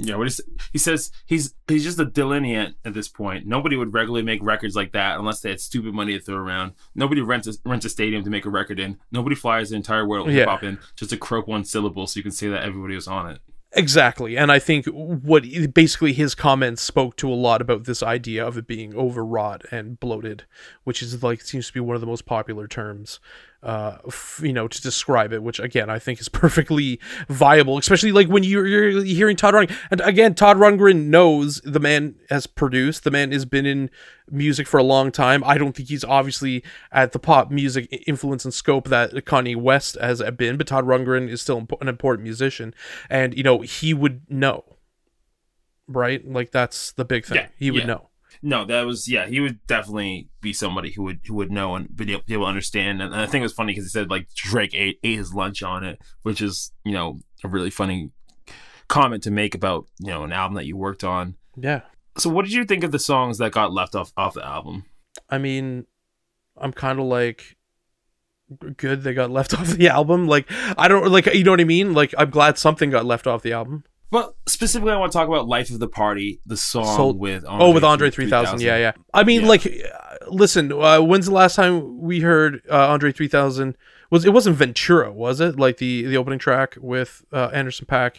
yeah, 0.00 0.14
what 0.14 0.28
is 0.28 0.40
he 0.72 0.78
says 0.78 1.10
he's 1.26 1.54
he's 1.66 1.82
just 1.82 1.98
a 1.98 2.04
delineant 2.04 2.76
at 2.84 2.94
this 2.94 3.08
point. 3.08 3.46
Nobody 3.46 3.76
would 3.76 3.92
regularly 3.92 4.22
make 4.24 4.40
records 4.42 4.76
like 4.76 4.92
that 4.92 5.18
unless 5.18 5.40
they 5.40 5.48
had 5.50 5.60
stupid 5.60 5.92
money 5.92 6.12
to 6.16 6.20
throw 6.24 6.36
around. 6.36 6.72
Nobody 6.94 7.20
rents 7.20 7.48
a, 7.48 7.54
rents 7.64 7.84
a 7.84 7.88
stadium 7.88 8.22
to 8.22 8.30
make 8.30 8.44
a 8.44 8.50
record 8.50 8.78
in. 8.78 8.98
Nobody 9.10 9.34
flies 9.34 9.70
the 9.70 9.76
entire 9.76 10.06
world 10.06 10.28
Yeah. 10.28 10.34
hip 10.34 10.48
hop 10.48 10.62
in 10.62 10.78
just 10.94 11.10
to 11.10 11.16
croak 11.16 11.48
one 11.48 11.64
syllable 11.64 12.06
so 12.06 12.18
you 12.18 12.22
can 12.22 12.30
say 12.30 12.48
that 12.48 12.62
everybody 12.62 12.94
was 12.94 13.08
on 13.08 13.28
it. 13.30 13.40
Exactly. 13.72 14.36
And 14.36 14.50
I 14.50 14.58
think 14.58 14.86
what 14.86 15.44
basically 15.74 16.14
his 16.14 16.34
comments 16.34 16.80
spoke 16.80 17.16
to 17.16 17.30
a 17.30 17.34
lot 17.34 17.60
about 17.60 17.84
this 17.84 18.02
idea 18.02 18.46
of 18.46 18.56
it 18.56 18.66
being 18.66 18.96
overwrought 18.96 19.62
and 19.70 20.00
bloated, 20.00 20.44
which 20.84 21.02
is 21.02 21.22
like 21.22 21.42
seems 21.42 21.66
to 21.66 21.72
be 21.74 21.80
one 21.80 21.94
of 21.94 22.00
the 22.00 22.06
most 22.06 22.24
popular 22.24 22.66
terms 22.66 23.20
uh 23.62 23.98
f- 24.06 24.40
you 24.42 24.52
know 24.52 24.68
to 24.68 24.80
describe 24.80 25.32
it 25.32 25.42
which 25.42 25.58
again 25.58 25.90
I 25.90 25.98
think 25.98 26.20
is 26.20 26.28
perfectly 26.44 27.00
viable 27.28 27.76
especially 27.78 28.12
like 28.12 28.28
when 28.28 28.44
you're, 28.44 28.66
you're 28.66 29.02
hearing 29.02 29.36
Todd 29.36 29.54
Rundgren. 29.54 29.76
And 29.90 30.00
again 30.02 30.34
Todd 30.34 30.56
Rundgren 30.56 31.06
knows 31.06 31.60
the 31.64 31.80
man 31.80 32.14
has 32.30 32.46
produced 32.46 33.04
the 33.04 33.10
man 33.10 33.32
has 33.32 33.44
been 33.44 33.66
in 33.66 33.90
music 34.30 34.66
for 34.66 34.78
a 34.78 34.82
long 34.82 35.10
time. 35.10 35.42
I 35.44 35.56
don't 35.58 35.74
think 35.74 35.88
he's 35.88 36.04
obviously 36.04 36.62
at 36.92 37.12
the 37.12 37.18
pop 37.18 37.50
music 37.50 38.04
influence 38.06 38.44
and 38.44 38.54
scope 38.54 38.88
that 38.88 39.12
Kanye 39.12 39.56
West 39.56 39.96
has 40.00 40.22
been 40.36 40.56
but 40.56 40.66
Todd 40.66 40.84
Rundgren 40.84 41.28
is 41.28 41.42
still 41.42 41.66
an 41.80 41.88
important 41.88 42.24
musician. 42.24 42.74
And 43.10 43.36
you 43.36 43.42
know 43.42 43.62
he 43.62 43.92
would 43.92 44.22
know 44.30 44.64
right? 45.88 46.26
Like 46.30 46.52
that's 46.52 46.92
the 46.92 47.04
big 47.04 47.24
thing. 47.24 47.36
Yeah, 47.36 47.48
he 47.58 47.70
would 47.70 47.80
yeah. 47.80 47.86
know 47.86 48.08
No, 48.42 48.64
that 48.64 48.86
was 48.86 49.08
yeah. 49.08 49.26
He 49.26 49.40
would 49.40 49.66
definitely 49.66 50.28
be 50.40 50.52
somebody 50.52 50.92
who 50.92 51.02
would 51.04 51.20
who 51.26 51.34
would 51.34 51.50
know 51.50 51.74
and 51.74 51.94
be 51.94 52.12
able, 52.12 52.22
be 52.26 52.34
able 52.34 52.44
to 52.44 52.48
understand. 52.48 53.02
And 53.02 53.14
I 53.14 53.26
think 53.26 53.42
it 53.42 53.46
was 53.46 53.52
funny 53.52 53.72
because 53.72 53.84
he 53.84 53.90
said 53.90 54.10
like 54.10 54.28
Drake 54.34 54.74
ate 54.74 54.98
ate 55.02 55.18
his 55.18 55.34
lunch 55.34 55.62
on 55.62 55.84
it, 55.84 55.98
which 56.22 56.40
is 56.40 56.72
you 56.84 56.92
know 56.92 57.18
a 57.44 57.48
really 57.48 57.70
funny 57.70 58.10
comment 58.88 59.22
to 59.24 59.30
make 59.30 59.54
about 59.54 59.86
you 59.98 60.08
know 60.08 60.24
an 60.24 60.32
album 60.32 60.54
that 60.56 60.66
you 60.66 60.76
worked 60.76 61.04
on. 61.04 61.36
yeah 61.56 61.80
So, 62.16 62.30
what 62.30 62.44
did 62.44 62.54
you 62.54 62.64
think 62.64 62.84
of 62.84 62.92
the 62.92 62.98
songs 62.98 63.38
that 63.38 63.52
got 63.52 63.72
left 63.72 63.94
off 63.94 64.12
off 64.16 64.34
the 64.34 64.46
album? 64.46 64.84
I 65.28 65.38
mean, 65.38 65.86
I'm 66.56 66.72
kind 66.72 66.98
of 66.98 67.06
like 67.06 67.56
good 68.76 69.02
they 69.02 69.14
got 69.14 69.30
left 69.30 69.54
off 69.58 69.68
the 69.68 69.88
album. 69.88 70.26
Like 70.26 70.50
I 70.76 70.88
don't 70.88 71.10
like 71.10 71.26
you 71.26 71.44
know 71.44 71.52
what 71.52 71.60
I 71.60 71.64
mean. 71.64 71.94
Like 71.94 72.14
I'm 72.16 72.30
glad 72.30 72.58
something 72.58 72.90
got 72.90 73.04
left 73.04 73.26
off 73.26 73.42
the 73.42 73.52
album. 73.52 73.84
Well, 74.10 74.36
specifically, 74.46 74.92
I 74.92 74.96
want 74.96 75.12
to 75.12 75.18
talk 75.18 75.28
about 75.28 75.46
"Life 75.46 75.70
of 75.70 75.80
the 75.80 75.88
Party," 75.88 76.40
the 76.46 76.56
song 76.56 76.96
So- 76.96 77.12
with 77.12 77.44
Andre 77.44 77.66
oh, 77.66 77.70
with 77.72 77.84
Andre 77.84 78.10
3000. 78.10 78.60
Yeah, 78.60 78.76
yeah. 78.78 78.92
I 79.12 79.24
mean, 79.24 79.42
Yeah. 79.42 79.48
like, 79.48 79.66
uh, 79.66 80.30
listen. 80.30 80.72
Uh, 80.72 81.00
when's 81.00 81.26
the 81.26 81.32
last 81.34 81.56
time 81.56 82.00
we 82.00 82.20
heard 82.20 82.62
uh, 82.70 82.88
Andre 82.88 83.12
3000? 83.12 83.76
Was 84.10 84.24
it 84.24 84.32
wasn't 84.32 84.56
Ventura? 84.56 85.12
Was 85.12 85.40
it 85.40 85.58
like 85.58 85.76
the 85.76 86.04
the 86.04 86.16
opening 86.16 86.38
track 86.38 86.76
with 86.80 87.24
uh, 87.32 87.50
Anderson 87.52 87.86
.Paak? 87.86 88.16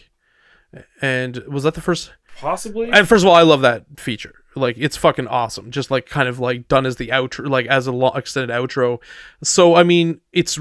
And 1.01 1.37
was 1.47 1.63
that 1.63 1.73
the 1.73 1.81
first? 1.81 2.11
possibly. 2.37 2.89
And 2.91 3.07
first 3.07 3.23
of 3.23 3.27
all, 3.29 3.35
I 3.35 3.41
love 3.41 3.61
that 3.61 3.85
feature. 3.97 4.35
Like 4.55 4.75
it's 4.77 4.95
fucking 4.97 5.27
awesome. 5.27 5.71
Just 5.71 5.89
like 5.91 6.05
kind 6.05 6.29
of 6.29 6.39
like 6.39 6.67
done 6.67 6.85
as 6.85 6.95
the 6.97 7.07
outro, 7.07 7.49
like 7.49 7.65
as 7.65 7.87
a 7.87 7.91
long 7.91 8.15
extended 8.15 8.53
outro. 8.53 8.99
So 9.43 9.75
I 9.75 9.83
mean, 9.83 10.21
it's 10.31 10.59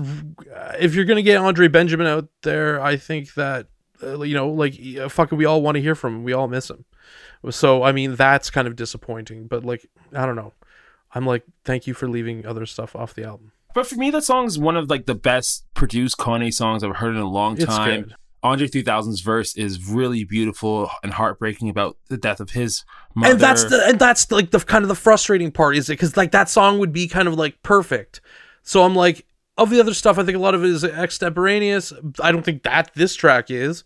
if 0.81 0.95
you're 0.95 1.05
gonna 1.05 1.23
get 1.23 1.37
Andre 1.37 1.69
Benjamin 1.69 2.07
out 2.07 2.29
there, 2.43 2.81
I 2.81 2.97
think 2.97 3.35
that 3.35 3.67
uh, 4.03 4.21
you 4.23 4.35
know, 4.35 4.49
like 4.51 4.79
uh, 5.01 5.09
fucking, 5.09 5.37
we 5.39 5.45
all 5.45 5.63
want 5.63 5.77
to 5.77 5.81
hear 5.81 5.95
from 5.95 6.17
him. 6.17 6.25
We 6.25 6.33
all 6.33 6.49
miss 6.49 6.71
him. 6.71 6.85
So 7.51 7.83
I 7.83 7.93
mean, 7.93 8.17
that's 8.17 8.51
kind 8.51 8.67
of 8.69 8.77
disappointing. 8.77 9.47
But 9.47 9.65
like, 9.65 9.87
I 10.15 10.27
don't 10.27 10.37
know. 10.37 10.53
I'm 11.15 11.27
like, 11.27 11.45
thank 11.65 11.87
you 11.87 11.95
for 11.95 12.09
leaving 12.09 12.45
other 12.47 12.67
stuff 12.67 12.95
off 12.95 13.15
the 13.15 13.25
album. 13.25 13.53
But 13.75 13.87
for 13.87 13.97
me, 13.97 14.11
that 14.11 14.25
song 14.25 14.47
is 14.47 14.59
one 14.59 14.77
of 14.77 14.91
like 14.91 15.07
the 15.07 15.15
best 15.15 15.65
produced 15.75 16.19
Kanye 16.19 16.53
songs 16.53 16.83
I've 16.83 16.97
heard 16.97 17.15
in 17.15 17.21
a 17.23 17.29
long 17.29 17.57
time. 17.57 18.15
Andre 18.43 18.69
3000's 18.69 19.21
verse 19.21 19.57
is 19.57 19.85
really 19.91 20.23
beautiful 20.23 20.89
and 21.03 21.13
heartbreaking 21.13 21.69
about 21.69 21.97
the 22.09 22.17
death 22.17 22.39
of 22.39 22.51
his 22.51 22.85
mother. 23.15 23.33
and 23.33 23.41
that's 23.41 23.65
the 23.65 23.85
and 23.89 23.99
that's 23.99 24.31
like 24.31 24.53
the 24.53 24.61
kind 24.61 24.85
of 24.85 24.89
the 24.89 24.95
frustrating 24.95 25.51
part 25.51 25.77
is 25.77 25.89
it 25.91 25.95
because 25.95 26.17
like 26.17 26.31
that 26.31 26.49
song 26.49 26.79
would 26.79 26.93
be 26.93 27.09
kind 27.09 27.27
of 27.27 27.35
like 27.35 27.61
perfect 27.65 28.21
so 28.63 28.85
i'm 28.85 28.95
like 28.95 29.27
of 29.59 29.69
the 29.71 29.79
other 29.81 29.93
stuff 29.95 30.19
i 30.19 30.25
think 30.25 30.37
a 30.37 30.41
lot 30.41 30.55
of 30.55 30.65
it 30.65 30.71
is 30.71 30.83
extemporaneous 30.85 31.93
i 32.23 32.33
don't 32.33 32.45
think 32.45 32.63
that 32.63 32.91
this 32.95 33.15
track 33.15 33.51
is 33.51 33.85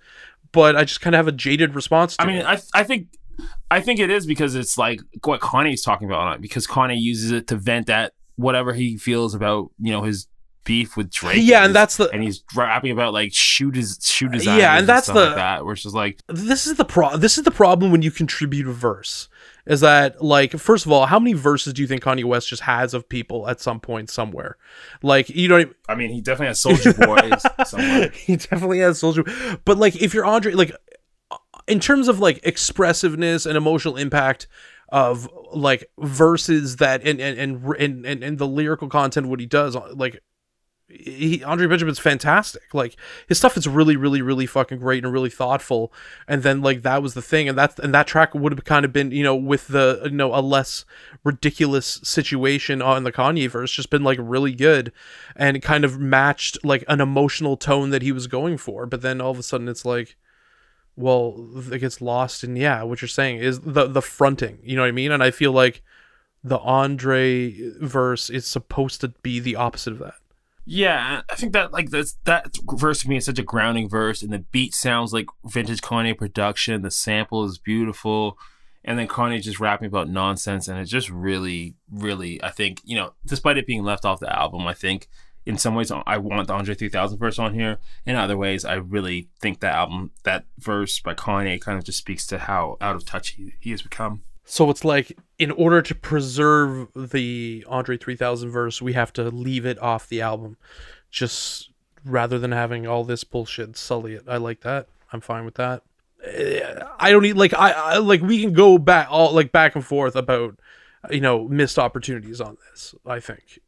but 0.52 0.76
i 0.76 0.85
just 0.85 1.00
kind 1.00 1.14
of 1.14 1.18
have 1.18 1.28
a 1.28 1.32
jaded 1.32 1.74
response 1.74 2.16
to 2.16 2.22
I 2.22 2.26
mean, 2.26 2.37
it. 2.37 2.44
I 2.46 2.58
I 2.74 2.85
think 2.85 3.08
I 3.70 3.80
think 3.80 3.98
it 3.98 4.11
is 4.11 4.26
because 4.26 4.54
it's 4.54 4.76
like 4.76 5.00
what 5.24 5.40
Kanye's 5.40 5.82
talking 5.82 6.06
about 6.06 6.20
on 6.20 6.35
it 6.35 6.40
because 6.42 6.66
Kanye 6.66 7.00
uses 7.00 7.30
it 7.32 7.46
to 7.48 7.56
vent 7.56 7.88
at 7.88 8.12
whatever 8.37 8.72
he 8.74 8.98
feels 8.98 9.35
about 9.35 9.70
you 9.80 9.90
know 9.90 10.02
his 10.02 10.26
beef 10.64 10.97
with 10.97 11.11
Drake. 11.11 11.38
yeah 11.40 11.61
and 11.64 11.68
his- 11.68 11.74
that's 11.74 11.97
the 11.97 12.09
and 12.11 12.22
he's 12.22 12.44
rapping 12.55 12.92
about 12.92 13.12
like 13.14 13.32
shoot 13.32 13.74
his 13.74 13.99
shoot 14.03 14.32
his 14.34 14.44
Yeah, 14.47 14.76
and 14.78 14.86
that's 14.86 15.07
stuff 15.07 15.14
the- 15.16 15.26
like 15.26 15.34
that 15.36 15.62
it's 15.64 15.82
just 15.82 15.94
like 15.94 16.20
this 16.28 16.66
is 16.66 16.74
the 16.76 16.84
pro 16.84 17.16
this 17.16 17.38
is 17.38 17.44
the 17.44 17.51
problem 17.51 17.90
when 17.90 18.03
you 18.03 18.11
contribute 18.11 18.68
a 18.68 18.72
verse 18.72 19.28
is 19.66 19.80
that 19.80 20.22
like 20.22 20.52
first 20.52 20.86
of 20.86 20.92
all 20.92 21.06
how 21.06 21.18
many 21.18 21.32
verses 21.32 21.72
do 21.72 21.82
you 21.82 21.88
think 21.88 22.02
kanye 22.02 22.24
west 22.24 22.48
just 22.48 22.62
has 22.62 22.94
of 22.94 23.08
people 23.08 23.48
at 23.48 23.60
some 23.60 23.80
point 23.80 24.10
somewhere 24.10 24.56
like 25.02 25.28
you 25.28 25.48
don't 25.48 25.74
I 25.88 25.94
mean 25.94 26.10
he 26.10 26.20
definitely 26.20 26.48
has 26.48 26.60
Soldier 26.60 26.92
Boys 26.92 27.42
somewhere. 27.66 28.10
he 28.10 28.36
definitely 28.36 28.80
has 28.80 28.98
soldier 28.98 29.24
but 29.64 29.78
like 29.78 30.00
if 30.00 30.14
you're 30.14 30.24
andre 30.24 30.52
like 30.52 30.74
in 31.68 31.80
terms 31.80 32.08
of 32.08 32.18
like 32.18 32.40
expressiveness 32.44 33.46
and 33.46 33.56
emotional 33.56 33.96
impact 33.96 34.48
of 34.88 35.28
like 35.52 35.86
verses 35.98 36.76
that 36.76 37.06
and 37.06 37.20
and 37.20 37.38
and 37.38 37.64
and, 37.78 38.06
and, 38.06 38.22
and 38.22 38.38
the 38.38 38.46
lyrical 38.46 38.88
content 38.88 39.28
what 39.28 39.40
he 39.40 39.46
does 39.46 39.76
like 39.94 40.22
he, 40.93 41.43
Andre 41.45 41.66
Benjamin's 41.66 41.99
fantastic. 41.99 42.74
Like 42.74 42.97
his 43.28 43.38
stuff 43.38 43.57
is 43.57 43.66
really, 43.66 43.97
really, 43.97 44.22
really 44.22 44.47
fucking 44.47 44.78
great 44.78 45.05
and 45.05 45.12
really 45.12 45.30
thoughtful. 45.30 45.93
And 46.28 46.43
then 46.43 46.61
like 46.61 46.82
that 46.82 47.03
was 47.03 47.14
the 47.14 47.22
thing, 47.22 47.49
and 47.49 47.59
that 47.59 47.78
and 47.78 47.95
that 47.95 48.07
track 48.07 48.34
would 48.34 48.53
have 48.53 48.64
kind 48.64 48.84
of 48.84 48.93
been 48.93 49.11
you 49.11 49.22
know 49.22 49.34
with 49.34 49.68
the 49.68 50.01
you 50.05 50.11
know 50.11 50.34
a 50.34 50.40
less 50.40 50.84
ridiculous 51.24 52.01
situation 52.03 52.82
on 52.82 53.05
the 53.05 53.12
Kanye 53.12 53.49
verse, 53.49 53.72
just 53.72 53.90
been 53.90 54.05
like 54.05 54.18
really 54.20 54.53
good, 54.53 54.93
and 55.36 55.62
kind 55.62 55.84
of 55.84 55.99
matched 55.99 56.64
like 56.64 56.84
an 56.88 57.01
emotional 57.01 57.57
tone 57.57 57.90
that 57.90 58.03
he 58.03 58.12
was 58.12 58.26
going 58.26 58.57
for. 58.57 58.86
But 58.86 59.03
then 59.03 59.20
all 59.20 59.30
of 59.30 59.38
a 59.38 59.43
sudden 59.43 59.68
it's 59.68 59.84
like. 59.84 60.16
Well, 60.95 61.49
it 61.72 61.78
gets 61.78 62.03
lost 62.03 62.45
in 62.45 62.55
yeah. 62.55 62.82
What 62.82 63.01
you're 63.01 63.09
saying 63.09 63.38
is 63.38 63.61
the 63.61 63.86
the 63.86 64.03
fronting, 64.03 64.59
you 64.62 64.76
know 64.76 64.82
what 64.82 64.88
I 64.88 64.93
mean, 64.93 65.11
and 65.11 65.22
I 65.22 65.30
feel 65.30 65.51
like 65.51 65.82
the 66.45 66.59
Andre 66.59 67.55
verse 67.80 68.28
is 68.28 68.47
supposed 68.47 69.01
to 69.01 69.09
be 69.09 69.40
the 69.40 69.57
opposite 69.57 69.95
of 69.95 70.01
that. 70.01 70.16
Yeah, 70.64 71.22
I 71.28 71.34
think 71.34 71.52
that 71.54 71.72
like 71.72 71.90
that's 71.90 72.16
that 72.24 72.56
verse 72.74 73.00
to 73.00 73.08
me 73.08 73.16
is 73.16 73.24
such 73.24 73.38
a 73.38 73.44
grounding 73.44 73.88
verse, 73.88 74.22
and 74.22 74.32
the 74.32 74.38
beat 74.38 74.74
sounds 74.74 75.12
like 75.12 75.26
vintage 75.44 75.80
Kanye 75.80 76.16
production. 76.16 76.82
The 76.82 76.90
sample 76.90 77.44
is 77.44 77.58
beautiful, 77.58 78.38
and 78.84 78.98
then 78.98 79.08
Kanye 79.08 79.42
just 79.42 79.58
rapping 79.58 79.88
about 79.88 80.08
nonsense, 80.08 80.68
and 80.68 80.78
it's 80.78 80.90
just 80.90 81.10
really, 81.10 81.74
really. 81.90 82.42
I 82.44 82.50
think 82.50 82.80
you 82.84 82.94
know, 82.94 83.14
despite 83.26 83.58
it 83.58 83.66
being 83.66 83.82
left 83.82 84.04
off 84.04 84.20
the 84.20 84.32
album, 84.32 84.66
I 84.68 84.74
think 84.74 85.08
in 85.44 85.58
some 85.58 85.74
ways 85.74 85.90
I 85.90 86.18
want 86.18 86.46
the 86.46 86.54
Andre 86.54 86.74
3000 86.74 87.18
verse 87.18 87.38
on 87.38 87.54
here. 87.54 87.78
In 88.06 88.14
other 88.14 88.36
ways, 88.36 88.64
I 88.64 88.74
really 88.74 89.28
think 89.40 89.60
that 89.60 89.74
album, 89.74 90.12
that 90.22 90.44
verse 90.58 91.00
by 91.00 91.14
Kanye, 91.14 91.60
kind 91.60 91.78
of 91.78 91.84
just 91.84 91.98
speaks 91.98 92.26
to 92.28 92.38
how 92.38 92.76
out 92.80 92.94
of 92.94 93.04
touch 93.04 93.30
he, 93.30 93.54
he 93.58 93.72
has 93.72 93.82
become. 93.82 94.22
So 94.45 94.70
it's 94.70 94.84
like, 94.84 95.16
in 95.38 95.51
order 95.53 95.80
to 95.82 95.95
preserve 95.95 96.88
the 96.95 97.64
Andre 97.68 97.97
3000 97.97 98.51
verse, 98.51 98.82
we 98.82 98.93
have 98.93 99.12
to 99.14 99.24
leave 99.24 99.64
it 99.64 99.78
off 99.78 100.09
the 100.09 100.20
album, 100.20 100.57
just 101.11 101.70
rather 102.05 102.38
than 102.38 102.53
having 102.53 102.86
all 102.86 103.05
this 103.05 103.24
bullshit 103.24 103.76
sully 103.76 104.14
it. 104.14 104.24
I 104.26 104.36
like 104.38 104.61
that. 104.61 104.88
I'm 105.12 105.20
fine 105.20 105.45
with 105.45 105.55
that. 105.55 105.82
Eh, 106.24 106.80
I 106.99 107.11
don't 107.11 107.22
need 107.22 107.36
like 107.36 107.55
I, 107.55 107.72
I 107.72 107.99
like 107.99 108.22
we 108.22 108.40
can 108.40 108.53
go 108.53 108.78
back 108.78 109.09
all 109.11 109.32
like 109.32 109.53
back 109.53 109.74
and 109.74 109.84
forth 109.84 110.16
about 110.16 110.59
you 111.11 111.20
know 111.20 111.49
missed 111.49 111.78
opportunities 111.78 112.40
on 112.40 112.57
this. 112.70 112.95
I 113.05 113.20
think. 113.20 113.61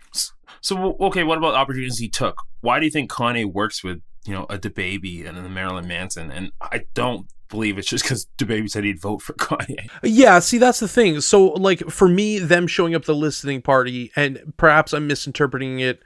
So 0.61 0.97
okay, 1.01 1.25
what 1.25 1.39
about 1.39 1.55
opportunities 1.55 1.99
he 1.99 2.09
took? 2.09 2.43
Why 2.61 2.79
do 2.79 2.87
you 2.87 2.91
think 2.91 3.11
Kanye 3.11 3.45
works 3.45 3.85
with 3.85 4.03
you 4.25 4.35
know 4.35 4.45
a 4.45 4.59
DaBaby 4.59 5.27
and 5.29 5.37
a 5.37 5.49
Marilyn 5.49 5.87
Manson? 5.87 6.31
And 6.31 6.53
I 6.61 6.83
don't 6.95 7.27
believe 7.55 7.79
it's 7.79 7.89
just 7.89 8.05
because 8.05 8.27
DaBaby 8.37 8.69
said 8.69 8.85
he'd 8.85 9.01
vote 9.01 9.23
for 9.23 9.33
Kanye. 9.35 9.89
Yeah, 10.03 10.41
see, 10.41 10.59
that's 10.59 10.81
the 10.81 10.89
thing. 10.89 11.21
So, 11.21 11.47
like, 11.47 11.81
for 11.89 12.09
me, 12.09 12.39
them 12.39 12.67
showing 12.67 12.95
up 12.95 13.05
the 13.05 13.15
listening 13.15 13.63
party, 13.63 14.11
and 14.17 14.53
perhaps 14.57 14.93
I'm 14.93 15.07
misinterpreting 15.07 15.81
it, 15.81 16.03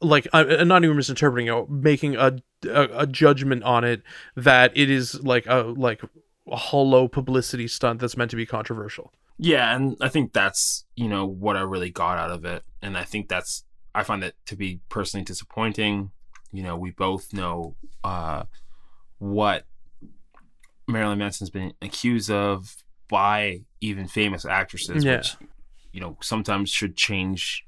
like, 0.00 0.28
I'm 0.32 0.68
not 0.68 0.84
even 0.84 0.96
misinterpreting 0.96 1.48
it, 1.48 1.70
making 1.70 2.16
a, 2.16 2.36
a, 2.66 2.88
a 3.00 3.06
judgment 3.06 3.64
on 3.64 3.84
it 3.84 4.02
that 4.36 4.72
it 4.76 4.90
is 4.90 5.22
like 5.22 5.46
a 5.46 5.74
like 5.76 6.02
a 6.50 6.56
hollow 6.56 7.08
publicity 7.08 7.66
stunt 7.66 8.00
that's 8.00 8.16
meant 8.16 8.30
to 8.30 8.36
be 8.36 8.46
controversial. 8.46 9.12
Yeah, 9.38 9.74
and 9.74 9.96
I 10.00 10.08
think 10.08 10.32
that's 10.32 10.84
you 10.94 11.08
know 11.08 11.26
what 11.26 11.56
I 11.56 11.62
really 11.62 11.90
got 11.90 12.18
out 12.18 12.30
of 12.30 12.44
it, 12.44 12.62
and 12.82 12.96
I 12.96 13.04
think 13.04 13.28
that's 13.28 13.64
I 13.94 14.02
find 14.02 14.22
that 14.22 14.34
to 14.46 14.56
be 14.56 14.80
personally 14.88 15.24
disappointing. 15.24 16.10
You 16.52 16.62
know, 16.62 16.76
we 16.76 16.90
both 16.90 17.32
know 17.32 17.74
uh, 18.04 18.44
what 19.18 19.66
Marilyn 20.86 21.18
Manson's 21.18 21.50
been 21.50 21.72
accused 21.82 22.30
of 22.30 22.76
by 23.08 23.60
even 23.80 24.06
famous 24.08 24.44
actresses, 24.44 25.04
Yeah. 25.04 25.16
which 25.18 25.36
you 25.92 26.00
know 26.00 26.16
sometimes 26.22 26.70
should 26.70 26.96
change 26.96 27.64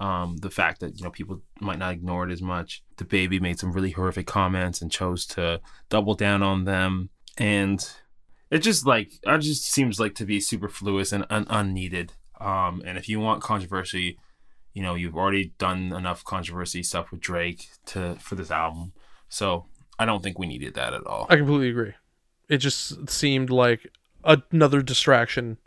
um, 0.00 0.36
the 0.38 0.50
fact 0.50 0.80
that 0.80 0.96
you 0.96 1.04
know 1.04 1.10
people 1.10 1.40
might 1.60 1.78
not 1.78 1.92
ignore 1.92 2.28
it 2.28 2.32
as 2.32 2.42
much. 2.42 2.82
DaBaby 2.96 3.40
made 3.40 3.58
some 3.58 3.72
really 3.72 3.90
horrific 3.90 4.26
comments 4.26 4.80
and 4.82 4.90
chose 4.90 5.26
to 5.26 5.60
double 5.88 6.14
down 6.14 6.42
on 6.42 6.64
them, 6.64 7.10
and 7.36 7.88
it 8.50 8.58
just 8.60 8.86
like 8.86 9.10
it 9.22 9.38
just 9.40 9.64
seems 9.70 9.98
like 10.00 10.14
to 10.16 10.24
be 10.24 10.40
superfluous 10.40 11.12
and 11.12 11.24
un- 11.30 11.46
unneeded. 11.50 12.12
Um, 12.40 12.82
and 12.86 12.96
if 12.96 13.08
you 13.08 13.18
want 13.18 13.42
controversy, 13.42 14.18
you 14.72 14.82
know 14.82 14.94
you've 14.94 15.16
already 15.16 15.52
done 15.58 15.92
enough 15.92 16.22
controversy 16.24 16.82
stuff 16.82 17.10
with 17.10 17.20
Drake 17.20 17.68
to 17.86 18.14
for 18.20 18.34
this 18.36 18.50
album, 18.50 18.92
so 19.28 19.66
I 19.98 20.04
don't 20.06 20.22
think 20.22 20.38
we 20.38 20.46
needed 20.46 20.74
that 20.74 20.94
at 20.94 21.04
all. 21.06 21.26
I 21.28 21.36
completely 21.36 21.70
agree. 21.70 21.94
It 22.48 22.58
just 22.58 23.10
seemed 23.10 23.50
like 23.50 23.90
another 24.24 24.82
distraction 24.82 25.58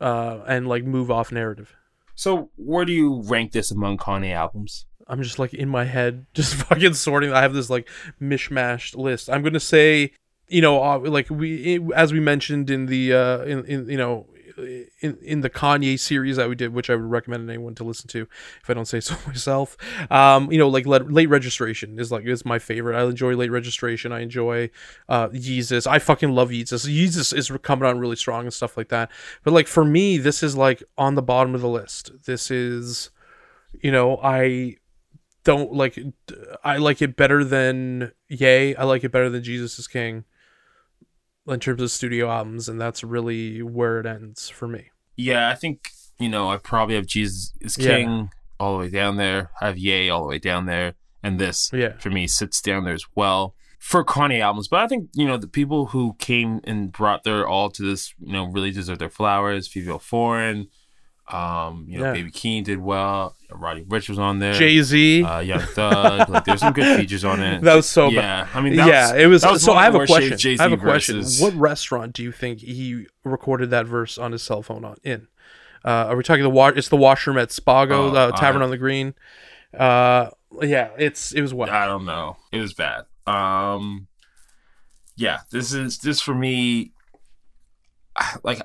uh, 0.00 0.40
and 0.46 0.66
like 0.66 0.84
move 0.84 1.10
off 1.10 1.32
narrative. 1.32 1.74
So, 2.14 2.50
where 2.56 2.84
do 2.84 2.92
you 2.92 3.22
rank 3.22 3.52
this 3.52 3.70
among 3.70 3.98
Kanye 3.98 4.32
albums? 4.32 4.86
I'm 5.06 5.22
just 5.22 5.38
like 5.38 5.54
in 5.54 5.68
my 5.68 5.84
head, 5.84 6.26
just 6.34 6.54
fucking 6.54 6.94
sorting. 6.94 7.32
I 7.32 7.42
have 7.42 7.54
this 7.54 7.70
like 7.70 7.88
mishmashed 8.20 8.96
list. 8.96 9.30
I'm 9.30 9.42
gonna 9.42 9.60
say, 9.60 10.12
you 10.48 10.60
know, 10.60 10.82
uh, 10.82 10.98
like 10.98 11.28
we 11.30 11.80
as 11.94 12.12
we 12.12 12.20
mentioned 12.20 12.70
in 12.70 12.86
the 12.86 13.12
uh, 13.12 13.42
in 13.42 13.64
in 13.66 13.88
you 13.88 13.98
know 13.98 14.26
in 14.58 15.18
in 15.22 15.40
the 15.40 15.50
Kanye 15.50 15.98
series 15.98 16.36
that 16.36 16.48
we 16.48 16.54
did, 16.54 16.72
which 16.72 16.90
I 16.90 16.94
would 16.94 17.04
recommend 17.04 17.48
anyone 17.48 17.74
to 17.76 17.84
listen 17.84 18.08
to 18.08 18.26
if 18.62 18.70
I 18.70 18.74
don't 18.74 18.86
say 18.86 19.00
so 19.00 19.16
myself. 19.26 19.76
Um, 20.10 20.50
you 20.50 20.58
know, 20.58 20.68
like 20.68 20.86
late, 20.86 21.28
registration 21.28 21.98
is 21.98 22.10
like 22.10 22.24
is 22.24 22.44
my 22.44 22.58
favorite. 22.58 22.96
I 22.96 23.04
enjoy 23.04 23.34
late 23.34 23.50
registration. 23.50 24.12
I 24.12 24.20
enjoy 24.20 24.70
uh 25.08 25.28
Yeezus. 25.28 25.86
I 25.86 25.98
fucking 25.98 26.32
love 26.32 26.50
Yeezus. 26.50 26.86
Jesus 26.86 27.32
is 27.32 27.50
coming 27.62 27.88
on 27.88 27.98
really 27.98 28.16
strong 28.16 28.44
and 28.44 28.54
stuff 28.54 28.76
like 28.76 28.88
that. 28.88 29.10
But 29.44 29.52
like 29.52 29.66
for 29.66 29.84
me, 29.84 30.18
this 30.18 30.42
is 30.42 30.56
like 30.56 30.82
on 30.96 31.14
the 31.14 31.22
bottom 31.22 31.54
of 31.54 31.60
the 31.60 31.68
list. 31.68 32.24
This 32.24 32.50
is, 32.50 33.10
you 33.80 33.90
know, 33.90 34.18
I 34.22 34.76
don't 35.44 35.72
like 35.72 35.98
I 36.64 36.78
like 36.78 37.02
it 37.02 37.16
better 37.16 37.44
than 37.44 38.12
Ye. 38.28 38.74
I 38.74 38.84
like 38.84 39.04
it 39.04 39.12
better 39.12 39.30
than 39.30 39.42
Jesus 39.42 39.78
is 39.78 39.86
King 39.86 40.24
in 41.48 41.60
terms 41.60 41.80
of 41.82 41.90
studio 41.90 42.30
albums, 42.30 42.68
and 42.68 42.80
that's 42.80 43.04
really 43.04 43.62
where 43.62 44.00
it 44.00 44.06
ends 44.06 44.48
for 44.48 44.66
me. 44.68 44.90
Yeah, 45.16 45.48
I 45.48 45.54
think 45.54 45.90
you 46.18 46.28
know 46.28 46.50
I 46.50 46.56
probably 46.56 46.94
have 46.96 47.06
Jesus 47.06 47.52
is 47.60 47.76
Yeah. 47.78 47.96
King 47.96 48.30
all 48.58 48.72
the 48.74 48.78
way 48.84 48.90
down 48.90 49.16
there. 49.16 49.50
I 49.60 49.66
have 49.66 49.78
Ye 49.78 50.08
all 50.10 50.22
the 50.22 50.28
way 50.28 50.38
down 50.38 50.66
there, 50.66 50.94
and 51.22 51.38
this 51.38 51.70
Yeah. 51.72 51.96
for 51.98 52.10
me 52.10 52.26
sits 52.26 52.60
down 52.60 52.84
there 52.84 52.94
as 52.94 53.04
well 53.14 53.54
for 53.78 54.04
Kanye 54.04 54.40
albums. 54.40 54.68
But 54.68 54.80
I 54.80 54.88
think 54.88 55.10
you 55.14 55.26
know 55.26 55.36
the 55.36 55.46
people 55.48 55.86
who 55.86 56.16
came 56.18 56.60
and 56.64 56.90
brought 56.92 57.24
their 57.24 57.46
all 57.46 57.70
to 57.70 57.82
this, 57.82 58.14
you 58.18 58.32
know, 58.32 58.46
really 58.46 58.70
deserve 58.70 58.98
their 58.98 59.10
flowers. 59.10 59.68
Fivio 59.68 60.00
Foreign, 60.00 60.68
um, 61.28 61.86
you 61.88 61.98
know, 61.98 62.06
Yeah. 62.06 62.12
Baby 62.12 62.30
Keem 62.30 62.62
did 62.64 62.78
well. 62.80 63.34
Roddy 63.50 63.82
Ricch 63.84 64.08
was 64.08 64.18
on 64.18 64.38
there. 64.38 64.52
Jay 64.54 64.80
Z. 64.82 65.22
uh, 65.24 65.38
Young 65.40 65.60
Thug. 65.60 66.28
like, 66.28 66.44
there's 66.44 66.60
some 66.60 66.72
good 66.72 66.98
features 66.98 67.24
on 67.24 67.40
it. 67.42 67.62
that 67.64 67.74
was 67.74 67.88
so 67.88 68.08
bad. 68.08 68.14
yeah, 68.14 68.48
I 68.54 68.60
mean, 68.60 68.76
that 68.76 68.86
yeah, 68.88 69.12
was, 69.12 69.22
it 69.22 69.26
was. 69.26 69.44
was 69.44 69.62
so 69.64 69.72
I 69.74 69.84
have 69.84 69.94
a 69.94 70.06
question. 70.06 70.36
Jay-Z 70.38 70.60
I 70.60 70.68
have 70.68 70.72
a 70.72 70.82
question. 70.82 71.22
What 71.38 71.54
restaurant 71.54 72.12
do 72.12 72.22
you 72.22 72.32
think 72.32 72.60
he 72.60 73.06
recorded 73.24 73.70
that 73.70 73.86
verse 73.86 74.18
on 74.18 74.32
his 74.32 74.42
cell 74.42 74.62
phone 74.62 74.84
on 74.84 74.96
in? 75.02 75.28
Uh, 75.84 76.06
are 76.08 76.16
we 76.16 76.22
talking 76.24 76.42
the 76.42 76.50
wa- 76.50 76.72
It's 76.74 76.88
the 76.88 76.96
washroom 76.96 77.38
at 77.38 77.50
Spago, 77.50 77.90
Oh, 77.92 78.10
the 78.10 78.32
Tavern 78.32 78.62
I- 78.62 78.64
on 78.64 78.70
the 78.70 78.78
Green. 78.78 79.14
Uh, 79.76 80.30
yeah, 80.62 80.90
it's 80.98 81.32
it 81.32 81.42
was 81.42 81.52
what 81.54 81.68
I 81.70 81.86
don't 81.86 82.04
know. 82.04 82.36
It 82.52 82.58
was 82.60 82.72
bad. 82.74 83.04
Um, 83.26 84.06
yeah, 85.16 85.40
this 85.50 85.72
is 85.72 85.98
this 85.98 86.20
for 86.20 86.34
me. 86.34 86.92
Like, 88.42 88.60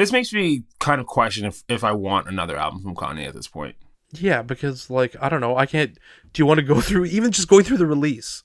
this 0.00 0.12
makes 0.12 0.32
me 0.32 0.62
kind 0.78 0.98
of 1.00 1.06
question 1.06 1.44
if 1.44 1.62
if 1.68 1.84
I 1.84 1.92
want 1.92 2.26
another 2.26 2.56
album 2.56 2.82
from 2.82 2.94
Kanye 2.94 3.28
at 3.28 3.34
this 3.34 3.48
point. 3.48 3.76
Yeah, 4.12 4.40
because 4.40 4.88
like 4.88 5.14
I 5.20 5.28
don't 5.28 5.42
know, 5.42 5.56
I 5.56 5.66
can't. 5.66 5.98
Do 6.32 6.40
you 6.40 6.46
want 6.46 6.58
to 6.58 6.66
go 6.66 6.80
through 6.80 7.04
even 7.06 7.32
just 7.32 7.48
going 7.48 7.64
through 7.64 7.76
the 7.76 7.86
release? 7.86 8.42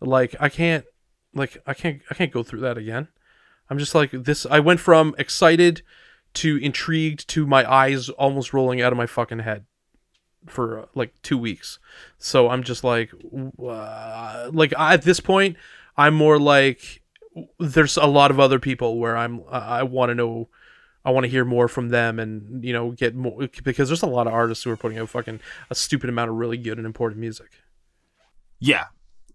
Like 0.00 0.36
I 0.38 0.48
can't, 0.50 0.84
like 1.34 1.62
I 1.66 1.72
can't, 1.72 2.02
I 2.10 2.14
can't 2.14 2.30
go 2.30 2.42
through 2.42 2.60
that 2.60 2.76
again. 2.76 3.08
I'm 3.70 3.78
just 3.78 3.94
like 3.94 4.10
this. 4.10 4.44
I 4.44 4.60
went 4.60 4.80
from 4.80 5.14
excited 5.16 5.80
to 6.34 6.58
intrigued 6.58 7.26
to 7.28 7.46
my 7.46 7.70
eyes 7.70 8.10
almost 8.10 8.52
rolling 8.52 8.82
out 8.82 8.92
of 8.92 8.98
my 8.98 9.06
fucking 9.06 9.40
head 9.40 9.64
for 10.46 10.80
uh, 10.80 10.86
like 10.94 11.14
two 11.22 11.38
weeks. 11.38 11.78
So 12.18 12.50
I'm 12.50 12.62
just 12.62 12.84
like, 12.84 13.12
uh, 13.58 14.50
like 14.52 14.74
I, 14.76 14.94
at 14.94 15.02
this 15.02 15.20
point, 15.20 15.56
I'm 15.96 16.14
more 16.14 16.38
like 16.38 17.00
there's 17.58 17.96
a 17.96 18.06
lot 18.06 18.30
of 18.30 18.38
other 18.38 18.58
people 18.58 18.98
where 18.98 19.16
I'm. 19.16 19.42
I, 19.50 19.58
I 19.58 19.82
want 19.84 20.10
to 20.10 20.14
know. 20.14 20.48
I 21.04 21.10
want 21.10 21.24
to 21.24 21.30
hear 21.30 21.44
more 21.44 21.68
from 21.68 21.88
them 21.88 22.18
and 22.18 22.64
you 22.64 22.72
know 22.72 22.92
get 22.92 23.14
more 23.14 23.48
because 23.64 23.88
there's 23.88 24.02
a 24.02 24.06
lot 24.06 24.26
of 24.26 24.32
artists 24.32 24.64
who 24.64 24.70
are 24.70 24.76
putting 24.76 24.98
out 24.98 25.08
fucking 25.08 25.40
a 25.70 25.74
stupid 25.74 26.08
amount 26.08 26.30
of 26.30 26.36
really 26.36 26.56
good 26.56 26.78
and 26.78 26.86
important 26.86 27.20
music. 27.20 27.50
Yeah, 28.60 28.84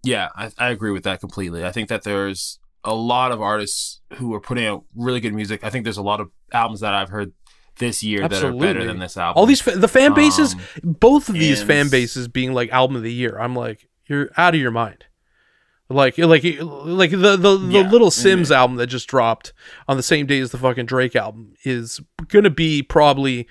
yeah, 0.02 0.28
I, 0.34 0.50
I 0.58 0.70
agree 0.70 0.90
with 0.90 1.02
that 1.04 1.20
completely. 1.20 1.64
I 1.64 1.72
think 1.72 1.88
that 1.88 2.02
there's 2.04 2.58
a 2.84 2.94
lot 2.94 3.32
of 3.32 3.42
artists 3.42 4.00
who 4.14 4.32
are 4.34 4.40
putting 4.40 4.66
out 4.66 4.84
really 4.94 5.20
good 5.20 5.34
music. 5.34 5.62
I 5.62 5.70
think 5.70 5.84
there's 5.84 5.98
a 5.98 6.02
lot 6.02 6.20
of 6.20 6.30
albums 6.52 6.80
that 6.80 6.94
I've 6.94 7.10
heard 7.10 7.32
this 7.78 8.02
year 8.02 8.26
that 8.26 8.42
are 8.42 8.52
better 8.52 8.84
than 8.84 8.98
this 8.98 9.16
album. 9.16 9.38
All 9.38 9.46
these 9.46 9.60
fa- 9.60 9.76
the 9.76 9.88
fan 9.88 10.14
bases, 10.14 10.54
Um, 10.54 10.60
both 10.82 11.28
of 11.28 11.34
these 11.34 11.62
fan 11.62 11.88
bases 11.90 12.26
being 12.28 12.52
like 12.54 12.70
album 12.70 12.96
of 12.96 13.02
the 13.02 13.12
year. 13.12 13.38
I'm 13.38 13.54
like, 13.54 13.88
you're 14.06 14.30
out 14.36 14.54
of 14.54 14.60
your 14.60 14.70
mind. 14.70 15.04
Like, 15.90 16.18
like, 16.18 16.44
like 16.44 17.10
the 17.10 17.36
the, 17.36 17.56
the 17.56 17.68
Yeah, 17.70 17.88
Little 17.88 18.08
and 18.08 18.14
Simz 18.14 18.50
album 18.50 18.76
that 18.76 18.88
just 18.88 19.08
dropped 19.08 19.54
on 19.86 19.96
the 19.96 20.02
same 20.02 20.26
day 20.26 20.38
as 20.40 20.50
the 20.50 20.58
fucking 20.58 20.86
Drake 20.86 21.16
album 21.16 21.54
is 21.64 22.00
gonna 22.28 22.50
be 22.50 22.82
probably 22.82 23.48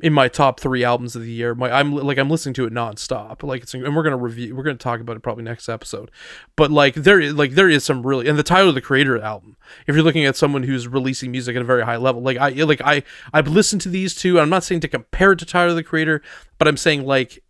in 0.00 0.12
my 0.12 0.28
top 0.28 0.60
three 0.60 0.84
albums 0.84 1.16
of 1.16 1.22
the 1.22 1.32
year. 1.32 1.54
My 1.54 1.70
I'm 1.70 1.92
like 1.92 2.18
I'm 2.18 2.30
listening 2.30 2.54
to 2.54 2.66
it 2.66 2.72
nonstop. 2.72 3.42
Like 3.42 3.62
it's 3.62 3.74
and 3.74 3.96
we're 3.96 4.02
gonna 4.02 4.16
review. 4.16 4.54
We're 4.54 4.62
gonna 4.62 4.76
talk 4.76 5.00
about 5.00 5.16
it 5.16 5.20
probably 5.20 5.44
next 5.44 5.68
episode. 5.68 6.10
But 6.56 6.70
like 6.70 6.94
there 6.94 7.20
is 7.20 7.34
like 7.34 7.52
there 7.52 7.68
is 7.68 7.84
some 7.84 8.06
really 8.06 8.28
and 8.28 8.38
the 8.38 8.42
title 8.42 8.68
of 8.68 8.74
the 8.74 8.80
Creator 8.80 9.20
album. 9.20 9.56
If 9.86 9.94
you're 9.94 10.04
looking 10.04 10.24
at 10.24 10.36
someone 10.36 10.62
who's 10.62 10.86
releasing 10.86 11.30
music 11.30 11.56
at 11.56 11.62
a 11.62 11.64
very 11.64 11.84
high 11.84 11.96
level, 11.96 12.22
like 12.22 12.36
I 12.36 12.50
like 12.50 12.80
I 12.84 13.02
I've 13.32 13.48
listened 13.48 13.80
to 13.82 13.88
these 13.88 14.14
two. 14.14 14.38
I'm 14.38 14.50
not 14.50 14.62
saying 14.62 14.82
to 14.82 14.88
compare 14.88 15.32
it 15.32 15.38
to 15.40 15.46
Tyler 15.46 15.74
the 15.74 15.82
Creator, 15.82 16.22
but 16.58 16.68
I'm 16.68 16.76
saying 16.76 17.04
like 17.04 17.42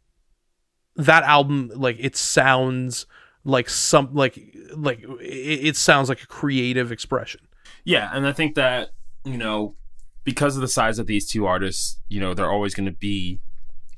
that 0.96 1.24
album 1.24 1.70
like 1.74 1.96
it 1.98 2.16
sounds 2.16 3.06
like 3.44 3.68
some 3.68 4.10
like 4.12 4.38
like 4.74 5.00
it, 5.20 5.68
it 5.68 5.76
sounds 5.76 6.08
like 6.08 6.22
a 6.22 6.26
creative 6.26 6.92
expression. 6.92 7.40
Yeah, 7.84 8.10
and 8.12 8.26
I 8.26 8.32
think 8.32 8.54
that 8.56 8.90
you 9.24 9.36
know 9.36 9.76
because 10.28 10.56
of 10.56 10.60
the 10.60 10.68
size 10.68 10.98
of 10.98 11.06
these 11.06 11.26
two 11.26 11.46
artists, 11.46 12.00
you 12.08 12.20
know, 12.20 12.34
they're 12.34 12.50
always 12.50 12.74
going 12.74 12.84
to 12.84 12.92
be 12.92 13.40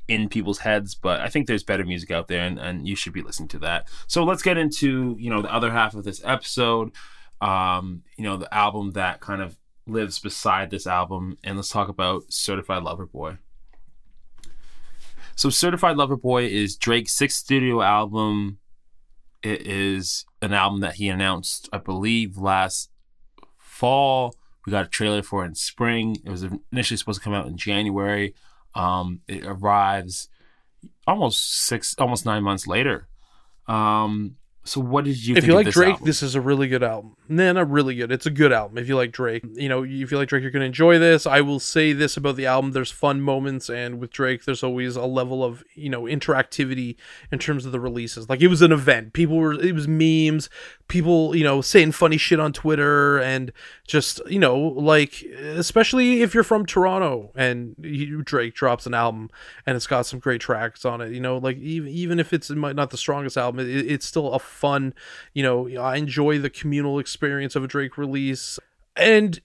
in 0.07 0.29
people's 0.29 0.59
heads, 0.59 0.95
but 0.95 1.19
I 1.19 1.27
think 1.27 1.45
there's 1.45 1.61
better 1.61 1.83
music 1.83 2.09
out 2.09 2.29
there 2.29 2.45
and, 2.45 2.57
and 2.57 2.87
you 2.87 2.95
should 2.95 3.11
be 3.11 3.21
listening 3.21 3.49
to 3.49 3.59
that. 3.59 3.89
So 4.07 4.23
let's 4.23 4.41
get 4.41 4.57
into, 4.57 5.17
you 5.19 5.29
know, 5.29 5.41
the 5.41 5.53
other 5.53 5.71
half 5.71 5.93
of 5.93 6.05
this 6.05 6.21
episode. 6.23 6.91
Um, 7.41 8.03
you 8.17 8.23
know, 8.23 8.37
the 8.37 8.53
album 8.53 8.91
that 8.91 9.19
kind 9.19 9.41
of 9.41 9.57
lives 9.87 10.19
beside 10.19 10.69
this 10.69 10.87
album, 10.87 11.37
and 11.43 11.57
let's 11.57 11.67
talk 11.67 11.89
about 11.89 12.31
Certified 12.31 12.83
Lover 12.83 13.05
Boy. 13.05 13.37
So 15.35 15.49
Certified 15.49 15.97
Lover 15.97 16.15
Boy 16.15 16.45
is 16.45 16.77
Drake's 16.77 17.13
sixth 17.13 17.39
studio 17.39 17.81
album. 17.81 18.59
It 19.43 19.65
is 19.65 20.25
an 20.41 20.53
album 20.53 20.81
that 20.81 20.95
he 20.95 21.07
announced, 21.07 21.69
I 21.73 21.77
believe, 21.77 22.37
last 22.37 22.89
fall. 23.57 24.35
We 24.65 24.71
got 24.71 24.85
a 24.85 24.89
trailer 24.89 25.23
for 25.23 25.43
it 25.43 25.47
in 25.47 25.55
spring. 25.55 26.17
It 26.23 26.29
was 26.29 26.45
initially 26.71 26.97
supposed 26.97 27.19
to 27.19 27.23
come 27.23 27.33
out 27.33 27.47
in 27.47 27.57
January. 27.57 28.35
Um, 28.75 29.21
it 29.27 29.43
arrives 29.45 30.29
almost 31.07 31.53
six, 31.53 31.95
almost 31.97 32.25
nine 32.25 32.43
months 32.43 32.67
later. 32.67 33.07
Um, 33.67 34.37
so 34.63 34.79
what 34.79 35.05
did 35.05 35.25
you? 35.25 35.35
If 35.35 35.47
you 35.47 35.55
like 35.55 35.69
Drake, 35.69 35.93
album? 35.93 36.05
this 36.05 36.21
is 36.21 36.35
a 36.35 36.41
really 36.41 36.67
good 36.67 36.83
album. 36.83 37.15
Nah, 37.27 37.51
not 37.53 37.71
really 37.71 37.95
good. 37.95 38.11
It's 38.11 38.27
a 38.27 38.31
good 38.31 38.51
album. 38.51 38.77
If 38.77 38.87
you 38.87 38.95
like 38.95 39.11
Drake, 39.11 39.43
you 39.53 39.67
know, 39.67 39.83
if 39.83 40.11
you 40.11 40.17
like 40.17 40.29
Drake, 40.29 40.43
you're 40.43 40.51
gonna 40.51 40.65
enjoy 40.65 40.99
this. 40.99 41.25
I 41.25 41.41
will 41.41 41.59
say 41.59 41.93
this 41.93 42.15
about 42.15 42.35
the 42.35 42.45
album: 42.45 42.71
there's 42.71 42.91
fun 42.91 43.21
moments, 43.21 43.71
and 43.71 43.99
with 43.99 44.11
Drake, 44.11 44.45
there's 44.45 44.61
always 44.61 44.95
a 44.95 45.05
level 45.05 45.43
of 45.43 45.63
you 45.73 45.89
know 45.89 46.03
interactivity 46.03 46.95
in 47.31 47.39
terms 47.39 47.65
of 47.65 47.71
the 47.71 47.79
releases. 47.79 48.29
Like 48.29 48.41
it 48.41 48.49
was 48.49 48.61
an 48.61 48.71
event. 48.71 49.13
People 49.13 49.37
were, 49.37 49.53
it 49.53 49.73
was 49.73 49.87
memes. 49.87 50.47
People, 50.87 51.35
you 51.35 51.43
know, 51.43 51.61
saying 51.61 51.93
funny 51.93 52.17
shit 52.17 52.39
on 52.39 52.53
Twitter, 52.53 53.17
and 53.17 53.51
just 53.87 54.21
you 54.29 54.39
know, 54.39 54.57
like 54.57 55.23
especially 55.23 56.21
if 56.21 56.35
you're 56.35 56.43
from 56.43 56.67
Toronto 56.67 57.31
and 57.35 57.75
you, 57.79 58.21
Drake 58.21 58.53
drops 58.53 58.85
an 58.85 58.93
album 58.93 59.29
and 59.65 59.75
it's 59.75 59.87
got 59.87 60.05
some 60.05 60.19
great 60.19 60.41
tracks 60.41 60.85
on 60.85 61.01
it. 61.01 61.11
You 61.11 61.19
know, 61.19 61.37
like 61.37 61.57
even 61.57 61.89
even 61.89 62.19
if 62.19 62.31
it's 62.31 62.51
not 62.51 62.91
the 62.91 62.97
strongest 62.97 63.37
album, 63.37 63.59
it, 63.59 63.69
it's 63.69 64.05
still 64.05 64.33
a 64.33 64.39
fun. 64.51 64.93
You 65.33 65.43
know, 65.43 65.77
I 65.77 65.97
enjoy 65.97 66.39
the 66.39 66.49
communal 66.49 66.99
experience 66.99 67.55
of 67.55 67.63
a 67.63 67.67
Drake 67.67 67.97
release, 67.97 68.59
and 68.95 69.41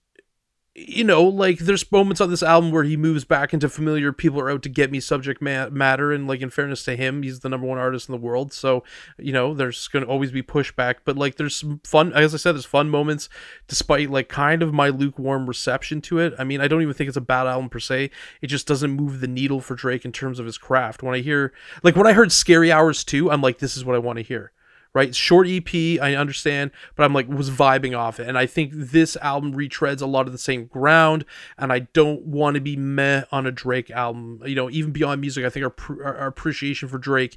you 0.79 1.05
know, 1.05 1.25
like 1.25 1.61
there's 1.61 1.91
moments 1.91 2.21
on 2.21 2.29
this 2.29 2.43
album 2.43 2.71
where 2.71 2.85
he 2.85 2.99
moves 2.99 3.25
back 3.25 3.55
into 3.55 3.67
familiar 3.67 4.13
people 4.13 4.39
are 4.39 4.51
out 4.51 4.63
to 4.63 4.69
get 4.69 4.91
me 4.91 5.01
subject 5.01 5.41
ma- 5.41 5.71
matter, 5.71 6.13
and 6.13 6.29
like 6.29 6.43
in 6.43 6.51
fairness 6.51 6.85
to 6.85 6.95
him, 6.95 7.23
he's 7.23 7.41
the 7.41 7.49
number 7.49 7.67
one 7.67 7.79
artist 7.79 8.11
in 8.11 8.13
the 8.13 8.21
world, 8.21 8.53
so 8.53 8.85
you 9.17 9.33
know 9.33 9.55
there's 9.55 9.89
going 9.89 10.05
to 10.05 10.11
always 10.11 10.31
be 10.31 10.43
pushback, 10.43 10.97
but 11.07 11.17
like 11.17 11.37
there's 11.37 11.57
some 11.57 11.81
fun, 11.83 12.13
as 12.13 12.35
I 12.35 12.37
said, 12.37 12.53
there's 12.53 12.67
fun 12.67 12.91
moments 12.91 13.31
despite 13.69 14.11
like 14.11 14.29
kind 14.29 14.63
of 14.63 14.75
my 14.75 14.91
lukewarm 14.91 15.47
reception 15.47 16.03
to 16.03 16.19
it. 16.19 16.35
I 16.39 16.45
mean, 16.45 16.61
I 16.61 16.69
don't 16.69 16.83
even 16.83 16.95
think 16.95 17.09
it's 17.09 17.17
a 17.17 17.23
bad 17.23 17.47
album 17.47 17.71
per 17.71 17.79
se. 17.81 18.11
It 18.43 18.49
just 18.49 18.67
doesn't 18.67 18.91
move 18.91 19.21
the 19.21 19.29
needle 19.29 19.63
for 19.63 19.77
Drake 19.77 20.05
in 20.05 20.13
terms 20.13 20.39
of 20.39 20.45
his 20.45 20.59
craft. 20.59 21.03
When 21.03 21.15
I 21.15 21.21
hear 21.21 21.55
like 21.83 21.97
when 21.97 22.07
I 22.07 22.13
heard 22.13 22.33
Scary 22.33 22.71
Hours 22.71 23.03
2, 23.03 23.31
I'm 23.31 23.41
like, 23.41 23.59
this 23.59 23.79
is 23.79 23.85
what 23.85 23.97
I 23.97 24.01
want 24.01 24.19
to 24.19 24.23
hear 24.23 24.53
right? 24.97 25.15
Short 25.15 25.47
EP, 25.47 25.75
I 26.01 26.15
understand, 26.15 26.71
but 26.95 27.05
I'm 27.05 27.13
like 27.13 27.29
was 27.29 27.51
vibing 27.51 27.97
off 27.97 28.19
it, 28.19 28.27
and 28.27 28.39
I 28.39 28.47
think 28.47 28.71
this 28.73 29.15
album 29.17 29.53
retreads 29.53 30.01
a 30.01 30.07
lot 30.07 30.27
of 30.27 30.33
the 30.33 30.39
same 30.39 30.65
ground. 30.65 31.27
And 31.59 31.71
I 31.71 31.81
don't 31.81 32.23
want 32.23 32.55
to 32.55 32.63
be 32.63 32.77
meh 32.77 33.25
on 33.31 33.47
a 33.47 33.53
Drake 33.53 33.91
album. 33.91 34.41
You 34.47 34.55
know, 34.55 34.71
even 34.71 34.93
beyond 34.93 35.21
music, 35.21 35.45
I 35.45 35.51
think 35.51 35.67
our, 35.67 36.03
our 36.03 36.27
appreciation 36.27 36.89
for 36.89 36.97
Drake. 36.97 37.37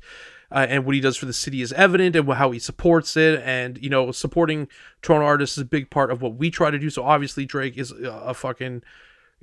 Uh, 0.50 0.66
and 0.70 0.86
what 0.86 0.96
he 0.96 1.02
does 1.02 1.18
for 1.18 1.26
the 1.26 1.34
city 1.34 1.62
is 1.62 1.74
evident 1.74 2.16
and 2.16 2.32
how 2.34 2.50
he 2.50 2.58
supports 2.58 3.16
it 3.16 3.40
and 3.46 3.78
you 3.84 3.90
know 3.90 4.12
supporting 4.12 4.68
toronto 5.04 5.24
artists 5.24 5.60
is 5.60 5.62
a 5.62 5.66
big 5.66 5.92
part 5.92 6.10
of 6.10 6.24
what 6.24 6.38
we 6.38 6.50
try 6.50 6.72
to 6.72 6.80
do 6.80 6.90
so 6.90 7.04
obviously 7.04 7.46
drake 7.46 7.78
is 7.78 7.92
a, 7.92 8.10
a 8.10 8.34
fucking 8.34 8.82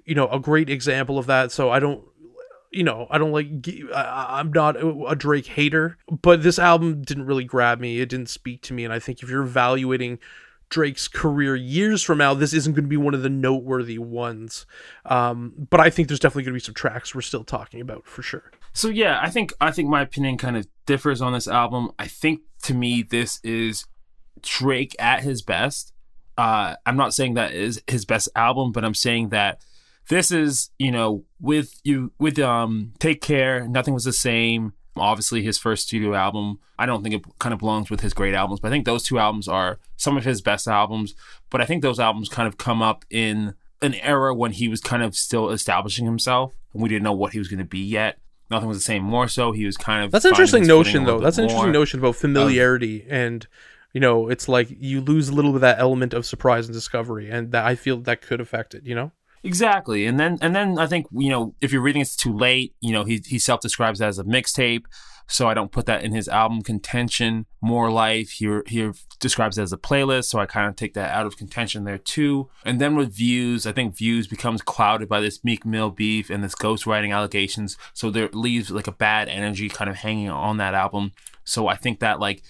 you 0.04 0.16
know 0.16 0.28
a 0.30 0.40
great 0.40 0.68
example 0.68 1.16
of 1.16 1.26
that 1.26 1.52
so 1.52 1.70
i 1.70 1.78
don't 1.78 2.02
you 2.70 2.84
know, 2.84 3.06
I 3.10 3.18
don't 3.18 3.32
like. 3.32 3.48
I'm 3.94 4.52
not 4.52 4.76
a 4.76 5.14
Drake 5.14 5.46
hater, 5.46 5.98
but 6.10 6.42
this 6.42 6.58
album 6.58 7.02
didn't 7.02 7.26
really 7.26 7.44
grab 7.44 7.80
me. 7.80 8.00
It 8.00 8.08
didn't 8.08 8.30
speak 8.30 8.62
to 8.62 8.74
me, 8.74 8.84
and 8.84 8.92
I 8.92 8.98
think 8.98 9.22
if 9.22 9.28
you're 9.28 9.42
evaluating 9.42 10.18
Drake's 10.68 11.06
career 11.06 11.54
years 11.54 12.02
from 12.02 12.18
now, 12.18 12.34
this 12.34 12.52
isn't 12.52 12.72
going 12.74 12.84
to 12.84 12.88
be 12.88 12.96
one 12.96 13.14
of 13.14 13.22
the 13.22 13.30
noteworthy 13.30 13.98
ones. 13.98 14.66
Um, 15.04 15.52
but 15.70 15.80
I 15.80 15.90
think 15.90 16.08
there's 16.08 16.20
definitely 16.20 16.44
going 16.44 16.54
to 16.54 16.60
be 16.60 16.64
some 16.64 16.74
tracks 16.74 17.14
we're 17.14 17.20
still 17.20 17.44
talking 17.44 17.80
about 17.80 18.06
for 18.06 18.22
sure. 18.22 18.50
So 18.72 18.88
yeah, 18.88 19.20
I 19.22 19.30
think 19.30 19.52
I 19.60 19.70
think 19.70 19.88
my 19.88 20.02
opinion 20.02 20.38
kind 20.38 20.56
of 20.56 20.66
differs 20.84 21.22
on 21.22 21.32
this 21.32 21.48
album. 21.48 21.90
I 21.98 22.06
think 22.06 22.40
to 22.64 22.74
me 22.74 23.02
this 23.02 23.40
is 23.42 23.86
Drake 24.42 24.96
at 24.98 25.22
his 25.22 25.40
best. 25.40 25.92
Uh, 26.36 26.74
I'm 26.84 26.96
not 26.96 27.14
saying 27.14 27.34
that 27.34 27.52
is 27.52 27.80
his 27.86 28.04
best 28.04 28.28
album, 28.36 28.72
but 28.72 28.84
I'm 28.84 28.94
saying 28.94 29.30
that 29.30 29.64
this 30.08 30.30
is 30.30 30.70
you 30.78 30.90
know 30.90 31.24
with 31.40 31.80
you 31.84 32.12
with 32.18 32.38
um 32.38 32.92
take 32.98 33.20
care 33.20 33.66
nothing 33.68 33.94
was 33.94 34.04
the 34.04 34.12
same 34.12 34.72
obviously 34.98 35.42
his 35.42 35.58
first 35.58 35.86
studio 35.86 36.14
album. 36.14 36.58
I 36.78 36.86
don't 36.86 37.02
think 37.02 37.14
it 37.14 37.38
kind 37.38 37.52
of 37.52 37.58
belongs 37.58 37.90
with 37.90 38.00
his 38.00 38.14
great 38.14 38.34
albums 38.34 38.60
but 38.60 38.68
i 38.68 38.70
think 38.70 38.84
those 38.84 39.02
two 39.02 39.18
albums 39.18 39.48
are 39.48 39.78
some 39.96 40.16
of 40.16 40.24
his 40.24 40.40
best 40.40 40.66
albums. 40.68 41.14
But 41.50 41.60
i 41.60 41.64
think 41.64 41.82
those 41.82 42.00
albums 42.00 42.28
kind 42.28 42.48
of 42.48 42.58
come 42.58 42.82
up 42.82 43.04
in 43.10 43.54
an 43.82 43.94
era 43.94 44.34
when 44.34 44.52
he 44.52 44.68
was 44.68 44.80
kind 44.80 45.02
of 45.02 45.14
still 45.14 45.50
establishing 45.50 46.06
himself. 46.06 46.54
And 46.72 46.82
we 46.82 46.88
didn't 46.88 47.02
know 47.02 47.12
what 47.12 47.32
he 47.32 47.38
was 47.38 47.48
going 47.48 47.58
to 47.58 47.64
be 47.64 47.80
yet. 47.80 48.18
Nothing 48.50 48.68
was 48.68 48.78
the 48.78 48.84
same 48.84 49.02
more 49.02 49.28
so. 49.28 49.52
He 49.52 49.66
was 49.66 49.76
kind 49.76 50.04
of 50.04 50.10
that's 50.12 50.24
an 50.24 50.30
interesting 50.30 50.66
notion 50.66 51.04
though. 51.04 51.20
That's 51.20 51.38
an 51.38 51.44
interesting 51.44 51.72
notion 51.72 52.00
about 52.00 52.16
familiarity 52.16 53.04
and 53.08 53.46
you 53.92 54.00
know 54.00 54.28
it's 54.28 54.48
like 54.48 54.68
you 54.70 55.00
lose 55.00 55.30
a 55.30 55.32
little 55.32 55.52
bit 55.52 55.56
of 55.56 55.60
that 55.62 55.78
element 55.78 56.12
of 56.12 56.26
surprise 56.26 56.66
and 56.66 56.74
discovery 56.74 57.30
and 57.30 57.52
that 57.52 57.64
i 57.64 57.74
feel 57.74 57.96
that 57.96 58.20
could 58.20 58.42
affect 58.42 58.74
it 58.74 58.84
you 58.84 58.94
know 58.94 59.10
Exactly, 59.46 60.06
and 60.06 60.18
then 60.18 60.38
and 60.40 60.56
then 60.56 60.76
I 60.76 60.88
think 60.88 61.06
you 61.12 61.30
know 61.30 61.54
if 61.60 61.72
you're 61.72 61.80
reading 61.80 62.02
it's 62.02 62.16
too 62.16 62.36
late, 62.36 62.74
you 62.80 62.92
know 62.92 63.04
he 63.04 63.22
he 63.24 63.38
self 63.38 63.60
describes 63.60 64.02
as 64.02 64.18
a 64.18 64.24
mixtape, 64.24 64.86
so 65.28 65.46
I 65.46 65.54
don't 65.54 65.70
put 65.70 65.86
that 65.86 66.02
in 66.02 66.10
his 66.10 66.26
album 66.26 66.62
contention. 66.62 67.46
More 67.60 67.88
life 67.88 68.30
he 68.30 68.60
he 68.66 68.90
describes 69.20 69.56
it 69.56 69.62
as 69.62 69.72
a 69.72 69.76
playlist, 69.76 70.24
so 70.24 70.40
I 70.40 70.46
kind 70.46 70.68
of 70.68 70.74
take 70.74 70.94
that 70.94 71.12
out 71.12 71.26
of 71.26 71.36
contention 71.36 71.84
there 71.84 71.96
too. 71.96 72.50
And 72.64 72.80
then 72.80 72.96
with 72.96 73.14
views, 73.14 73.68
I 73.68 73.72
think 73.72 73.96
views 73.96 74.26
becomes 74.26 74.62
clouded 74.62 75.08
by 75.08 75.20
this 75.20 75.44
Meek 75.44 75.64
Mill 75.64 75.90
beef 75.90 76.28
and 76.28 76.42
this 76.42 76.56
ghostwriting 76.56 77.14
allegations, 77.14 77.76
so 77.94 78.10
there 78.10 78.28
leaves 78.32 78.72
like 78.72 78.88
a 78.88 78.92
bad 78.92 79.28
energy 79.28 79.68
kind 79.68 79.88
of 79.88 79.98
hanging 79.98 80.28
on 80.28 80.56
that 80.56 80.74
album. 80.74 81.12
So 81.44 81.68
I 81.68 81.76
think 81.76 82.00
that 82.00 82.18
like, 82.18 82.42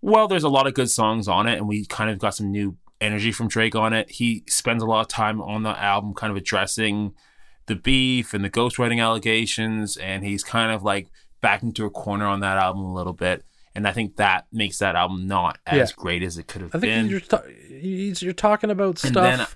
well, 0.00 0.26
there's 0.26 0.42
a 0.42 0.48
lot 0.48 0.66
of 0.66 0.74
good 0.74 0.90
songs 0.90 1.28
on 1.28 1.46
it, 1.46 1.58
and 1.58 1.68
we 1.68 1.86
kind 1.86 2.10
of 2.10 2.18
got 2.18 2.34
some 2.34 2.50
new 2.50 2.76
energy 3.00 3.32
from 3.32 3.48
Drake 3.48 3.74
on 3.74 3.92
it. 3.92 4.10
He 4.10 4.44
spends 4.48 4.82
a 4.82 4.86
lot 4.86 5.00
of 5.00 5.08
time 5.08 5.40
on 5.40 5.62
the 5.62 5.70
album 5.70 6.14
kind 6.14 6.30
of 6.30 6.36
addressing 6.36 7.14
the 7.66 7.74
beef 7.74 8.34
and 8.34 8.44
the 8.44 8.50
ghostwriting 8.50 9.02
allegations, 9.02 9.96
and 9.96 10.24
he's 10.24 10.44
kind 10.44 10.72
of 10.72 10.82
like 10.82 11.08
back 11.40 11.62
into 11.62 11.84
a 11.84 11.90
corner 11.90 12.26
on 12.26 12.40
that 12.40 12.58
album 12.58 12.82
a 12.82 12.94
little 12.94 13.12
bit. 13.12 13.44
And 13.74 13.88
I 13.88 13.92
think 13.92 14.16
that 14.16 14.46
makes 14.52 14.78
that 14.78 14.94
album 14.94 15.26
not 15.26 15.58
as 15.66 15.90
yeah. 15.90 15.94
great 15.96 16.22
as 16.22 16.38
it 16.38 16.46
could 16.46 16.62
have 16.62 16.74
I 16.74 16.78
think 16.78 16.92
been. 16.92 17.08
You're, 17.08 17.20
ta- 17.20 17.42
you're 17.68 18.32
talking 18.32 18.70
about 18.70 18.98
stuff. 18.98 19.12
Then, 19.12 19.46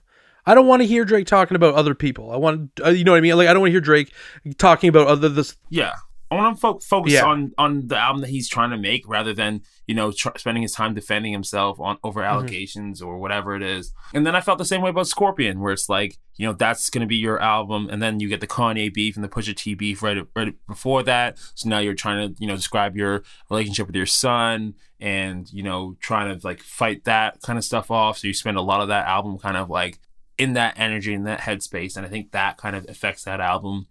I 0.44 0.54
don't 0.54 0.66
want 0.66 0.80
to 0.82 0.86
hear 0.86 1.04
Drake 1.04 1.26
talking 1.26 1.56
about 1.56 1.74
other 1.74 1.94
people. 1.94 2.32
I 2.32 2.36
want, 2.36 2.70
uh, 2.84 2.88
you 2.88 3.04
know 3.04 3.12
what 3.12 3.18
I 3.18 3.20
mean? 3.20 3.36
Like, 3.36 3.48
I 3.48 3.52
don't 3.52 3.60
want 3.60 3.68
to 3.68 3.72
hear 3.72 3.80
Drake 3.80 4.12
talking 4.56 4.88
about 4.88 5.06
other 5.06 5.28
this. 5.28 5.56
Yeah, 5.68 5.92
I 6.30 6.34
want 6.34 6.56
to 6.56 6.60
fo- 6.60 6.78
focus 6.80 7.14
yeah. 7.14 7.24
on 7.24 7.52
on 7.56 7.86
the 7.86 7.96
album 7.96 8.20
that 8.20 8.30
he's 8.30 8.48
trying 8.48 8.70
to 8.70 8.76
make 8.76 9.08
rather 9.08 9.32
than 9.32 9.62
you 9.86 9.94
know 9.94 10.12
tr- 10.12 10.36
spending 10.36 10.62
his 10.62 10.72
time 10.72 10.94
defending 10.94 11.32
himself 11.32 11.80
on 11.80 11.98
over 12.04 12.20
mm-hmm. 12.20 12.30
allegations 12.30 13.00
mm-hmm. 13.00 13.08
or 13.08 13.18
whatever 13.18 13.56
it 13.56 13.62
is. 13.62 13.92
And 14.12 14.26
then 14.26 14.36
I 14.36 14.40
felt 14.40 14.58
the 14.58 14.64
same 14.64 14.82
way 14.82 14.90
about 14.90 15.06
Scorpion, 15.06 15.60
where 15.60 15.72
it's 15.72 15.88
like 15.88 16.18
you 16.36 16.46
know 16.46 16.52
that's 16.52 16.90
going 16.90 17.00
to 17.00 17.06
be 17.06 17.16
your 17.16 17.40
album, 17.40 17.88
and 17.90 18.02
then 18.02 18.20
you 18.20 18.28
get 18.28 18.40
the 18.40 18.46
Kanye 18.46 18.92
beef 18.92 19.16
and 19.16 19.24
the 19.24 19.28
Pusha 19.28 19.56
T 19.56 19.74
beef 19.74 20.02
right 20.02 20.18
right 20.36 20.54
before 20.66 21.02
that. 21.04 21.38
So 21.54 21.68
now 21.68 21.78
you're 21.78 21.94
trying 21.94 22.34
to 22.34 22.40
you 22.40 22.46
know 22.46 22.56
describe 22.56 22.96
your 22.96 23.22
relationship 23.50 23.86
with 23.86 23.96
your 23.96 24.06
son 24.06 24.74
and 25.00 25.50
you 25.52 25.62
know 25.62 25.96
trying 26.00 26.38
to 26.38 26.46
like 26.46 26.60
fight 26.60 27.04
that 27.04 27.40
kind 27.40 27.58
of 27.58 27.64
stuff 27.64 27.90
off. 27.90 28.18
So 28.18 28.26
you 28.26 28.34
spend 28.34 28.58
a 28.58 28.62
lot 28.62 28.82
of 28.82 28.88
that 28.88 29.06
album 29.06 29.38
kind 29.38 29.56
of 29.56 29.70
like 29.70 29.98
in 30.36 30.52
that 30.52 30.74
energy 30.78 31.14
in 31.14 31.24
that 31.24 31.40
headspace, 31.40 31.96
and 31.96 32.04
I 32.04 32.08
think 32.10 32.32
that 32.32 32.58
kind 32.58 32.76
of 32.76 32.86
affects 32.88 33.24
that 33.24 33.40
album. 33.40 33.86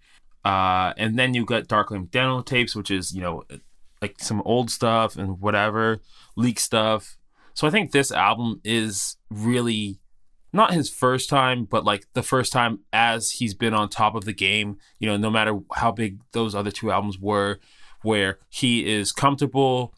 Uh, 0.48 0.94
and 0.96 1.20
then 1.20 1.34
you 1.34 1.44
got 1.44 1.68
Dark 1.68 1.92
Lane 1.92 2.06
Demo 2.06 2.42
tapes, 2.42 2.74
which 2.74 2.90
is, 2.90 3.14
you 3.14 3.20
know, 3.20 3.44
like 4.02 4.16
some 4.20 4.42
old 4.46 4.72
stuff 4.72 5.18
and 5.18 5.42
whatever, 5.42 6.00
leak 6.38 6.58
stuff. 6.58 7.18
So 7.54 7.68
I 7.68 7.70
think 7.70 7.92
this 7.92 8.14
album 8.14 8.62
is 8.64 9.18
really 9.30 10.00
not 10.54 10.72
his 10.72 10.90
first 10.90 11.30
time, 11.30 11.66
but 11.66 11.84
like 11.84 12.06
the 12.14 12.24
first 12.24 12.54
time 12.54 12.80
as 12.94 13.32
he's 13.32 13.56
been 13.56 13.74
on 13.74 13.90
top 13.90 14.16
of 14.16 14.24
the 14.24 14.32
game, 14.32 14.78
you 15.00 15.10
know, 15.10 15.18
no 15.18 15.30
matter 15.30 15.60
how 15.76 15.92
big 15.92 16.22
those 16.32 16.56
other 16.56 16.72
two 16.72 16.92
albums 16.94 17.20
were, 17.20 17.60
where 18.02 18.40
he 18.48 18.90
is 18.90 19.12
comfortable, 19.12 19.94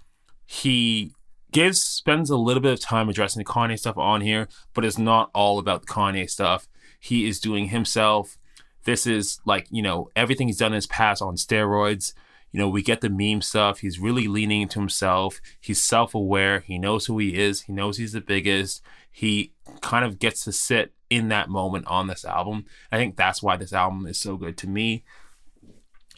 he 0.48 1.14
gives 1.52 1.80
spends 1.80 2.32
a 2.32 2.38
little 2.38 2.64
bit 2.64 2.74
of 2.74 2.80
time 2.80 3.08
addressing 3.08 3.40
the 3.40 3.46
Kanye 3.46 3.78
stuff 3.78 4.00
on 4.00 4.22
here, 4.22 4.48
but 4.74 4.84
it's 4.84 4.98
not 4.98 5.30
all 5.36 5.60
about 5.60 5.82
the 5.82 5.94
Kanye 5.94 6.28
stuff. 6.28 6.68
He 7.00 7.28
is 7.28 7.40
doing 7.40 7.68
himself. 7.68 8.40
This 8.84 9.06
is 9.06 9.40
like, 9.46 9.68
you 9.70 9.82
know, 9.82 10.10
everything 10.16 10.48
he's 10.48 10.58
done 10.58 10.72
in 10.72 10.78
his 10.78 10.88
past 10.88 11.22
on 11.22 11.36
steroids. 11.36 12.14
You 12.52 12.60
know, 12.60 12.70
we 12.70 12.82
get 12.82 13.02
the 13.02 13.10
meme 13.10 13.42
stuff. 13.42 13.80
He's 13.80 14.00
really 14.00 14.28
leaning 14.28 14.62
into 14.62 14.80
himself. 14.80 15.40
He's 15.60 15.84
self 15.84 16.16
aware. 16.16 16.62
He 16.62 16.80
knows 16.80 17.06
who 17.06 17.20
he 17.20 17.38
is. 17.38 17.62
He 17.62 17.74
knows 17.74 17.98
he's 17.98 18.14
the 18.14 18.22
biggest. 18.22 18.82
He 19.12 19.54
kind 19.82 20.04
of 20.06 20.20
gets 20.20 20.44
to 20.46 20.52
sit 20.52 20.94
in 21.10 21.30
that 21.30 21.50
moment 21.50 21.86
on 21.88 22.08
this 22.08 22.26
album. 22.26 22.66
I 22.92 22.98
think 22.98 23.16
that's 23.16 23.44
why 23.44 23.58
this 23.58 23.74
album 23.74 24.08
is 24.08 24.20
so 24.20 24.38
good 24.38 24.58
to 24.58 24.68
me. 24.68 25.04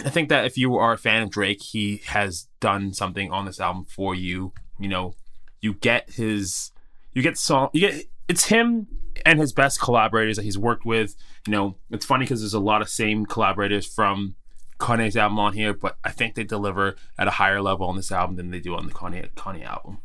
I 0.06 0.10
think 0.10 0.30
that 0.30 0.46
if 0.46 0.58
you 0.58 0.76
are 0.78 0.94
a 0.94 0.98
fan 0.98 1.22
of 1.24 1.30
Drake, 1.30 1.62
he 1.62 2.02
has 2.08 2.48
done 2.60 2.94
something 2.94 3.32
on 3.32 3.46
this 3.46 3.60
album 3.60 3.86
for 3.86 4.16
you. 4.16 4.54
You 4.80 4.88
know, 4.88 5.16
you 5.60 5.74
get 5.74 6.12
his, 6.12 6.72
you 7.14 7.22
get 7.22 7.38
song, 7.38 7.70
you 7.74 7.82
get 7.82 8.06
it's 8.32 8.46
him 8.46 8.88
and 9.26 9.40
his 9.40 9.52
best 9.52 9.82
collaborators 9.82 10.38
that 10.38 10.44
he's 10.44 10.58
worked 10.58 10.86
with. 10.86 11.16
You 11.46 11.52
know, 11.52 11.76
it's 11.90 12.06
funny 12.06 12.24
because 12.24 12.40
there's 12.40 12.54
a 12.54 12.62
lot 12.62 12.82
of 12.82 12.88
same 12.88 13.26
collaborators 13.26 13.86
from 13.86 14.36
Kanye's 14.80 15.18
album 15.18 15.38
on 15.38 15.52
here, 15.52 15.74
but 15.74 15.98
I 16.06 16.12
think 16.12 16.36
they 16.36 16.46
deliver 16.46 16.96
at 17.20 17.28
a 17.28 17.32
higher 17.32 17.62
level 17.62 17.88
on 17.88 17.98
this 17.98 18.10
album 18.10 18.38
than 18.38 18.50
they 18.50 18.62
do 18.62 18.74
on 18.74 18.88
the 18.88 18.94
Kanye 18.94 19.30
Kanye 19.34 19.66
album. 19.66 20.00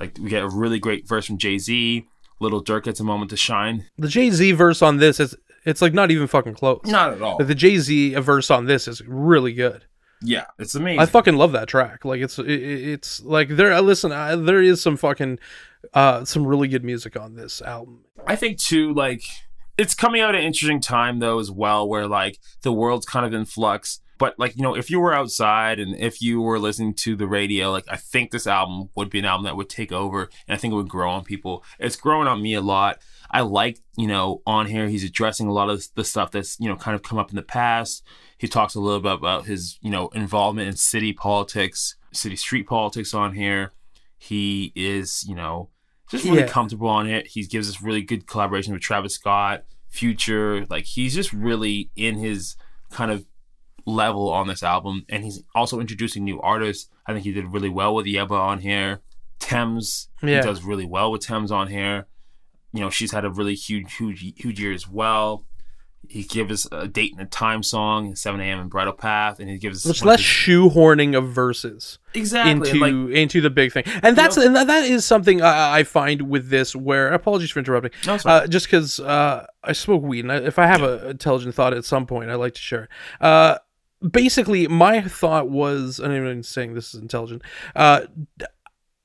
Like 0.00 0.16
we 0.18 0.30
get 0.30 0.42
a 0.42 0.48
really 0.48 0.78
great 0.78 1.06
verse 1.06 1.26
from 1.26 1.36
Jay 1.36 1.58
Z. 1.58 2.08
Lil 2.40 2.64
Durk 2.64 2.84
gets 2.84 3.00
a 3.00 3.04
moment 3.04 3.30
to 3.30 3.36
shine. 3.36 3.84
The 3.98 4.08
Jay 4.08 4.30
Z 4.30 4.52
verse 4.52 4.80
on 4.80 4.96
this 4.96 5.20
is 5.20 5.36
it's 5.66 5.82
like 5.82 5.92
not 5.92 6.10
even 6.10 6.26
fucking 6.26 6.54
close. 6.54 6.80
Not 6.86 7.12
at 7.12 7.22
all. 7.22 7.36
But 7.36 7.48
the 7.48 7.54
Jay 7.54 7.76
Z 7.76 8.14
verse 8.14 8.50
on 8.50 8.64
this 8.64 8.88
is 8.88 9.02
really 9.06 9.52
good. 9.52 9.84
Yeah, 10.22 10.46
it's 10.58 10.74
amazing. 10.74 11.00
I 11.00 11.06
fucking 11.06 11.36
love 11.36 11.52
that 11.52 11.68
track. 11.68 12.04
Like 12.04 12.22
it's 12.22 12.38
it, 12.38 12.48
it's 12.48 13.22
like 13.22 13.50
there. 13.50 13.78
Listen, 13.82 14.10
I, 14.10 14.36
there 14.36 14.62
is 14.62 14.80
some 14.80 14.96
fucking 14.96 15.38
uh 15.94 16.24
some 16.24 16.46
really 16.46 16.68
good 16.68 16.84
music 16.84 17.16
on 17.16 17.34
this 17.34 17.60
album. 17.62 18.04
I 18.26 18.36
think 18.36 18.58
too, 18.58 18.94
like 18.94 19.22
it's 19.78 19.94
coming 19.94 20.20
out 20.20 20.34
at 20.34 20.40
an 20.40 20.46
interesting 20.46 20.80
time 20.80 21.18
though 21.18 21.38
as 21.38 21.50
well, 21.50 21.88
where 21.88 22.06
like 22.06 22.38
the 22.62 22.72
world's 22.72 23.06
kind 23.06 23.26
of 23.26 23.32
in 23.32 23.44
flux. 23.44 24.00
But 24.18 24.38
like 24.38 24.56
you 24.56 24.62
know, 24.62 24.76
if 24.76 24.90
you 24.90 25.00
were 25.00 25.14
outside 25.14 25.80
and 25.80 25.96
if 25.96 26.22
you 26.22 26.40
were 26.40 26.58
listening 26.58 26.94
to 26.94 27.16
the 27.16 27.26
radio, 27.26 27.72
like 27.72 27.86
I 27.88 27.96
think 27.96 28.30
this 28.30 28.46
album 28.46 28.90
would 28.94 29.10
be 29.10 29.18
an 29.18 29.24
album 29.24 29.44
that 29.44 29.56
would 29.56 29.68
take 29.68 29.90
over, 29.90 30.30
and 30.46 30.54
I 30.54 30.56
think 30.56 30.72
it 30.72 30.76
would 30.76 30.88
grow 30.88 31.10
on 31.10 31.24
people. 31.24 31.64
It's 31.78 31.96
growing 31.96 32.28
on 32.28 32.42
me 32.42 32.54
a 32.54 32.60
lot. 32.60 33.00
I 33.32 33.40
like 33.40 33.80
you 33.96 34.06
know 34.06 34.42
on 34.46 34.66
here 34.66 34.88
he's 34.88 35.02
addressing 35.04 35.48
a 35.48 35.52
lot 35.52 35.70
of 35.70 35.84
the 35.96 36.04
stuff 36.04 36.30
that's 36.30 36.60
you 36.60 36.68
know 36.68 36.76
kind 36.76 36.94
of 36.94 37.02
come 37.02 37.18
up 37.18 37.30
in 37.30 37.36
the 37.36 37.42
past. 37.42 38.04
He 38.38 38.46
talks 38.46 38.74
a 38.74 38.80
little 38.80 39.00
bit 39.00 39.12
about 39.12 39.46
his 39.46 39.78
you 39.80 39.90
know 39.90 40.08
involvement 40.08 40.68
in 40.68 40.76
city 40.76 41.12
politics, 41.12 41.96
city 42.12 42.36
street 42.36 42.68
politics 42.68 43.14
on 43.14 43.34
here. 43.34 43.72
He 44.18 44.72
is 44.76 45.24
you 45.26 45.34
know 45.34 45.70
just 46.12 46.24
really 46.24 46.40
Yeah. 46.40 46.46
comfortable 46.46 46.88
on 46.88 47.08
it. 47.08 47.26
He 47.26 47.44
gives 47.46 47.68
us 47.68 47.82
really 47.82 48.02
good 48.02 48.26
collaboration 48.28 48.72
with 48.72 48.82
Travis 48.82 49.14
Scott, 49.14 49.64
Future. 49.88 50.64
Like 50.70 50.84
he's 50.84 51.14
just 51.14 51.32
really 51.32 51.90
in 51.96 52.18
his 52.18 52.56
kind 52.90 53.10
of 53.10 53.26
level 53.84 54.28
on 54.30 54.46
this 54.46 54.62
album, 54.62 55.04
and 55.08 55.24
he's 55.24 55.42
also 55.56 55.80
introducing 55.80 56.22
new 56.24 56.40
artists. 56.40 56.88
I 57.06 57.12
think 57.12 57.24
he 57.24 57.32
did 57.32 57.46
really 57.52 57.68
well 57.68 57.94
with 57.94 58.06
Yebba 58.06 58.30
on 58.30 58.60
here. 58.60 59.00
Tems, 59.40 60.08
Yeah. 60.22 60.36
he 60.36 60.42
does 60.46 60.62
really 60.62 60.86
well 60.86 61.10
with 61.10 61.22
Tems 61.22 61.50
on 61.50 61.66
here. 61.68 62.06
You 62.72 62.80
know, 62.80 62.90
she's 62.90 63.10
had 63.12 63.24
a 63.24 63.30
really 63.30 63.54
huge, 63.54 63.96
huge, 63.96 64.20
huge 64.36 64.60
year 64.60 64.72
as 64.72 64.88
well. 64.88 65.44
He 66.08 66.24
gives 66.24 66.66
a 66.72 66.88
date 66.88 67.12
and 67.12 67.20
a 67.22 67.24
time 67.26 67.62
song, 67.62 68.14
7 68.14 68.40
a.m. 68.40 68.60
in 68.60 68.68
Bridle 68.68 68.92
Path, 68.92 69.40
and 69.40 69.48
he 69.48 69.56
gives 69.56 69.86
us 69.86 69.90
It's 69.90 70.04
less 70.04 70.18
his- 70.18 70.26
shoehorning 70.26 71.16
of 71.16 71.30
verses 71.30 71.98
exactly 72.12 72.68
into 72.70 72.80
like, 72.80 73.16
into 73.16 73.40
the 73.40 73.48
big 73.50 73.72
thing, 73.72 73.84
and 74.02 74.16
that's 74.16 74.36
and 74.36 74.54
that 74.56 74.68
is 74.84 75.04
something 75.04 75.40
I, 75.40 75.78
I 75.78 75.82
find 75.84 76.22
with 76.28 76.48
this. 76.50 76.74
Where 76.76 77.08
apologies 77.12 77.50
for 77.52 77.60
interrupting, 77.60 77.92
No, 78.06 78.18
uh, 78.26 78.46
just 78.46 78.66
because 78.66 79.00
uh, 79.00 79.46
I 79.64 79.72
smoke 79.72 80.02
weed, 80.02 80.24
and 80.24 80.32
I, 80.32 80.36
if 80.38 80.58
I 80.58 80.66
have 80.66 80.82
a 80.82 81.10
intelligent 81.10 81.54
thought 81.54 81.72
at 81.72 81.84
some 81.84 82.04
point, 82.06 82.30
I 82.30 82.34
like 82.34 82.54
to 82.54 82.60
share 82.60 82.84
it. 82.84 82.90
Uh, 83.20 83.58
basically, 84.06 84.66
my 84.68 85.00
thought 85.02 85.48
was, 85.48 85.98
and 85.98 86.12
I'm 86.12 86.22
not 86.24 86.30
even 86.30 86.42
saying 86.42 86.74
this 86.74 86.94
is 86.94 87.00
intelligent. 87.00 87.42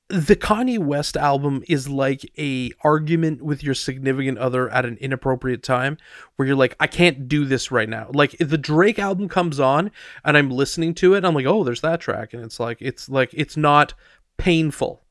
The 0.08 0.36
Kanye 0.36 0.78
West 0.78 1.18
album 1.18 1.62
is 1.68 1.86
like 1.86 2.32
a 2.38 2.72
argument 2.80 3.42
with 3.42 3.62
your 3.62 3.74
significant 3.74 4.38
other 4.38 4.70
at 4.70 4.86
an 4.86 4.96
inappropriate 5.02 5.62
time 5.62 5.98
where 6.36 6.48
you're 6.48 6.56
like 6.56 6.74
I 6.80 6.86
can't 6.86 7.28
do 7.28 7.44
this 7.44 7.70
right 7.70 7.88
now. 7.88 8.08
Like 8.14 8.34
the 8.38 8.56
Drake 8.56 8.98
album 8.98 9.28
comes 9.28 9.60
on 9.60 9.90
and 10.24 10.36
I'm 10.36 10.50
listening 10.50 10.94
to 10.94 11.12
it 11.14 11.26
I'm 11.26 11.34
like 11.34 11.44
oh 11.44 11.62
there's 11.62 11.82
that 11.82 12.00
track 12.00 12.32
and 12.32 12.42
it's 12.42 12.58
like 12.58 12.78
it's 12.80 13.10
like 13.10 13.30
it's 13.34 13.56
not 13.56 13.92
painful. 14.38 15.02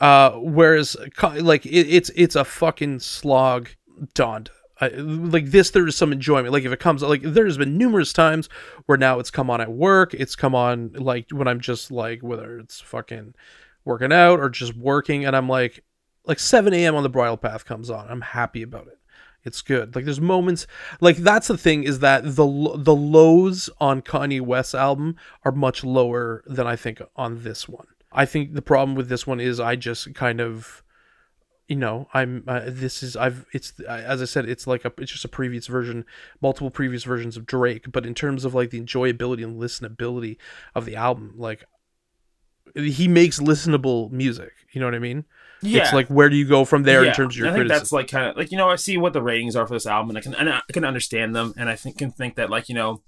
Uh 0.00 0.32
whereas 0.32 0.98
like 1.40 1.64
it, 1.64 1.70
it's 1.88 2.10
it's 2.14 2.36
a 2.36 2.44
fucking 2.44 3.00
slog 3.00 3.70
Donda. 4.14 4.50
I, 4.78 4.88
like 4.88 5.46
this 5.46 5.70
there 5.70 5.86
is 5.86 5.96
some 5.96 6.12
enjoyment 6.12 6.52
like 6.52 6.64
if 6.64 6.72
it 6.72 6.80
comes 6.80 7.00
like 7.00 7.22
there's 7.22 7.56
been 7.56 7.78
numerous 7.78 8.12
times 8.12 8.50
where 8.84 8.98
now 8.98 9.18
it's 9.18 9.30
come 9.30 9.48
on 9.48 9.62
at 9.62 9.72
work 9.72 10.12
it's 10.12 10.36
come 10.36 10.54
on 10.54 10.92
like 10.92 11.30
when 11.30 11.48
i'm 11.48 11.60
just 11.60 11.90
like 11.90 12.20
whether 12.20 12.58
it's 12.58 12.78
fucking 12.82 13.34
working 13.86 14.12
out 14.12 14.40
or 14.40 14.50
just 14.50 14.76
working 14.76 15.24
and 15.24 15.34
i'm 15.34 15.48
like 15.48 15.82
like 16.26 16.38
7 16.38 16.74
a.m 16.74 16.94
on 16.94 17.02
the 17.02 17.08
bridle 17.08 17.36
path 17.36 17.64
comes 17.64 17.88
on. 17.88 18.08
I'm 18.08 18.20
happy 18.20 18.62
about 18.62 18.88
it. 18.88 18.98
It's 19.44 19.62
good. 19.62 19.94
Like 19.94 20.04
there's 20.04 20.20
moments 20.20 20.66
like 21.00 21.18
that's 21.18 21.46
the 21.46 21.56
thing 21.56 21.84
is 21.84 22.00
that 22.00 22.24
the 22.24 22.74
the 22.76 22.94
lows 22.94 23.70
on 23.80 24.02
kanye 24.02 24.40
west's 24.40 24.74
album 24.74 25.16
are 25.44 25.52
much 25.52 25.84
lower 25.84 26.42
than 26.46 26.66
i 26.66 26.74
think 26.74 27.00
on 27.14 27.44
this 27.44 27.68
one. 27.68 27.86
I 28.12 28.26
think 28.26 28.54
the 28.54 28.62
problem 28.62 28.96
with 28.96 29.08
this 29.08 29.26
one 29.26 29.40
is 29.40 29.60
i 29.60 29.76
just 29.76 30.14
kind 30.14 30.40
of 30.40 30.82
you 31.68 31.76
know 31.76 32.08
i'm 32.14 32.44
uh, 32.46 32.62
this 32.66 33.02
is 33.02 33.16
i've 33.16 33.44
it's 33.52 33.78
as 33.80 34.22
i 34.22 34.24
said 34.24 34.48
it's 34.48 34.68
like 34.68 34.84
a 34.84 34.92
it's 34.98 35.12
just 35.12 35.24
a 35.24 35.28
previous 35.28 35.66
version 35.66 36.04
multiple 36.40 36.70
previous 36.70 37.04
versions 37.04 37.36
of 37.36 37.46
drake. 37.46 37.92
But 37.92 38.04
in 38.04 38.14
terms 38.14 38.44
of 38.44 38.52
like 38.52 38.70
the 38.70 38.80
enjoyability 38.80 39.44
and 39.44 39.60
listenability 39.60 40.38
of 40.74 40.86
the 40.86 40.96
album 40.96 41.34
like 41.36 41.64
he 42.76 43.08
makes 43.08 43.40
listenable 43.40 44.10
music 44.10 44.52
you 44.72 44.80
know 44.80 44.86
what 44.86 44.94
i 44.94 44.98
mean? 44.98 45.24
Yeah. 45.62 45.82
it's 45.82 45.92
like 45.92 46.08
where 46.08 46.28
do 46.28 46.36
you 46.36 46.46
go 46.46 46.64
from 46.64 46.82
there 46.82 47.02
in 47.04 47.14
terms 47.14 47.34
of 47.34 47.38
your 47.38 47.48
I 47.48 47.50
think 47.50 47.62
criticism? 47.62 47.78
that's 47.80 47.92
like 47.92 48.08
kind 48.08 48.30
of 48.30 48.36
like 48.36 48.52
you 48.52 48.58
know 48.58 48.68
I 48.68 48.76
see 48.76 48.98
what 48.98 49.14
the 49.14 49.22
ratings 49.22 49.56
are 49.56 49.66
for 49.66 49.72
this 49.74 49.86
album 49.86 50.10
and 50.10 50.18
I 50.18 50.20
can 50.20 50.34
and 50.34 50.50
I 50.50 50.60
can 50.70 50.84
understand 50.84 51.34
them 51.34 51.54
and 51.56 51.70
I 51.70 51.76
think 51.76 51.96
can 51.98 52.10
think 52.10 52.34
that 52.34 52.50
like 52.50 52.68
you 52.68 52.74
know 52.74 53.02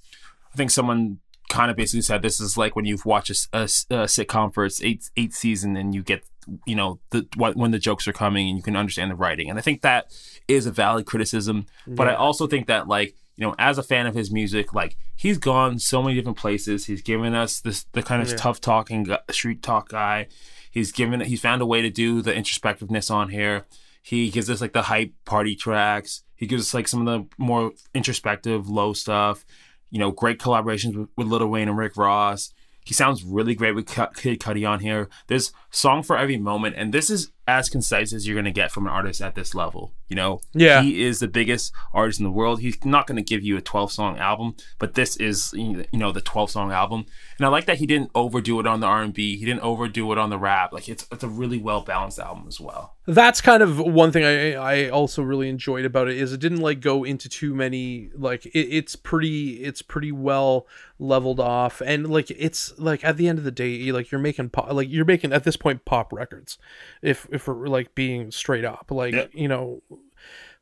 I 0.52 0.56
think 0.56 0.70
someone 0.70 1.18
kind 1.50 1.70
of 1.70 1.76
basically 1.76 2.00
said 2.02 2.22
this 2.22 2.40
is 2.40 2.56
like 2.56 2.74
when 2.74 2.86
you've 2.86 3.04
watched 3.04 3.30
a 3.30 3.64
sitcom 3.64 4.52
for 4.52 4.64
its 4.64 4.82
eighth 4.82 5.10
eighth 5.16 5.34
season 5.34 5.76
and 5.76 5.94
you 5.94 6.02
get 6.02 6.24
you 6.66 6.74
know 6.74 7.00
the 7.10 7.26
what 7.36 7.54
when 7.54 7.70
the 7.70 7.78
jokes 7.78 8.08
are 8.08 8.14
coming 8.14 8.48
and 8.48 8.56
you 8.56 8.62
can 8.62 8.76
understand 8.76 9.10
the 9.10 9.14
writing. 9.14 9.50
And 9.50 9.58
I 9.58 9.62
think 9.62 9.82
that 9.82 10.10
is 10.48 10.64
a 10.64 10.70
valid 10.72 11.04
criticism 11.04 11.66
but 11.86 12.08
I 12.08 12.14
also 12.14 12.46
think 12.46 12.66
that 12.68 12.88
like 12.88 13.14
you 13.38 13.46
know 13.46 13.54
as 13.58 13.78
a 13.78 13.82
fan 13.82 14.06
of 14.06 14.14
his 14.14 14.30
music 14.30 14.74
like 14.74 14.96
he's 15.16 15.38
gone 15.38 15.78
so 15.78 16.02
many 16.02 16.14
different 16.14 16.36
places 16.36 16.84
he's 16.84 17.00
given 17.00 17.34
us 17.34 17.60
this 17.60 17.86
the 17.92 18.02
kind 18.02 18.20
of 18.20 18.28
Yeah. 18.28 18.36
tough 18.36 18.60
talking 18.60 19.06
street 19.30 19.62
talk 19.62 19.88
guy 19.88 20.26
He's 20.70 20.92
given 20.92 21.20
he's 21.20 21.40
found 21.40 21.62
a 21.62 21.66
way 21.66 21.80
to 21.80 21.88
do 21.90 22.20
the 22.20 22.32
introspectiveness 22.32 23.10
on 23.10 23.30
here. 23.30 23.64
He 24.02 24.28
gives 24.30 24.50
us 24.50 24.60
like 24.60 24.74
the 24.74 24.82
hype 24.82 25.12
party 25.24 25.56
tracks. 25.56 26.22
He 26.36 26.46
gives 26.46 26.62
us 26.66 26.74
like 26.74 26.86
some 26.86 27.06
of 27.06 27.06
the 27.06 27.26
more 27.42 27.72
introspective, 27.94 28.68
low 28.68 28.92
stuff. 28.92 29.46
You 29.90 29.98
know, 29.98 30.10
great 30.10 30.38
collaborations 30.38 30.94
with, 30.94 31.08
with 31.16 31.26
Lil 31.26 31.48
Wayne 31.48 31.68
and 31.68 31.78
Rick 31.78 31.96
Ross. 31.96 32.52
He 32.84 32.92
sounds 32.92 33.24
really 33.24 33.54
great 33.54 33.74
with 33.74 33.86
Kid 33.86 34.38
Cudi 34.40 34.68
on 34.68 34.80
here. 34.80 35.08
There's 35.26 35.52
song 35.70 36.02
for 36.02 36.16
every 36.18 36.36
moment, 36.36 36.76
and 36.76 36.92
this 36.92 37.08
is 37.10 37.32
as 37.48 37.68
concise 37.70 38.12
as 38.12 38.26
you're 38.26 38.36
gonna 38.36 38.52
get 38.52 38.70
from 38.70 38.86
an 38.86 38.92
artist 38.92 39.20
at 39.22 39.34
this 39.34 39.54
level. 39.54 39.94
You 40.08 40.16
know, 40.16 40.40
Yeah. 40.54 40.82
he 40.82 41.02
is 41.02 41.18
the 41.18 41.28
biggest 41.28 41.72
artist 41.92 42.20
in 42.20 42.24
the 42.24 42.30
world. 42.30 42.60
He's 42.60 42.82
not 42.84 43.06
gonna 43.06 43.22
give 43.22 43.42
you 43.42 43.56
a 43.56 43.60
12 43.60 43.90
song 43.90 44.18
album, 44.18 44.54
but 44.78 44.94
this 44.94 45.16
is 45.16 45.52
you 45.54 45.84
know 45.92 46.12
the 46.12 46.20
12 46.20 46.50
song 46.50 46.70
album. 46.72 47.06
And 47.38 47.46
I 47.46 47.48
like 47.48 47.66
that 47.66 47.78
he 47.78 47.86
didn't 47.86 48.10
overdo 48.14 48.60
it 48.60 48.66
on 48.66 48.80
the 48.80 48.86
R&B. 48.86 49.36
He 49.38 49.44
didn't 49.44 49.62
overdo 49.62 50.12
it 50.12 50.18
on 50.18 50.30
the 50.30 50.38
rap. 50.38 50.72
Like 50.72 50.88
it's 50.88 51.06
it's 51.10 51.24
a 51.24 51.28
really 51.28 51.58
well 51.58 51.80
balanced 51.80 52.18
album 52.18 52.44
as 52.46 52.60
well. 52.60 52.94
that's 53.10 53.40
kind 53.40 53.62
of 53.62 53.78
one 53.78 54.12
thing 54.12 54.22
I 54.24 54.52
I 54.54 54.90
also 54.90 55.22
really 55.22 55.48
enjoyed 55.48 55.86
about 55.86 56.08
it 56.08 56.18
is 56.18 56.32
it 56.34 56.40
didn't 56.40 56.60
like 56.60 56.80
go 56.80 57.04
into 57.04 57.26
too 57.30 57.54
many 57.54 58.10
like 58.14 58.44
it, 58.44 58.68
it's 58.78 58.96
pretty 58.96 59.62
it's 59.64 59.80
pretty 59.80 60.12
well 60.12 60.66
leveled 60.98 61.40
off 61.40 61.80
and 61.80 62.10
like 62.10 62.30
it's 62.32 62.76
like 62.78 63.02
at 63.04 63.16
the 63.16 63.26
end 63.28 63.38
of 63.38 63.44
the 63.44 63.50
day 63.50 63.90
like 63.92 64.10
you're 64.10 64.20
making 64.20 64.50
pop 64.50 64.70
like 64.72 64.90
you're 64.90 65.04
making 65.06 65.32
at 65.32 65.44
this 65.44 65.56
point 65.56 65.84
pop 65.86 66.12
records 66.12 66.58
if 67.00 67.26
if 67.30 67.37
we're 67.46 67.66
like 67.68 67.94
being 67.94 68.30
straight 68.30 68.64
up 68.64 68.86
like 68.90 69.14
Yeah. 69.14 69.26
you 69.32 69.48
know 69.48 69.82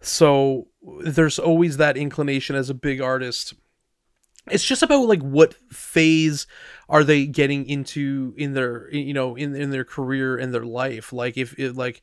so 0.01 0.67
there's 1.03 1.39
always 1.39 1.77
that 1.79 1.97
inclination 1.97 2.57
as 2.57 2.69
a 2.71 2.75
big 2.75 3.01
artist 3.01 3.55
it's 4.49 4.65
just 4.65 4.83
about 4.83 5.07
like 5.09 5.23
what 5.23 5.55
phase 5.73 6.47
are 6.89 7.03
they 7.03 7.27
getting 7.27 7.69
into 7.69 8.35
in 8.37 8.53
their 8.53 8.93
you 8.95 9.15
know 9.15 9.35
in 9.37 9.55
in 9.57 9.71
their 9.71 9.85
career 9.85 10.37
and 10.37 10.53
their 10.55 10.65
life 10.65 11.13
like 11.13 11.37
if 11.37 11.59
it 11.59 11.75
like 11.77 12.03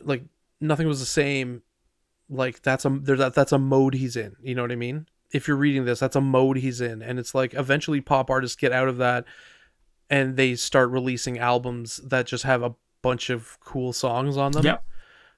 like 0.00 0.22
nothing 0.60 0.86
was 0.88 1.00
the 1.00 1.06
same 1.06 1.62
like 2.30 2.62
that's 2.62 2.84
a 2.84 2.88
there's 2.88 3.18
that 3.18 3.34
that's 3.34 3.52
a 3.52 3.58
mode 3.58 3.94
he's 3.94 4.16
in. 4.16 4.34
You 4.42 4.54
know 4.56 4.62
what 4.62 4.72
I 4.72 4.76
mean? 4.76 5.06
If 5.32 5.46
you're 5.46 5.56
reading 5.56 5.84
this, 5.84 6.00
that's 6.00 6.16
a 6.16 6.20
mode 6.20 6.56
he's 6.56 6.80
in, 6.80 7.00
and 7.02 7.20
it's 7.20 7.36
like 7.36 7.54
eventually 7.54 8.00
pop 8.00 8.30
artists 8.30 8.56
get 8.56 8.72
out 8.72 8.88
of 8.88 8.96
that, 8.96 9.26
and 10.10 10.36
they 10.36 10.56
start 10.56 10.90
releasing 10.90 11.38
albums 11.38 11.98
that 11.98 12.26
just 12.26 12.42
have 12.42 12.62
a 12.64 12.74
bunch 13.06 13.30
of 13.30 13.58
cool 13.60 13.92
songs 13.92 14.36
on 14.36 14.52
them. 14.52 14.64
Yep. 14.64 14.84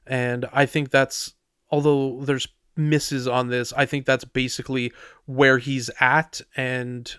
And 0.06 0.46
I 0.52 0.64
think 0.66 0.90
that's 0.90 1.34
although 1.70 2.20
there's 2.22 2.48
misses 2.76 3.28
on 3.28 3.48
this, 3.48 3.72
I 3.76 3.84
think 3.84 4.06
that's 4.06 4.24
basically 4.24 4.92
where 5.26 5.58
he's 5.58 5.90
at, 6.00 6.40
and 6.56 7.14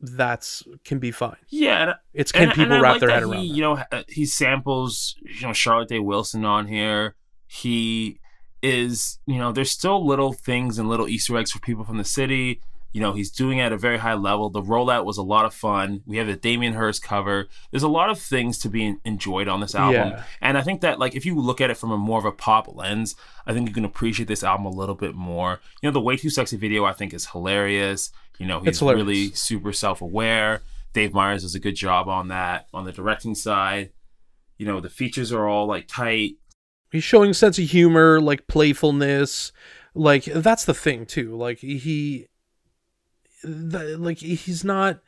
that's 0.00 0.64
can 0.84 0.98
be 0.98 1.12
fine. 1.12 1.36
Yeah, 1.48 1.82
and 1.82 1.94
It's 2.12 2.32
can 2.32 2.44
and, 2.44 2.52
people 2.52 2.72
and 2.72 2.82
wrap 2.82 2.94
like 2.94 3.00
their 3.00 3.10
head 3.10 3.22
he, 3.22 3.30
around. 3.30 3.40
that. 3.40 3.54
You 3.54 3.62
know, 3.62 3.78
uh, 3.92 4.02
he 4.08 4.26
samples 4.26 5.14
you 5.22 5.46
know 5.46 5.52
Charlotte 5.52 5.88
Day 5.88 6.00
Wilson 6.00 6.44
on 6.44 6.66
here. 6.66 7.14
He 7.46 8.20
is 8.62 9.18
you 9.26 9.38
know 9.38 9.52
there's 9.52 9.70
still 9.70 10.04
little 10.04 10.32
things 10.32 10.78
and 10.78 10.88
little 10.88 11.08
Easter 11.08 11.36
eggs 11.36 11.52
for 11.52 11.60
people 11.60 11.84
from 11.84 11.98
the 11.98 12.04
city. 12.04 12.60
You 12.94 13.00
know, 13.00 13.12
he's 13.12 13.32
doing 13.32 13.58
it 13.58 13.64
at 13.64 13.72
a 13.72 13.76
very 13.76 13.98
high 13.98 14.14
level. 14.14 14.50
The 14.50 14.62
rollout 14.62 15.04
was 15.04 15.18
a 15.18 15.22
lot 15.22 15.44
of 15.44 15.52
fun. 15.52 16.02
We 16.06 16.16
have 16.18 16.28
the 16.28 16.36
Damien 16.36 16.74
Hirst 16.74 17.02
cover. 17.02 17.48
There's 17.72 17.82
a 17.82 17.88
lot 17.88 18.08
of 18.08 18.20
things 18.20 18.56
to 18.60 18.68
be 18.68 18.96
enjoyed 19.04 19.48
on 19.48 19.58
this 19.58 19.74
album. 19.74 20.10
Yeah. 20.10 20.22
And 20.40 20.56
I 20.56 20.62
think 20.62 20.80
that 20.82 21.00
like 21.00 21.16
if 21.16 21.26
you 21.26 21.34
look 21.34 21.60
at 21.60 21.70
it 21.70 21.76
from 21.76 21.90
a 21.90 21.98
more 21.98 22.20
of 22.20 22.24
a 22.24 22.30
pop 22.30 22.72
lens, 22.72 23.16
I 23.46 23.52
think 23.52 23.68
you 23.68 23.74
can 23.74 23.84
appreciate 23.84 24.28
this 24.28 24.44
album 24.44 24.64
a 24.64 24.70
little 24.70 24.94
bit 24.94 25.16
more. 25.16 25.58
You 25.82 25.88
know, 25.88 25.92
the 25.92 26.00
Way 26.00 26.16
Too 26.16 26.30
Sexy 26.30 26.56
video 26.56 26.84
I 26.84 26.92
think 26.92 27.12
is 27.12 27.26
hilarious. 27.26 28.12
You 28.38 28.46
know, 28.46 28.60
he's 28.60 28.80
really 28.80 29.32
super 29.32 29.72
self-aware. 29.72 30.62
Dave 30.92 31.12
Meyers 31.12 31.42
does 31.42 31.56
a 31.56 31.60
good 31.60 31.74
job 31.74 32.08
on 32.08 32.28
that 32.28 32.68
on 32.72 32.84
the 32.84 32.92
directing 32.92 33.34
side. 33.34 33.90
You 34.56 34.66
know, 34.66 34.78
the 34.78 34.88
features 34.88 35.32
are 35.32 35.48
all 35.48 35.66
like 35.66 35.88
tight. 35.88 36.36
he's 36.92 37.02
showing 37.02 37.32
sense 37.32 37.58
of 37.58 37.64
humor 37.64 38.20
like 38.20 38.46
playfulness 38.46 39.50
like 39.94 40.24
that's 40.24 40.64
the 40.64 40.74
thing 40.74 41.04
too 41.04 41.36
like 41.36 41.58
he 41.58 42.28
the, 43.44 43.96
like 43.98 44.18
he's 44.18 44.64
not 44.64 45.00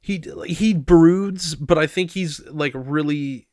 he 0.00 0.22
he 0.46 0.74
broods 0.74 1.54
but 1.54 1.78
i 1.78 1.86
think 1.86 2.12
he's 2.12 2.40
like 2.48 2.72
really 2.74 3.48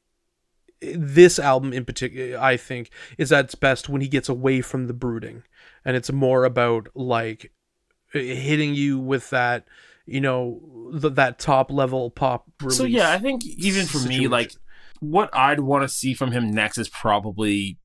this 0.82 1.40
album 1.40 1.74
in 1.74 1.86
particular 1.86 2.40
i 2.40 2.56
think 2.56 2.90
is 3.18 3.32
at 3.32 3.46
its 3.46 3.56
best 3.56 3.90
when 3.90 4.02
he 4.02 4.08
gets 4.08 4.30
away 4.30 4.62
from 4.62 4.88
the 4.88 4.94
brooding 4.94 5.44
and 5.84 5.96
it's 5.96 6.12
more 6.12 6.46
about 6.46 6.88
like 6.96 7.52
hitting 8.12 8.74
you 8.74 9.00
with 9.00 9.30
that 9.30 9.66
you 10.10 10.20
know 10.20 10.60
th- 11.00 11.14
that 11.14 11.40
top 11.40 11.72
level 11.72 12.10
pop 12.10 12.46
release. 12.62 12.78
So 12.78 12.84
yeah, 12.84 13.12
I 13.12 13.20
think 13.20 13.46
even 13.46 13.86
for 13.86 14.00
me, 14.00 14.28
like 14.28 14.54
what 15.00 15.30
I'd 15.34 15.60
want 15.60 15.84
to 15.84 15.90
see 15.90 16.14
from 16.14 16.32
him 16.32 16.52
next 16.52 16.78
is 16.78 16.90
probably 16.90 17.78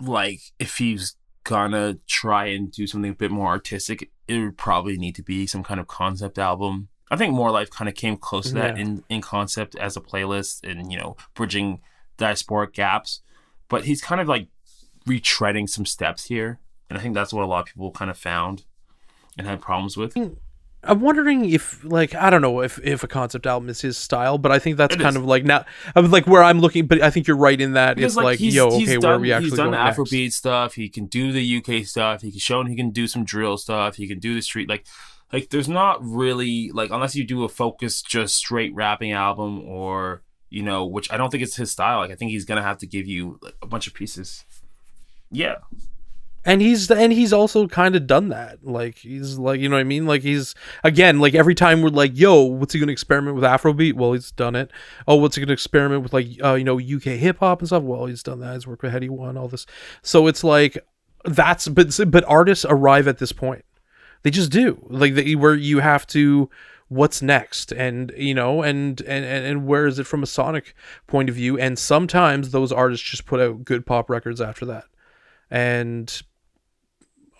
like 0.00 0.40
if 0.58 0.78
he's 0.78 1.16
gonna 1.44 1.98
try 2.08 2.46
and 2.46 2.70
do 2.70 2.86
something 2.86 3.12
a 3.12 3.14
bit 3.14 3.30
more 3.30 3.48
artistic, 3.48 4.10
it 4.32 4.44
would 4.44 4.56
probably 4.58 4.96
need 4.96 5.14
to 5.16 5.22
be 5.22 5.46
some 5.46 5.62
kind 5.62 5.80
of 5.80 5.86
concept 5.86 6.38
album. 6.38 6.88
I 7.10 7.16
think 7.16 7.34
More 7.34 7.50
Life 7.50 7.70
kind 7.70 7.88
of 7.88 7.94
came 7.94 8.16
close 8.16 8.48
to 8.48 8.54
that 8.54 8.76
Yeah. 8.76 8.82
in, 8.82 9.04
in 9.08 9.20
concept 9.20 9.74
as 9.76 9.96
a 9.96 10.00
playlist 10.00 10.68
and, 10.68 10.90
you 10.90 10.98
know, 10.98 11.16
bridging 11.34 11.80
diasporic 12.18 12.72
gaps. 12.72 13.20
But 13.68 13.84
he's 13.84 14.00
kind 14.00 14.20
of 14.20 14.28
like 14.28 14.48
retreading 15.06 15.68
some 15.68 15.84
steps 15.84 16.24
here. 16.26 16.58
And 16.88 16.98
I 16.98 17.02
think 17.02 17.14
that's 17.14 17.32
what 17.32 17.42
a 17.44 17.46
lot 17.46 17.60
of 17.60 17.66
people 17.66 17.90
kind 17.90 18.10
of 18.10 18.16
found 18.18 18.64
and 19.36 19.46
had 19.46 19.60
problems 19.60 19.96
with. 19.96 20.14
Hmm. 20.14 20.28
I'm 20.84 21.00
wondering 21.00 21.48
if, 21.48 21.84
like, 21.84 22.14
I 22.14 22.28
don't 22.28 22.42
know 22.42 22.60
if 22.60 22.78
if 22.82 23.04
a 23.04 23.08
concept 23.08 23.46
album 23.46 23.68
is 23.68 23.80
his 23.80 23.96
style, 23.96 24.36
but 24.36 24.50
I 24.50 24.58
think 24.58 24.76
that's 24.76 24.94
It 24.94 25.00
kind 25.00 25.16
is. 25.16 25.22
of 25.22 25.24
like 25.24 25.44
now. 25.44 25.64
I 25.94 26.00
was 26.00 26.10
like 26.10 26.26
where 26.26 26.42
I'm 26.42 26.58
looking, 26.60 26.86
but 26.86 27.00
I 27.00 27.10
think 27.10 27.28
you're 27.28 27.36
right 27.36 27.60
in 27.60 27.74
that 27.74 27.96
Because 27.96 28.16
it's 28.16 28.24
like, 28.24 28.40
yo, 28.40 28.68
okay, 28.68 28.98
where 28.98 29.12
are 29.12 29.18
we 29.18 29.32
actually 29.32 29.50
he's 29.50 29.58
done 29.58 29.70
next? 29.70 29.96
Afrobeat 29.96 30.32
stuff. 30.32 30.74
He 30.74 30.88
can 30.88 31.06
do 31.06 31.30
the 31.30 31.56
UK 31.58 31.86
stuff. 31.86 32.22
He 32.22 32.30
can 32.30 32.40
show 32.40 32.64
he 32.64 32.74
can 32.74 32.90
do 32.90 33.06
some 33.06 33.24
drill 33.24 33.56
stuff. 33.58 33.96
He 33.96 34.08
can 34.08 34.18
do 34.18 34.34
the 34.34 34.42
street 34.42 34.68
like 34.68 34.84
like 35.32 35.50
there's 35.50 35.68
not 35.68 36.04
really 36.04 36.70
like 36.72 36.90
unless 36.90 37.14
you 37.14 37.24
do 37.24 37.44
a 37.44 37.48
focused 37.48 38.06
just 38.06 38.34
straight 38.34 38.74
rapping 38.74 39.12
album 39.12 39.60
or 39.60 40.22
you 40.50 40.62
know 40.62 40.84
which 40.84 41.10
I 41.12 41.16
don't 41.16 41.30
think 41.30 41.42
it's 41.42 41.56
his 41.56 41.70
style. 41.70 41.98
Like 41.98 42.10
I 42.10 42.14
think 42.14 42.32
he's 42.32 42.44
gonna 42.44 42.62
have 42.62 42.78
to 42.78 42.86
give 42.86 43.06
you 43.06 43.38
like, 43.40 43.54
a 43.62 43.66
bunch 43.66 43.86
of 43.86 43.94
pieces. 43.94 44.44
Yeah, 45.30 45.56
and 46.44 46.60
he's 46.60 46.90
and 46.90 47.12
he's 47.12 47.32
also 47.32 47.68
kind 47.68 47.94
of 47.94 48.06
done 48.06 48.28
that. 48.30 48.64
Like 48.64 48.98
he's 48.98 49.38
like, 49.38 49.60
you 49.60 49.68
know 49.68 49.76
what 49.76 49.80
I 49.80 49.84
mean? 49.84 50.06
Like 50.06 50.22
he's 50.22 50.54
again, 50.82 51.20
like 51.20 51.34
every 51.34 51.54
time 51.54 51.82
we're 51.82 51.90
like, 51.90 52.12
yo, 52.14 52.42
what's 52.42 52.72
he 52.72 52.80
gonna 52.80 52.92
experiment 52.92 53.36
with 53.36 53.44
Afrobeat? 53.44 53.94
Well, 53.94 54.12
he's 54.12 54.32
done 54.32 54.56
it. 54.56 54.70
Oh, 55.06 55.16
what's 55.16 55.36
he 55.36 55.42
gonna 55.42 55.52
experiment 55.52 56.02
with 56.02 56.12
like, 56.12 56.26
uh, 56.42 56.54
you 56.54 56.64
know, 56.64 56.78
UK 56.78 57.18
hip 57.18 57.38
hop 57.38 57.60
and 57.60 57.68
stuff? 57.68 57.82
Well, 57.82 58.06
he's 58.06 58.22
done 58.22 58.40
that. 58.40 58.54
He's 58.54 58.66
worked 58.66 58.82
with 58.82 58.92
Headie 58.92 59.10
One, 59.10 59.36
all 59.36 59.48
this. 59.48 59.66
So 60.02 60.26
it's 60.26 60.42
like 60.42 60.78
that's 61.24 61.68
but 61.68 61.98
but 62.08 62.24
artists 62.24 62.64
arrive 62.68 63.06
at 63.06 63.18
this 63.18 63.32
point. 63.32 63.64
They 64.22 64.30
just 64.30 64.50
do 64.50 64.84
like 64.88 65.14
they, 65.14 65.34
where 65.34 65.54
you 65.54 65.78
have 65.78 66.06
to 66.08 66.50
what's 66.88 67.22
next 67.22 67.72
and 67.72 68.12
you 68.18 68.34
know 68.34 68.62
and 68.62 69.00
and 69.02 69.24
and 69.24 69.66
where 69.66 69.86
is 69.86 69.98
it 69.98 70.06
from 70.06 70.22
a 70.22 70.26
sonic 70.26 70.74
point 71.06 71.30
of 71.30 71.34
view 71.34 71.58
and 71.58 71.78
sometimes 71.78 72.50
those 72.50 72.70
artists 72.70 73.08
just 73.08 73.24
put 73.24 73.40
out 73.40 73.64
good 73.64 73.86
pop 73.86 74.10
records 74.10 74.42
after 74.42 74.66
that 74.66 74.84
and 75.50 76.22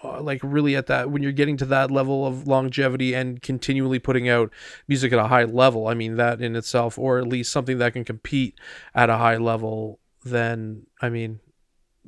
uh, 0.04 0.20
like 0.20 0.40
really 0.42 0.74
at 0.76 0.86
that 0.86 1.10
when 1.10 1.22
you're 1.22 1.32
getting 1.32 1.56
to 1.56 1.64
that 1.66 1.90
level 1.90 2.26
of 2.26 2.46
longevity 2.46 3.14
and 3.14 3.40
continually 3.42 3.98
putting 3.98 4.28
out 4.28 4.50
music 4.88 5.12
at 5.12 5.18
a 5.18 5.28
high 5.28 5.44
level 5.44 5.86
i 5.88 5.94
mean 5.94 6.16
that 6.16 6.40
in 6.40 6.56
itself 6.56 6.98
or 6.98 7.18
at 7.18 7.26
least 7.26 7.52
something 7.52 7.78
that 7.78 7.92
can 7.92 8.04
compete 8.04 8.54
at 8.94 9.08
a 9.10 9.16
high 9.16 9.36
level 9.36 9.98
then 10.24 10.84
i 11.00 11.08
mean 11.08 11.40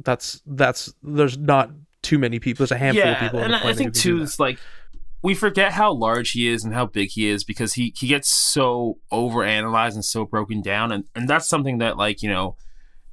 that's 0.03 0.43
that's 0.47 0.93
there's 1.03 1.39
not 1.39 1.71
too 2.03 2.19
many 2.19 2.39
people 2.39 2.63
there's 2.63 2.73
a 2.73 2.79
handful 2.79 3.05
of 3.13 3.19
people 3.19 3.39
and 3.41 3.55
I- 3.55 3.73
think 3.75 3.95
too 3.95 4.19
like 4.39 4.59
we 5.23 5.35
forget 5.35 5.73
how 5.73 5.91
large 5.91 6.33
he 6.33 6.49
is 6.49 6.65
and 6.65 6.75
how 6.75 6.85
big 6.85 7.09
he 7.13 7.29
is 7.29 7.45
because 7.45 7.73
he 7.73 7.95
he 7.97 8.09
gets 8.09 8.29
so 8.29 8.99
overanalyzed 9.11 9.95
and 9.95 10.05
so 10.05 10.27
broken 10.27 10.61
down, 10.61 10.93
and 10.93 11.05
and 11.15 11.27
that's 11.27 11.49
something 11.49 11.79
that 11.79 11.97
like 11.97 12.23
you 12.23 12.29
know 12.29 12.57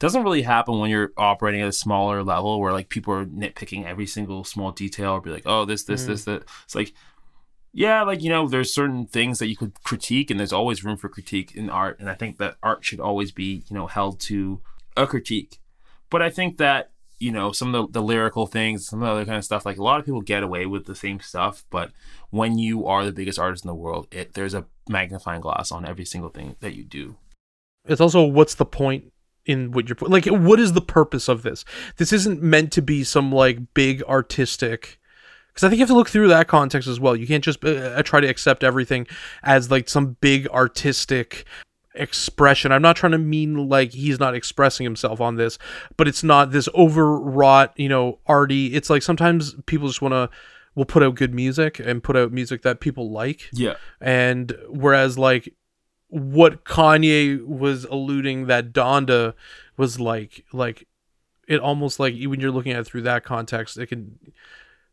doesn't 0.02 0.24
really 0.24 0.41
happen 0.41 0.80
when 0.80 0.89
you're 0.89 1.14
operating 1.16 1.62
at 1.62 1.68
a 1.68 1.72
smaller 1.72 2.24
level 2.24 2.60
where 2.60 2.74
like 2.74 2.89
people 2.89 3.14
are 3.14 3.26
nitpicking 3.26 3.86
every 3.86 4.08
single 4.08 4.43
small 4.43 4.72
detail 4.72 5.12
or 5.12 5.22
be 5.22 5.30
like 5.30 5.43
oh 5.45 5.64
this 5.64 5.84
this 5.84 6.04
Mm. 6.04 6.08
this 6.08 6.24
that. 6.26 6.43
It's 6.66 6.76
like 6.76 6.93
yeah 7.74 8.02
like 8.02 8.22
you 8.22 8.30
know 8.30 8.47
there's 8.47 8.74
certain 8.74 9.06
things 9.06 9.39
that 9.39 9.47
you 9.47 9.56
could 9.56 9.74
critique 9.84 10.30
and 10.30 10.39
there's 10.39 10.52
always 10.52 10.84
room 10.84 10.97
for 10.97 11.08
critique 11.08 11.56
in 11.56 11.70
art 11.70 11.97
and 12.02 12.10
i 12.10 12.14
think 12.14 12.38
that 12.38 12.58
art 12.62 12.84
should 12.84 12.99
always 12.99 13.32
be 13.32 13.64
you 13.70 13.76
know 13.78 13.88
held 13.88 14.20
to 14.20 14.60
a 14.97 15.08
critique. 15.08 15.60
But 16.10 16.22
i 16.22 16.30
think 16.30 16.58
that 16.58 16.91
you 17.20 17.32
know 17.32 17.52
some 17.54 17.74
of 17.74 17.93
the, 17.93 17.99
the 17.99 18.06
lyrical 18.06 18.45
things 18.47 18.88
some 18.88 19.02
of 19.02 19.06
the 19.06 19.12
other 19.14 19.26
kind 19.26 19.38
of 19.38 19.45
stuff 19.45 19.66
like 19.66 19.78
a 19.78 19.84
lot 19.84 19.99
of 19.99 20.06
people 20.06 20.22
get 20.22 20.43
away 20.43 20.66
with 20.66 20.86
the 20.86 20.95
same 20.95 21.20
stuff 21.22 21.64
but 21.70 21.91
when 22.32 22.58
you 22.58 22.86
are 22.88 23.06
the 23.06 23.12
biggest 23.14 23.38
artist 23.39 23.64
in 23.64 23.70
the 23.70 23.76
world 23.76 24.08
it 24.12 24.34
there's 24.34 24.56
a 24.56 24.66
magnifying 24.89 25.39
glass 25.41 25.72
on 25.72 25.86
every 25.86 26.04
single 26.06 26.30
thing 26.32 26.56
that 26.60 26.76
you 26.76 26.84
do. 26.84 27.16
It's 27.86 28.02
also 28.02 28.24
what's 28.26 28.56
the 28.56 28.66
point 28.66 29.14
in 29.45 29.71
what 29.71 29.89
you're 29.89 29.97
like 30.01 30.25
what 30.25 30.59
is 30.59 30.73
the 30.73 30.81
purpose 30.81 31.27
of 31.27 31.43
this? 31.43 31.65
This 31.97 32.13
isn't 32.13 32.41
meant 32.41 32.71
to 32.73 32.81
be 32.81 33.03
some 33.03 33.31
like 33.31 33.73
big 33.73 34.03
artistic 34.03 34.99
because 35.47 35.65
i 35.65 35.69
think 35.69 35.79
you 35.79 35.83
have 35.83 35.89
to 35.89 35.95
look 35.95 36.09
through 36.09 36.29
that 36.29 36.47
context 36.47 36.87
as 36.87 36.99
well. 36.99 37.15
You 37.15 37.27
can't 37.27 37.43
just 37.43 37.63
uh, 37.63 38.01
try 38.03 38.19
to 38.19 38.27
accept 38.27 38.63
everything 38.63 39.07
as 39.43 39.71
like 39.71 39.89
some 39.89 40.17
big 40.21 40.47
artistic 40.49 41.45
expression. 41.93 42.71
I'm 42.71 42.81
not 42.81 42.95
trying 42.95 43.11
to 43.11 43.17
mean 43.17 43.67
like 43.67 43.91
he's 43.91 44.19
not 44.19 44.33
expressing 44.33 44.85
himself 44.85 45.19
on 45.19 45.35
this 45.35 45.57
but 45.97 46.07
it's 46.07 46.23
not 46.23 46.51
this 46.51 46.69
overwrought 46.75 47.73
you 47.77 47.89
know 47.89 48.19
arty. 48.27 48.73
It's 48.73 48.89
like 48.89 49.03
sometimes 49.03 49.55
people 49.65 49.87
just 49.87 50.01
want 50.01 50.13
to 50.13 50.29
will 50.75 50.85
put 50.85 51.03
out 51.03 51.15
good 51.15 51.33
music 51.33 51.79
and 51.79 52.03
put 52.03 52.15
out 52.15 52.31
music 52.31 52.61
that 52.61 52.79
people 52.79 53.11
like. 53.11 53.49
Yeah. 53.51 53.75
And 53.99 54.55
whereas 54.69 55.17
like 55.17 55.53
what 56.12 56.66
Kanye 56.66 57.43
was 57.45 57.86
alluding 57.86 58.47
that 58.47 58.74
Donda 58.74 59.34
was 59.78 59.99
like 59.99 60.45
like 60.51 60.86
it 61.47 61.59
almost 61.59 61.99
like 61.99 62.14
when 62.26 62.39
you're 62.41 62.51
looking 62.51 62.74
at 62.74 62.82
it 62.82 62.84
through 62.84 63.03
that 63.03 63.24
context 63.24 63.78
it 63.78 63.88
can 63.88 64.20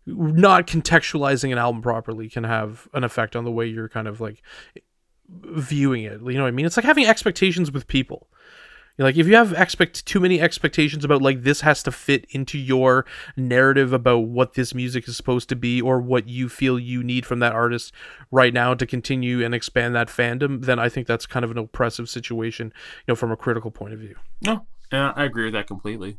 not 0.07 0.66
contextualizing 0.66 1.51
an 1.51 1.59
album 1.59 1.83
properly 1.83 2.29
can 2.29 2.45
have 2.45 2.89
an 2.95 3.03
effect 3.03 3.35
on 3.35 3.45
the 3.45 3.51
way 3.51 3.66
you're 3.66 3.89
kind 3.89 4.07
of 4.09 4.21
like 4.21 4.43
viewing 5.29 6.05
it. 6.05 6.21
You 6.23 6.35
know 6.35 6.43
what 6.43 6.49
i 6.49 6.53
mean? 6.53 6.64
It's 6.64 6.77
like 6.77 6.87
having 6.87 7.05
expectations 7.05 7.71
with 7.71 7.89
people 7.89 8.29
You're 8.99 9.07
like 9.07 9.16
if 9.16 9.26
you 9.28 9.36
have 9.36 9.53
expect 9.53 10.05
too 10.07 10.18
many 10.18 10.40
expectations 10.40 11.05
about 11.05 11.22
like 11.22 11.44
this 11.44 11.61
has 11.61 11.82
to 11.84 11.92
fit 11.92 12.26
into 12.30 12.59
your 12.59 13.07
narrative 13.36 13.92
about 13.92 14.18
what 14.26 14.55
this 14.55 14.74
music 14.74 15.07
is 15.09 15.16
supposed 15.16 15.49
to 15.51 15.57
be 15.57 15.80
or 15.80 16.01
what 16.01 16.28
you 16.28 16.49
feel 16.49 16.78
you 16.80 17.05
need 17.05 17.24
from 17.24 17.38
that 17.38 17.53
artist 17.53 17.92
right 18.32 18.53
now 18.53 18.74
to 18.74 18.86
continue 18.86 19.44
and 19.44 19.55
expand 19.55 19.94
that 19.94 20.09
fandom 20.09 20.64
then 20.64 20.78
i 20.80 20.88
think 20.88 21.07
that's 21.07 21.26
kind 21.26 21.44
of 21.44 21.51
an 21.53 21.59
oppressive 21.59 22.09
situation 22.09 22.72
you 22.99 23.05
know 23.12 23.14
from 23.14 23.30
a 23.30 23.36
critical 23.36 23.70
point 23.70 23.94
of 23.94 24.01
view 24.01 24.16
no 24.42 24.66
uh, 24.92 25.12
i 25.14 25.24
agree 25.24 25.44
with 25.44 25.53
that 25.55 25.66
completely 25.68 26.18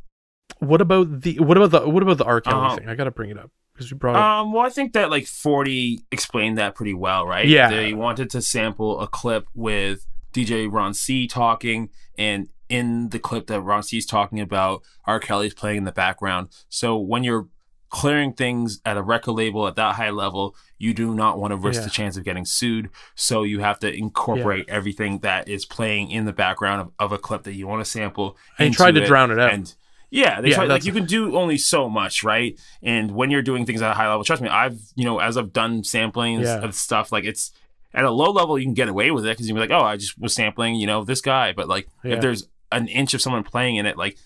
what 0.60 0.80
about 0.82 1.22
the 1.22 1.38
what 1.40 1.58
about 1.58 1.72
the 1.72 1.90
what 1.90 2.02
about 2.02 2.18
the 2.18 2.26
R. 2.26 2.40
Kelly 2.42 2.66
Uh-huh. 2.66 2.76
thing 2.78 2.88
i 2.90 2.96
gotta 2.96 3.12
bring 3.12 3.30
it 3.30 3.38
up 3.38 3.52
because 3.74 3.92
you 3.92 3.98
brought 3.98 4.16
it 4.16 4.22
Um, 4.22 4.54
well, 4.54 4.66
I 4.66 4.70
think 4.70 4.94
that 4.94 5.10
like 5.10 5.26
40 5.26 6.00
explained 6.12 6.58
that 6.58 6.76
pretty 6.76 6.94
well, 6.94 7.26
right? 7.26 7.48
Yeah. 7.48 7.70
They 7.70 7.94
wanted 7.94 8.30
to 8.32 8.42
sample 8.42 9.00
a 9.00 9.08
clip 9.08 9.46
with 9.54 10.06
DJ 10.34 10.70
Ron 10.70 10.94
C 10.94 11.28
talking, 11.28 11.90
and 12.18 12.50
in 12.70 13.10
the 13.10 13.20
clip 13.20 13.48
that 13.48 13.62
Ron 13.62 13.84
C's 13.84 14.06
talking 14.06 14.40
about, 14.40 14.84
R. 15.06 15.20
Kelly's 15.20 15.54
playing 15.54 15.78
in 15.80 15.84
the 15.86 15.92
background. 15.92 16.50
So 16.70 16.98
when 16.98 17.24
you're 17.24 17.48
clearing 17.90 18.32
things 18.34 18.80
at 18.86 18.98
a 18.98 19.02
record 19.02 19.32
label 19.32 19.68
at 19.68 19.76
that 19.76 19.96
high 19.96 20.12
level, 20.12 20.56
you 20.78 20.94
do 20.94 21.16
not 21.16 21.40
want 21.40 21.52
to 21.52 21.58
risk 21.58 21.82
Yeah. 21.82 21.86
the 21.86 21.90
chance 21.90 22.16
of 22.18 22.24
getting 22.24 22.46
sued. 22.46 22.90
So 23.16 23.42
you 23.42 23.62
have 23.62 23.80
to 23.80 23.92
incorporate 23.92 24.66
everything 24.70 25.20
that 25.20 25.50
is 25.50 25.66
playing 25.66 26.12
in 26.12 26.26
the 26.26 26.34
background 26.34 26.82
of, 26.82 26.92
of 27.00 27.12
a 27.12 27.18
clip 27.18 27.44
that 27.44 27.54
you 27.56 27.68
want 27.68 27.84
to 27.84 27.90
sample. 27.90 28.38
And 28.60 28.74
try 28.74 28.92
to 28.92 29.04
drown 29.04 29.32
it 29.32 29.40
out. 29.40 29.52
And 29.54 29.74
yeah, 30.12 30.40
they 30.40 30.50
Yeah, 30.50 30.56
try, 30.58 30.66
like 30.66 30.86
you 30.86 30.92
can 30.94 31.06
do 31.06 31.36
only 31.36 31.58
so 31.58 31.90
much, 31.90 32.24
right? 32.24 32.60
And 32.84 33.12
when 33.12 33.32
you're 33.32 33.42
doing 33.42 33.66
things 33.66 33.82
at 33.82 33.90
a 33.90 33.96
high 33.96 34.08
level, 34.08 34.24
trust 34.24 34.42
me, 34.44 34.50
I've 34.50 34.80
you 34.96 35.06
know 35.06 35.18
as 35.20 35.36
I've 35.36 35.52
done 35.52 35.82
samplings 35.82 36.44
Yeah. 36.44 36.60
of 36.64 36.76
stuff, 36.76 37.12
like 37.12 37.24
it's 37.24 37.52
at 37.92 38.06
a 38.06 38.12
low 38.12 38.32
level 38.32 38.60
you 38.60 38.66
can 38.66 38.76
get 38.76 38.88
away 38.88 39.10
with 39.10 39.26
it 39.26 39.30
because 39.30 39.48
you'll 39.48 39.56
be 39.56 39.62
like, 39.62 39.72
oh, 39.72 39.84
I 39.84 39.98
just 39.98 40.16
was 40.20 40.36
sampling, 40.36 40.76
you 40.76 40.86
know, 40.86 41.04
this 41.04 41.22
guy. 41.22 41.54
But 41.54 41.68
like 41.68 41.88
Yeah. 42.04 42.14
if 42.16 42.22
there's 42.22 42.48
an 42.72 42.88
inch 42.88 43.14
of 43.14 43.22
someone 43.22 43.44
playing 43.44 43.76
in 43.78 43.86
it, 43.86 43.98
like 43.98 44.18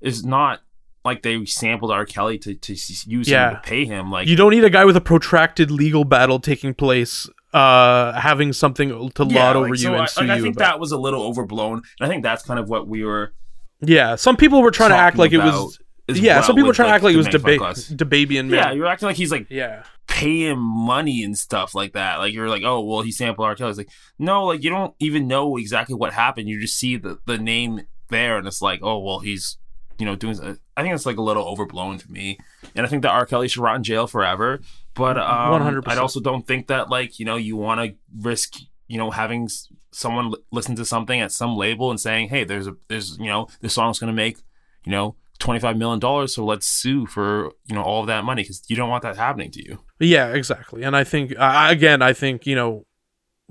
it's 0.00 0.22
not 0.24 0.60
like 1.04 1.22
they 1.22 1.44
sampled 1.46 1.90
R. 1.90 2.04
Kelly 2.04 2.38
to, 2.38 2.54
to 2.54 2.72
use 2.72 3.28
Yeah. 3.28 3.50
him 3.50 3.54
to 3.56 3.60
pay 3.62 3.84
him. 3.84 4.10
Like 4.10 4.28
You 4.28 4.36
don't 4.36 4.50
need 4.50 4.64
a 4.64 4.70
guy 4.70 4.84
with 4.84 4.96
a 4.96 5.00
protracted 5.00 5.70
legal 5.70 6.04
battle 6.04 6.38
taking 6.38 6.74
place, 6.74 7.28
uh, 7.54 8.12
having 8.20 8.52
something 8.52 8.88
to 9.10 9.24
yeah, 9.24 9.52
laud 9.52 9.56
like, 9.56 9.64
over 9.66 9.76
so 9.76 9.88
you 9.88 9.94
and 9.94 10.02
I, 10.02 10.06
sue 10.06 10.20
like, 10.22 10.30
I 10.30 10.40
think 10.40 10.56
about. 10.56 10.64
that 10.72 10.80
was 10.80 10.92
a 10.92 10.98
little 10.98 11.22
overblown. 11.22 11.78
And 11.98 12.06
I 12.06 12.08
think 12.08 12.22
that's 12.22 12.42
kind 12.42 12.60
of 12.60 12.68
what 12.68 12.86
we 12.88 13.04
were. 13.04 13.32
yeah, 13.80 14.16
some 14.16 14.36
people 14.36 14.60
were 14.60 14.70
trying 14.70 14.90
to 14.90 14.96
act 14.96 15.16
like 15.16 15.30
talking 15.30 15.46
it 15.46 15.50
was. 15.50 15.78
About 16.08 16.16
as 16.16 16.20
Yeah, 16.20 16.34
well 16.36 16.42
some 16.44 16.56
people 16.56 16.66
were 16.66 16.68
with, 16.70 16.76
trying 16.76 16.88
to 16.88 16.94
act 16.94 17.04
like 17.04 17.14
it 17.14 17.18
was 17.18 17.26
the 17.26 17.32
debate, 17.32 17.60
Manfred 17.60 17.86
class. 17.86 17.90
debabian 17.90 18.50
Yeah, 18.50 18.72
you're 18.72 18.86
acting 18.86 19.06
like 19.06 19.16
he's 19.16 19.32
like 19.32 19.46
Yeah, 19.50 19.82
paying 20.06 20.58
money 20.58 21.22
and 21.22 21.36
stuff 21.38 21.74
like 21.74 21.92
that. 21.92 22.16
Like 22.18 22.32
you're 22.32 22.48
like, 22.48 22.62
oh 22.64 22.80
well, 22.80 23.02
he 23.02 23.12
sampled 23.12 23.46
R. 23.46 23.54
Kelly. 23.54 23.70
It's 23.70 23.78
like, 23.78 23.90
no, 24.18 24.44
like 24.46 24.62
you 24.62 24.70
don't 24.70 24.94
even 24.98 25.28
know 25.28 25.56
exactly 25.56 25.94
what 25.94 26.12
happened. 26.12 26.48
You 26.48 26.60
just 26.60 26.76
see 26.76 26.96
the 26.96 27.18
the 27.26 27.38
name 27.38 27.82
there, 28.08 28.38
and 28.38 28.46
it's 28.46 28.62
like, 28.62 28.80
oh 28.82 28.98
well, 28.98 29.20
he's 29.20 29.58
you 29.98 30.06
know 30.06 30.16
doing. 30.16 30.38
I 30.76 30.82
think 30.82 30.94
it's 30.94 31.06
like 31.06 31.16
a 31.16 31.22
little 31.22 31.44
overblown 31.44 31.98
to 31.98 32.10
me, 32.10 32.38
and 32.74 32.86
I 32.86 32.88
think 32.88 33.02
that 33.02 33.10
R. 33.10 33.26
Kelly 33.26 33.48
should 33.48 33.62
rot 33.62 33.76
in 33.76 33.82
jail 33.82 34.06
forever. 34.06 34.60
But 34.94 35.18
um, 35.18 35.60
100%. 35.62 35.82
I 35.86 35.96
also 35.96 36.20
don't 36.20 36.46
think 36.46 36.68
that 36.68 36.88
like 36.88 37.18
you 37.18 37.24
know 37.24 37.36
you 37.36 37.56
want 37.56 37.80
to 37.80 37.96
risk 38.20 38.54
you 38.86 38.98
know 38.98 39.10
having 39.10 39.48
someone 39.90 40.30
li- 40.30 40.38
listen 40.52 40.76
to 40.76 40.84
something 40.84 41.20
at 41.20 41.32
some 41.32 41.56
label 41.56 41.90
and 41.90 42.00
saying, 42.00 42.28
hey, 42.28 42.44
there's 42.44 42.66
a 42.66 42.76
there's 42.88 43.18
you 43.18 43.26
know 43.26 43.48
this 43.60 43.74
song's 43.74 43.98
gonna 43.98 44.12
make 44.12 44.38
you 44.84 44.92
know. 44.92 45.16
$25 45.40 45.76
million 45.76 46.28
so 46.28 46.44
let's 46.44 46.66
sue 46.66 47.06
for 47.06 47.52
you 47.66 47.74
know 47.74 47.82
all 47.82 48.00
of 48.00 48.08
that 48.08 48.24
money 48.24 48.42
because 48.42 48.62
you 48.68 48.74
don't 48.74 48.90
want 48.90 49.02
that 49.02 49.16
happening 49.16 49.50
to 49.50 49.64
you 49.64 49.78
yeah, 50.00 50.28
exactly. 50.28 50.82
And 50.82 50.96
I 50.96 51.04
think 51.04 51.36
I 51.38 51.72
again, 51.72 52.02
I 52.02 52.12
think 52.12 52.46
you 52.46 52.54
know, 52.54 52.86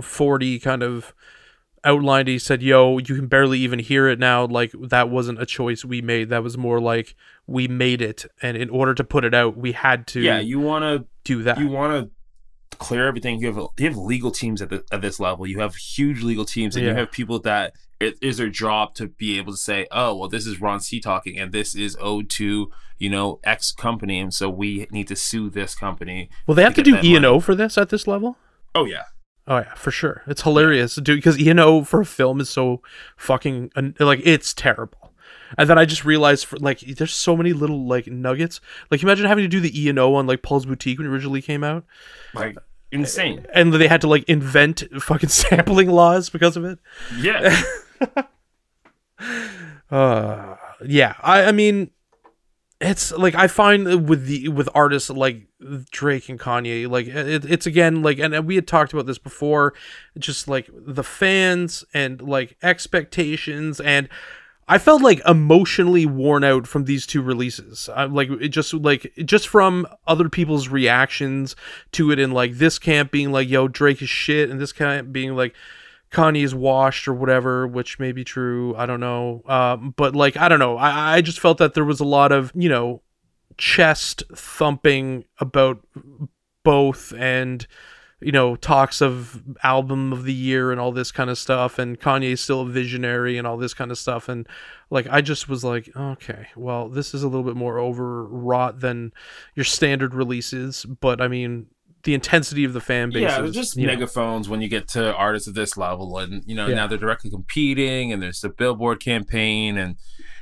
forty 0.02 0.60
kind 0.60 0.82
of 0.82 1.14
outlined. 1.84 2.28
He 2.28 2.40
said, 2.40 2.64
"Yo, 2.64 2.98
you 3.00 3.16
can 3.16 3.28
barely 3.28 3.60
even 3.60 3.80
hear 3.80 4.08
it 4.08 4.20
now. 4.20 4.46
Like 4.46 4.72
that 4.80 5.10
wasn't 5.10 5.42
a 5.42 5.46
choice 5.46 5.84
we 5.84 6.02
made. 6.02 6.30
That 6.30 6.44
was 6.44 6.58
more 6.58 6.80
like 6.80 7.16
we 7.48 7.68
made 7.68 8.02
it, 8.02 8.26
and 8.42 8.56
in 8.56 8.70
order 8.70 8.94
to 8.94 9.04
put 9.04 9.26
it 9.26 9.34
out, 9.34 9.58
we 9.58 9.74
had 9.74 10.08
to 10.08 10.22
yeah 10.22 10.40
you 10.40 10.60
want 10.60 10.84
to 10.84 11.06
do 11.24 11.44
that. 11.44 11.60
you 11.60 11.68
want 11.68 12.06
to 12.06 12.78
clear 12.78 13.08
everything. 13.08 13.42
You 13.42 13.48
have 13.48 13.68
you 13.78 13.88
have 13.88 13.98
legal 13.98 14.32
teams 14.32 14.62
at 14.62 14.70
the, 14.70 14.86
at 14.92 15.02
this 15.02 15.20
level. 15.20 15.46
You 15.46 15.60
have 15.60 15.76
huge 15.76 16.24
legal 16.24 16.46
teams, 16.46 16.78
and 16.78 16.86
you 16.86 16.94
have 16.94 17.12
people 17.12 17.40
that 17.40 17.74
it 18.00 18.18
is 18.22 18.38
their 18.38 18.50
job 18.50 18.94
to 18.96 19.08
be 19.08 19.38
able 19.38 19.54
to 19.54 19.58
say, 19.58 19.88
"Oh, 19.92 20.16
well, 20.16 20.30
this 20.30 20.46
is 20.46 20.62
Ron 20.62 20.80
C 20.80 21.00
talking, 21.00 21.38
and 21.40 21.52
this 21.52 21.76
is 21.76 21.98
owed 22.00 22.30
to 22.32 22.72
you 22.98 23.10
know 23.10 23.40
X 23.44 23.72
company, 23.72 24.20
and 24.20 24.34
so 24.34 24.50
we 24.50 24.88
need 24.92 25.08
to 25.08 25.16
sue 25.16 25.50
this 25.50 25.76
company." 25.76 26.30
well, 26.46 26.56
they 26.56 26.64
have 26.64 26.76
to 26.76 26.84
get 26.84 27.02
do 27.02 27.08
E 27.08 27.16
and. 27.16 27.26
O 27.26 27.40
for 27.40 27.56
this 27.56 27.78
at 27.78 27.90
this 27.90 28.08
level. 28.08 28.38
Oh 28.76 28.86
yeah, 28.86 29.04
Oh 29.48 29.60
yeah, 29.60 29.74
for 29.76 29.92
sure. 29.92 30.24
It's 30.28 30.42
hilarious, 30.42 30.96
dude. 30.96 31.18
Because 31.18 31.40
E 31.40 31.50
and 31.50 31.60
O 31.60 31.84
for 31.84 32.02
a 32.02 32.06
film 32.06 32.42
is 32.42 32.50
so 32.50 32.82
fucking 33.16 33.72
like 34.00 34.20
it's 34.26 34.54
terrible. 34.54 35.14
And 35.58 35.70
then 35.70 35.78
I 35.78 35.86
just 35.86 36.04
realized, 36.04 36.46
for 36.46 36.58
like, 36.58 36.82
there's 36.82 37.14
so 37.14 37.38
many 37.38 37.54
little 37.54 37.88
like 37.88 38.08
nuggets. 38.08 38.60
Like, 38.92 39.02
imagine 39.02 39.26
having 39.26 39.46
to 39.46 39.48
do 39.48 39.62
the 39.62 39.82
E 39.82 39.88
and 39.88 39.98
O 39.98 40.16
on 40.16 40.28
like 40.28 40.42
Paul's 40.42 40.66
Boutique 40.66 40.98
when 40.98 41.08
it 41.08 41.10
originally 41.10 41.42
came 41.42 41.64
out, 41.64 41.86
like 42.34 42.58
insane. 42.92 43.46
and 43.54 43.74
they 43.74 43.88
had 43.88 44.02
to 44.02 44.08
like 44.08 44.26
invent 44.26 44.84
fucking 45.00 45.30
sampling 45.30 45.90
laws 45.90 46.30
because 46.30 46.58
of 46.58 46.66
it. 46.66 46.80
Yeah, 47.18 47.58
Uh, 49.90 50.56
yeah. 50.86 51.16
I, 51.22 51.46
I 51.46 51.52
mean, 51.52 51.92
it's 52.80 53.12
like 53.12 53.36
I 53.36 53.48
find 53.48 54.08
with 54.08 54.26
the 54.26 54.50
with 54.50 54.70
artists 54.76 55.10
like 55.10 55.48
Drake 55.92 56.30
and 56.30 56.40
Kanye, 56.40 56.90
like 56.90 57.08
it, 57.08 57.46
it's 57.46 57.66
again 57.66 58.04
like, 58.04 58.20
and 58.20 58.46
we 58.46 58.56
had 58.56 58.68
talked 58.68 58.94
about 58.94 59.06
this 59.06 59.18
before, 59.18 59.74
just 60.18 60.48
like 60.48 60.70
the 60.74 61.04
fans 61.04 61.84
and 61.94 62.22
like 62.22 62.58
expectations 62.62 63.80
and. 63.80 64.10
I 64.70 64.80
felt 64.80 65.02
like 65.02 65.22
emotionally 65.26 66.06
worn 66.06 66.44
out 66.44 66.68
from 66.68 66.84
these 66.84 67.08
two 67.08 67.22
releases. 67.22 67.88
I 67.88 68.04
like 68.04 68.30
it 68.30 68.50
just 68.50 68.74
like 68.74 69.14
just 69.24 69.48
from 69.48 69.88
other 70.06 70.28
people's 70.28 70.68
reactions 70.68 71.56
to 71.94 72.12
it, 72.12 72.20
and 72.20 72.34
like 72.34 72.56
this 72.56 72.78
camp 72.78 73.10
being 73.10 73.32
like, 73.32 73.48
"Yo, 73.48 73.70
Drake 73.70 74.02
is 74.02 74.10
shit," 74.10 74.50
and 74.50 74.60
this 74.60 74.74
camp 74.74 75.14
being 75.14 75.38
like, 75.38 75.56
Kanye's 76.12 76.56
washed 76.56 77.08
or 77.08 77.14
whatever, 77.14 77.68
which 77.68 78.00
may 78.00 78.12
be 78.12 78.24
true. 78.24 78.76
I 78.78 78.86
don't 78.86 79.00
know. 79.00 79.44
Um, 79.46 79.94
but 79.98 80.16
like, 80.16 80.38
I 80.38 80.48
don't 80.48 80.60
know. 80.60 80.78
I, 80.78 81.18
I 81.18 81.22
just 81.22 81.40
felt 81.40 81.58
that 81.58 81.74
there 81.74 81.86
was 81.86 82.00
a 82.00 82.06
lot 82.06 82.32
of, 82.32 82.52
you 82.56 82.70
know, 82.70 83.02
chest 83.58 84.24
thumping 84.34 85.26
about 85.40 85.86
both 86.64 87.14
and, 87.14 87.68
you 88.22 88.32
know, 88.32 88.56
talks 88.56 89.02
of 89.02 89.44
album 89.64 90.14
of 90.14 90.24
the 90.24 90.34
year 90.34 90.72
and 90.72 90.80
all 90.80 90.92
this 90.92 91.12
kind 91.12 91.30
of 91.30 91.38
stuff. 91.38 91.78
And 91.78 92.00
Kanye's 92.00 92.42
still 92.42 92.62
a 92.62 92.70
visionary 92.70 93.38
and 93.38 93.46
all 93.46 93.58
this 93.58 93.74
kind 93.74 93.92
of 93.92 93.98
stuff. 93.98 94.30
And 94.30 94.48
like, 94.90 95.08
I 95.10 95.22
just 95.22 95.50
was 95.50 95.64
like, 95.64 95.90
okay, 95.96 96.48
well, 96.56 96.88
this 96.90 97.14
is 97.14 97.24
a 97.24 97.28
little 97.28 97.44
bit 97.44 97.58
more 97.58 97.80
overwrought 97.80 98.80
than 98.80 99.12
your 99.56 99.66
standard 99.66 100.14
releases. 100.14 100.86
But 100.86 101.22
I 101.22 101.28
mean, 101.28 101.68
the 102.08 102.14
intensity 102.14 102.64
of 102.64 102.72
the 102.74 102.80
fan 102.82 103.10
base. 103.12 103.22
yeah. 103.24 103.46
just 103.52 103.76
you 103.76 103.86
know, 103.86 103.92
megaphones 103.94 104.48
when 104.50 104.62
you 104.62 104.70
get 104.70 104.88
to 104.88 105.14
artists 105.14 105.48
of 105.48 105.54
this 105.54 105.76
level, 105.78 106.18
and 106.18 106.42
you 106.48 106.56
know 106.56 106.66
Yeah. 106.68 106.76
now 106.76 106.88
they're 106.88 106.98
directly 106.98 107.30
competing, 107.30 108.12
and 108.14 108.24
there's 108.24 108.42
the 108.42 108.50
Billboard 108.50 109.00
campaign, 109.02 109.78
and 109.78 109.98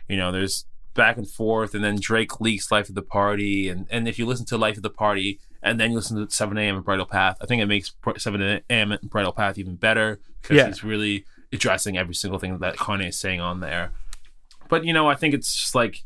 you 0.08 0.16
know 0.16 0.32
there's 0.32 0.66
back 0.94 1.18
and 1.18 1.28
forth, 1.30 1.74
and 1.76 1.84
then 1.84 1.98
Drake 2.00 2.40
leaks 2.40 2.72
"Life 2.72 2.88
of 2.90 2.96
the 2.96 3.02
Party," 3.02 3.68
and 3.68 3.88
and 3.90 4.08
if 4.08 4.18
you 4.20 4.26
listen 4.26 4.46
to 4.46 4.58
"Life 4.58 4.78
of 4.78 4.84
the 4.84 4.90
Party" 4.92 5.40
and 5.64 5.80
then 5.80 5.90
you 5.90 5.96
listen 5.98 6.16
to 6.24 6.32
7 6.32 6.56
a.m. 6.60 6.76
and 6.76 6.86
Bridle 6.86 7.08
Path, 7.08 7.38
I 7.42 7.48
think 7.48 7.60
it 7.62 7.66
makes 7.66 7.92
7 8.18 8.40
a.m. 8.42 8.92
and 8.92 9.10
Bridle 9.10 9.32
Path 9.32 9.58
even 9.58 9.76
better 9.76 10.20
because 10.42 10.58
Yeah. 10.58 10.68
he's 10.68 10.84
really 10.84 11.26
addressing 11.52 11.98
every 11.98 12.14
single 12.14 12.38
thing 12.40 12.60
that 12.60 12.76
Kanye 12.78 13.10
is 13.10 13.18
saying 13.20 13.42
on 13.42 13.62
there. 13.62 13.92
But 14.70 14.86
you 14.86 14.94
know, 14.94 15.08
I 15.10 15.16
think 15.16 15.34
it's 15.34 15.56
just 15.56 15.74
like 15.74 16.04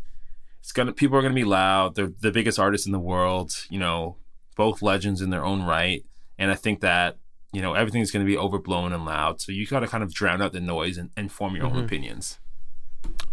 it's 0.61 0.71
gonna 0.71 0.93
people 0.93 1.17
are 1.17 1.21
gonna 1.21 1.33
be 1.33 1.43
loud. 1.43 1.95
They're 1.95 2.11
the 2.21 2.31
biggest 2.31 2.57
artists 2.57 2.85
in 2.87 2.93
the 2.93 2.99
world. 2.99 3.51
You 3.69 3.79
know, 3.79 4.15
both 4.59 4.81
legends 4.81 5.21
in 5.21 5.29
their 5.29 5.45
own 5.45 5.63
right. 5.63 6.03
And 6.37 6.51
I 6.51 6.55
think 6.55 6.81
that 6.81 7.17
you 7.53 7.61
know 7.61 7.73
everything's 7.73 8.11
gonna 8.11 8.25
be 8.25 8.37
overblown 8.37 8.91
and 8.93 9.05
loud. 9.05 9.39
So 9.41 9.51
you 9.53 9.65
gotta 9.65 9.87
kind 9.87 10.03
of 10.03 10.13
drown 10.13 10.41
out 10.41 10.51
the 10.53 10.59
noise 10.59 10.97
and, 10.97 11.09
and 11.17 11.31
form 11.31 11.55
your 11.55 11.65
Mhm. 11.65 11.75
own 11.77 11.83
opinions, 11.85 12.39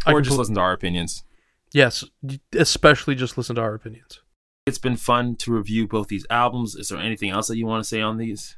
I 0.07 0.13
or 0.13 0.23
just 0.23 0.39
listen 0.39 0.55
to 0.55 0.61
our 0.61 0.73
opinions. 0.73 1.25
Yes, 1.73 2.05
especially 2.55 3.15
just 3.17 3.37
listen 3.37 3.57
to 3.57 3.63
our 3.63 3.75
opinions. 3.75 4.21
It's 4.67 4.79
been 4.79 4.97
fun 4.97 5.37
to 5.37 5.53
review 5.53 5.87
both 5.87 6.09
these 6.09 6.27
albums. 6.31 6.75
Is 6.77 6.89
there 6.89 6.99
anything 6.99 7.31
else 7.31 7.49
that 7.49 7.57
you 7.59 7.67
want 7.67 7.83
to 7.85 7.89
say 7.89 8.01
on 8.01 8.17
these? 8.17 8.57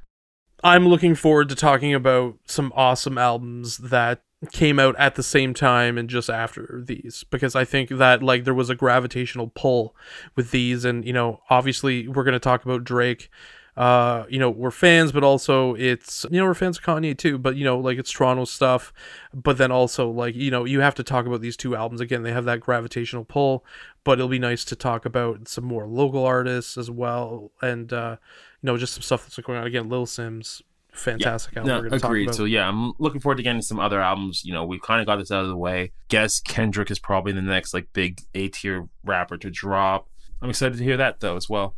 I'm 0.62 0.86
looking 0.88 1.14
forward 1.14 1.48
to 1.50 1.54
talking 1.54 1.94
about 1.94 2.36
some 2.46 2.72
awesome 2.76 3.16
albums 3.18 3.78
that 3.78 4.22
came 4.52 4.78
out 4.78 4.94
at 4.98 5.16
the 5.16 5.22
same 5.22 5.52
time 5.52 5.98
and 5.98 6.08
just 6.08 6.30
after 6.30 6.80
these 6.84 7.24
because 7.28 7.56
I 7.56 7.64
think 7.64 7.88
that 7.90 8.22
like 8.22 8.44
there 8.44 8.54
was 8.54 8.70
a 8.70 8.76
gravitational 8.76 9.48
pull 9.48 9.96
with 10.36 10.52
these. 10.52 10.84
And 10.84 11.04
you 11.04 11.12
know 11.12 11.40
obviously 11.50 12.06
we're 12.06 12.24
going 12.24 12.34
to 12.34 12.38
talk 12.38 12.64
about 12.64 12.84
Drake. 12.84 13.30
Uh 13.76 14.24
you 14.28 14.38
know 14.38 14.50
we're 14.50 14.70
fans 14.70 15.12
but 15.12 15.22
also 15.24 15.74
it's 15.74 16.24
you 16.30 16.38
know 16.38 16.46
we're 16.46 16.54
fans 16.54 16.78
of 16.78 16.84
Kanye 16.84 17.16
too 17.16 17.38
but 17.38 17.54
you 17.56 17.64
know 17.64 17.78
like 17.78 17.98
it's 17.98 18.12
Toronto 18.12 18.44
stuff. 18.44 18.92
But 19.34 19.58
then 19.58 19.72
also 19.72 20.08
like 20.08 20.36
you 20.36 20.52
know 20.52 20.64
you 20.64 20.80
have 20.80 20.94
to 20.96 21.02
talk 21.02 21.26
about 21.26 21.40
these 21.40 21.56
two 21.56 21.74
albums. 21.74 22.00
Again 22.00 22.22
they 22.22 22.32
have 22.32 22.44
that 22.44 22.60
gravitational 22.60 23.24
pull 23.24 23.64
but 24.04 24.18
it'll 24.18 24.28
be 24.28 24.38
nice 24.38 24.64
to 24.66 24.76
talk 24.76 25.04
about 25.04 25.48
some 25.48 25.64
more 25.64 25.86
local 25.86 26.24
artists 26.24 26.78
as 26.78 26.92
well. 26.92 27.50
And 27.60 27.92
uh 27.92 28.18
you 28.62 28.68
know 28.68 28.76
just 28.76 28.94
some 28.94 29.02
stuff 29.02 29.24
that's 29.24 29.38
going 29.44 29.58
on. 29.58 29.66
Again 29.66 29.88
Lil 29.88 30.06
Simz 30.06 30.62
fantastic 30.98 31.56
album 31.56 31.68
No, 31.68 31.76
we're 31.80 31.88
gonna 31.88 32.00
talk 32.00 32.10
agreed. 32.10 32.24
about. 32.24 32.34
So 32.34 32.44
yeah, 32.44 32.68
I'm 32.68 32.92
looking 32.98 33.20
forward 33.20 33.36
to 33.36 33.42
getting 33.42 33.62
some 33.62 33.78
other 33.80 34.00
albums. 34.00 34.44
You 34.44 34.52
know, 34.52 34.64
we've 34.64 34.82
kind 34.82 35.00
of 35.00 35.06
got 35.06 35.16
this 35.16 35.30
out 35.30 35.42
of 35.42 35.48
the 35.48 35.56
way. 35.56 35.92
Guess 36.08 36.40
Kendrick 36.40 36.90
is 36.90 36.98
probably 36.98 37.32
the 37.32 37.42
next 37.42 37.72
like 37.74 37.88
big 37.92 38.20
A 38.34 38.48
tier 38.48 38.88
rapper 39.04 39.36
to 39.38 39.50
drop. 39.50 40.08
I'm 40.42 40.50
excited 40.50 40.78
to 40.78 40.84
hear 40.84 40.96
that 40.96 41.20
though 41.20 41.36
as 41.36 41.48
well. 41.48 41.74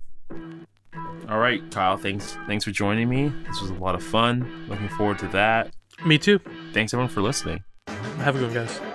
All 1.28 1.38
right, 1.38 1.62
Kyle. 1.70 1.96
Thanks. 1.96 2.36
Thanks 2.46 2.64
for 2.64 2.72
joining 2.72 3.08
me. 3.08 3.32
This 3.46 3.60
was 3.60 3.70
a 3.70 3.74
lot 3.74 3.94
of 3.94 4.02
fun. 4.02 4.66
Looking 4.68 4.88
forward 4.88 5.18
to 5.20 5.28
that. 5.28 5.72
Me 6.04 6.18
too. 6.18 6.40
Thanks 6.72 6.92
everyone 6.92 7.10
for 7.12 7.22
listening. 7.22 7.62
Have 7.86 8.36
a 8.36 8.38
good 8.40 8.54
one, 8.54 8.54
guys. 8.66 8.89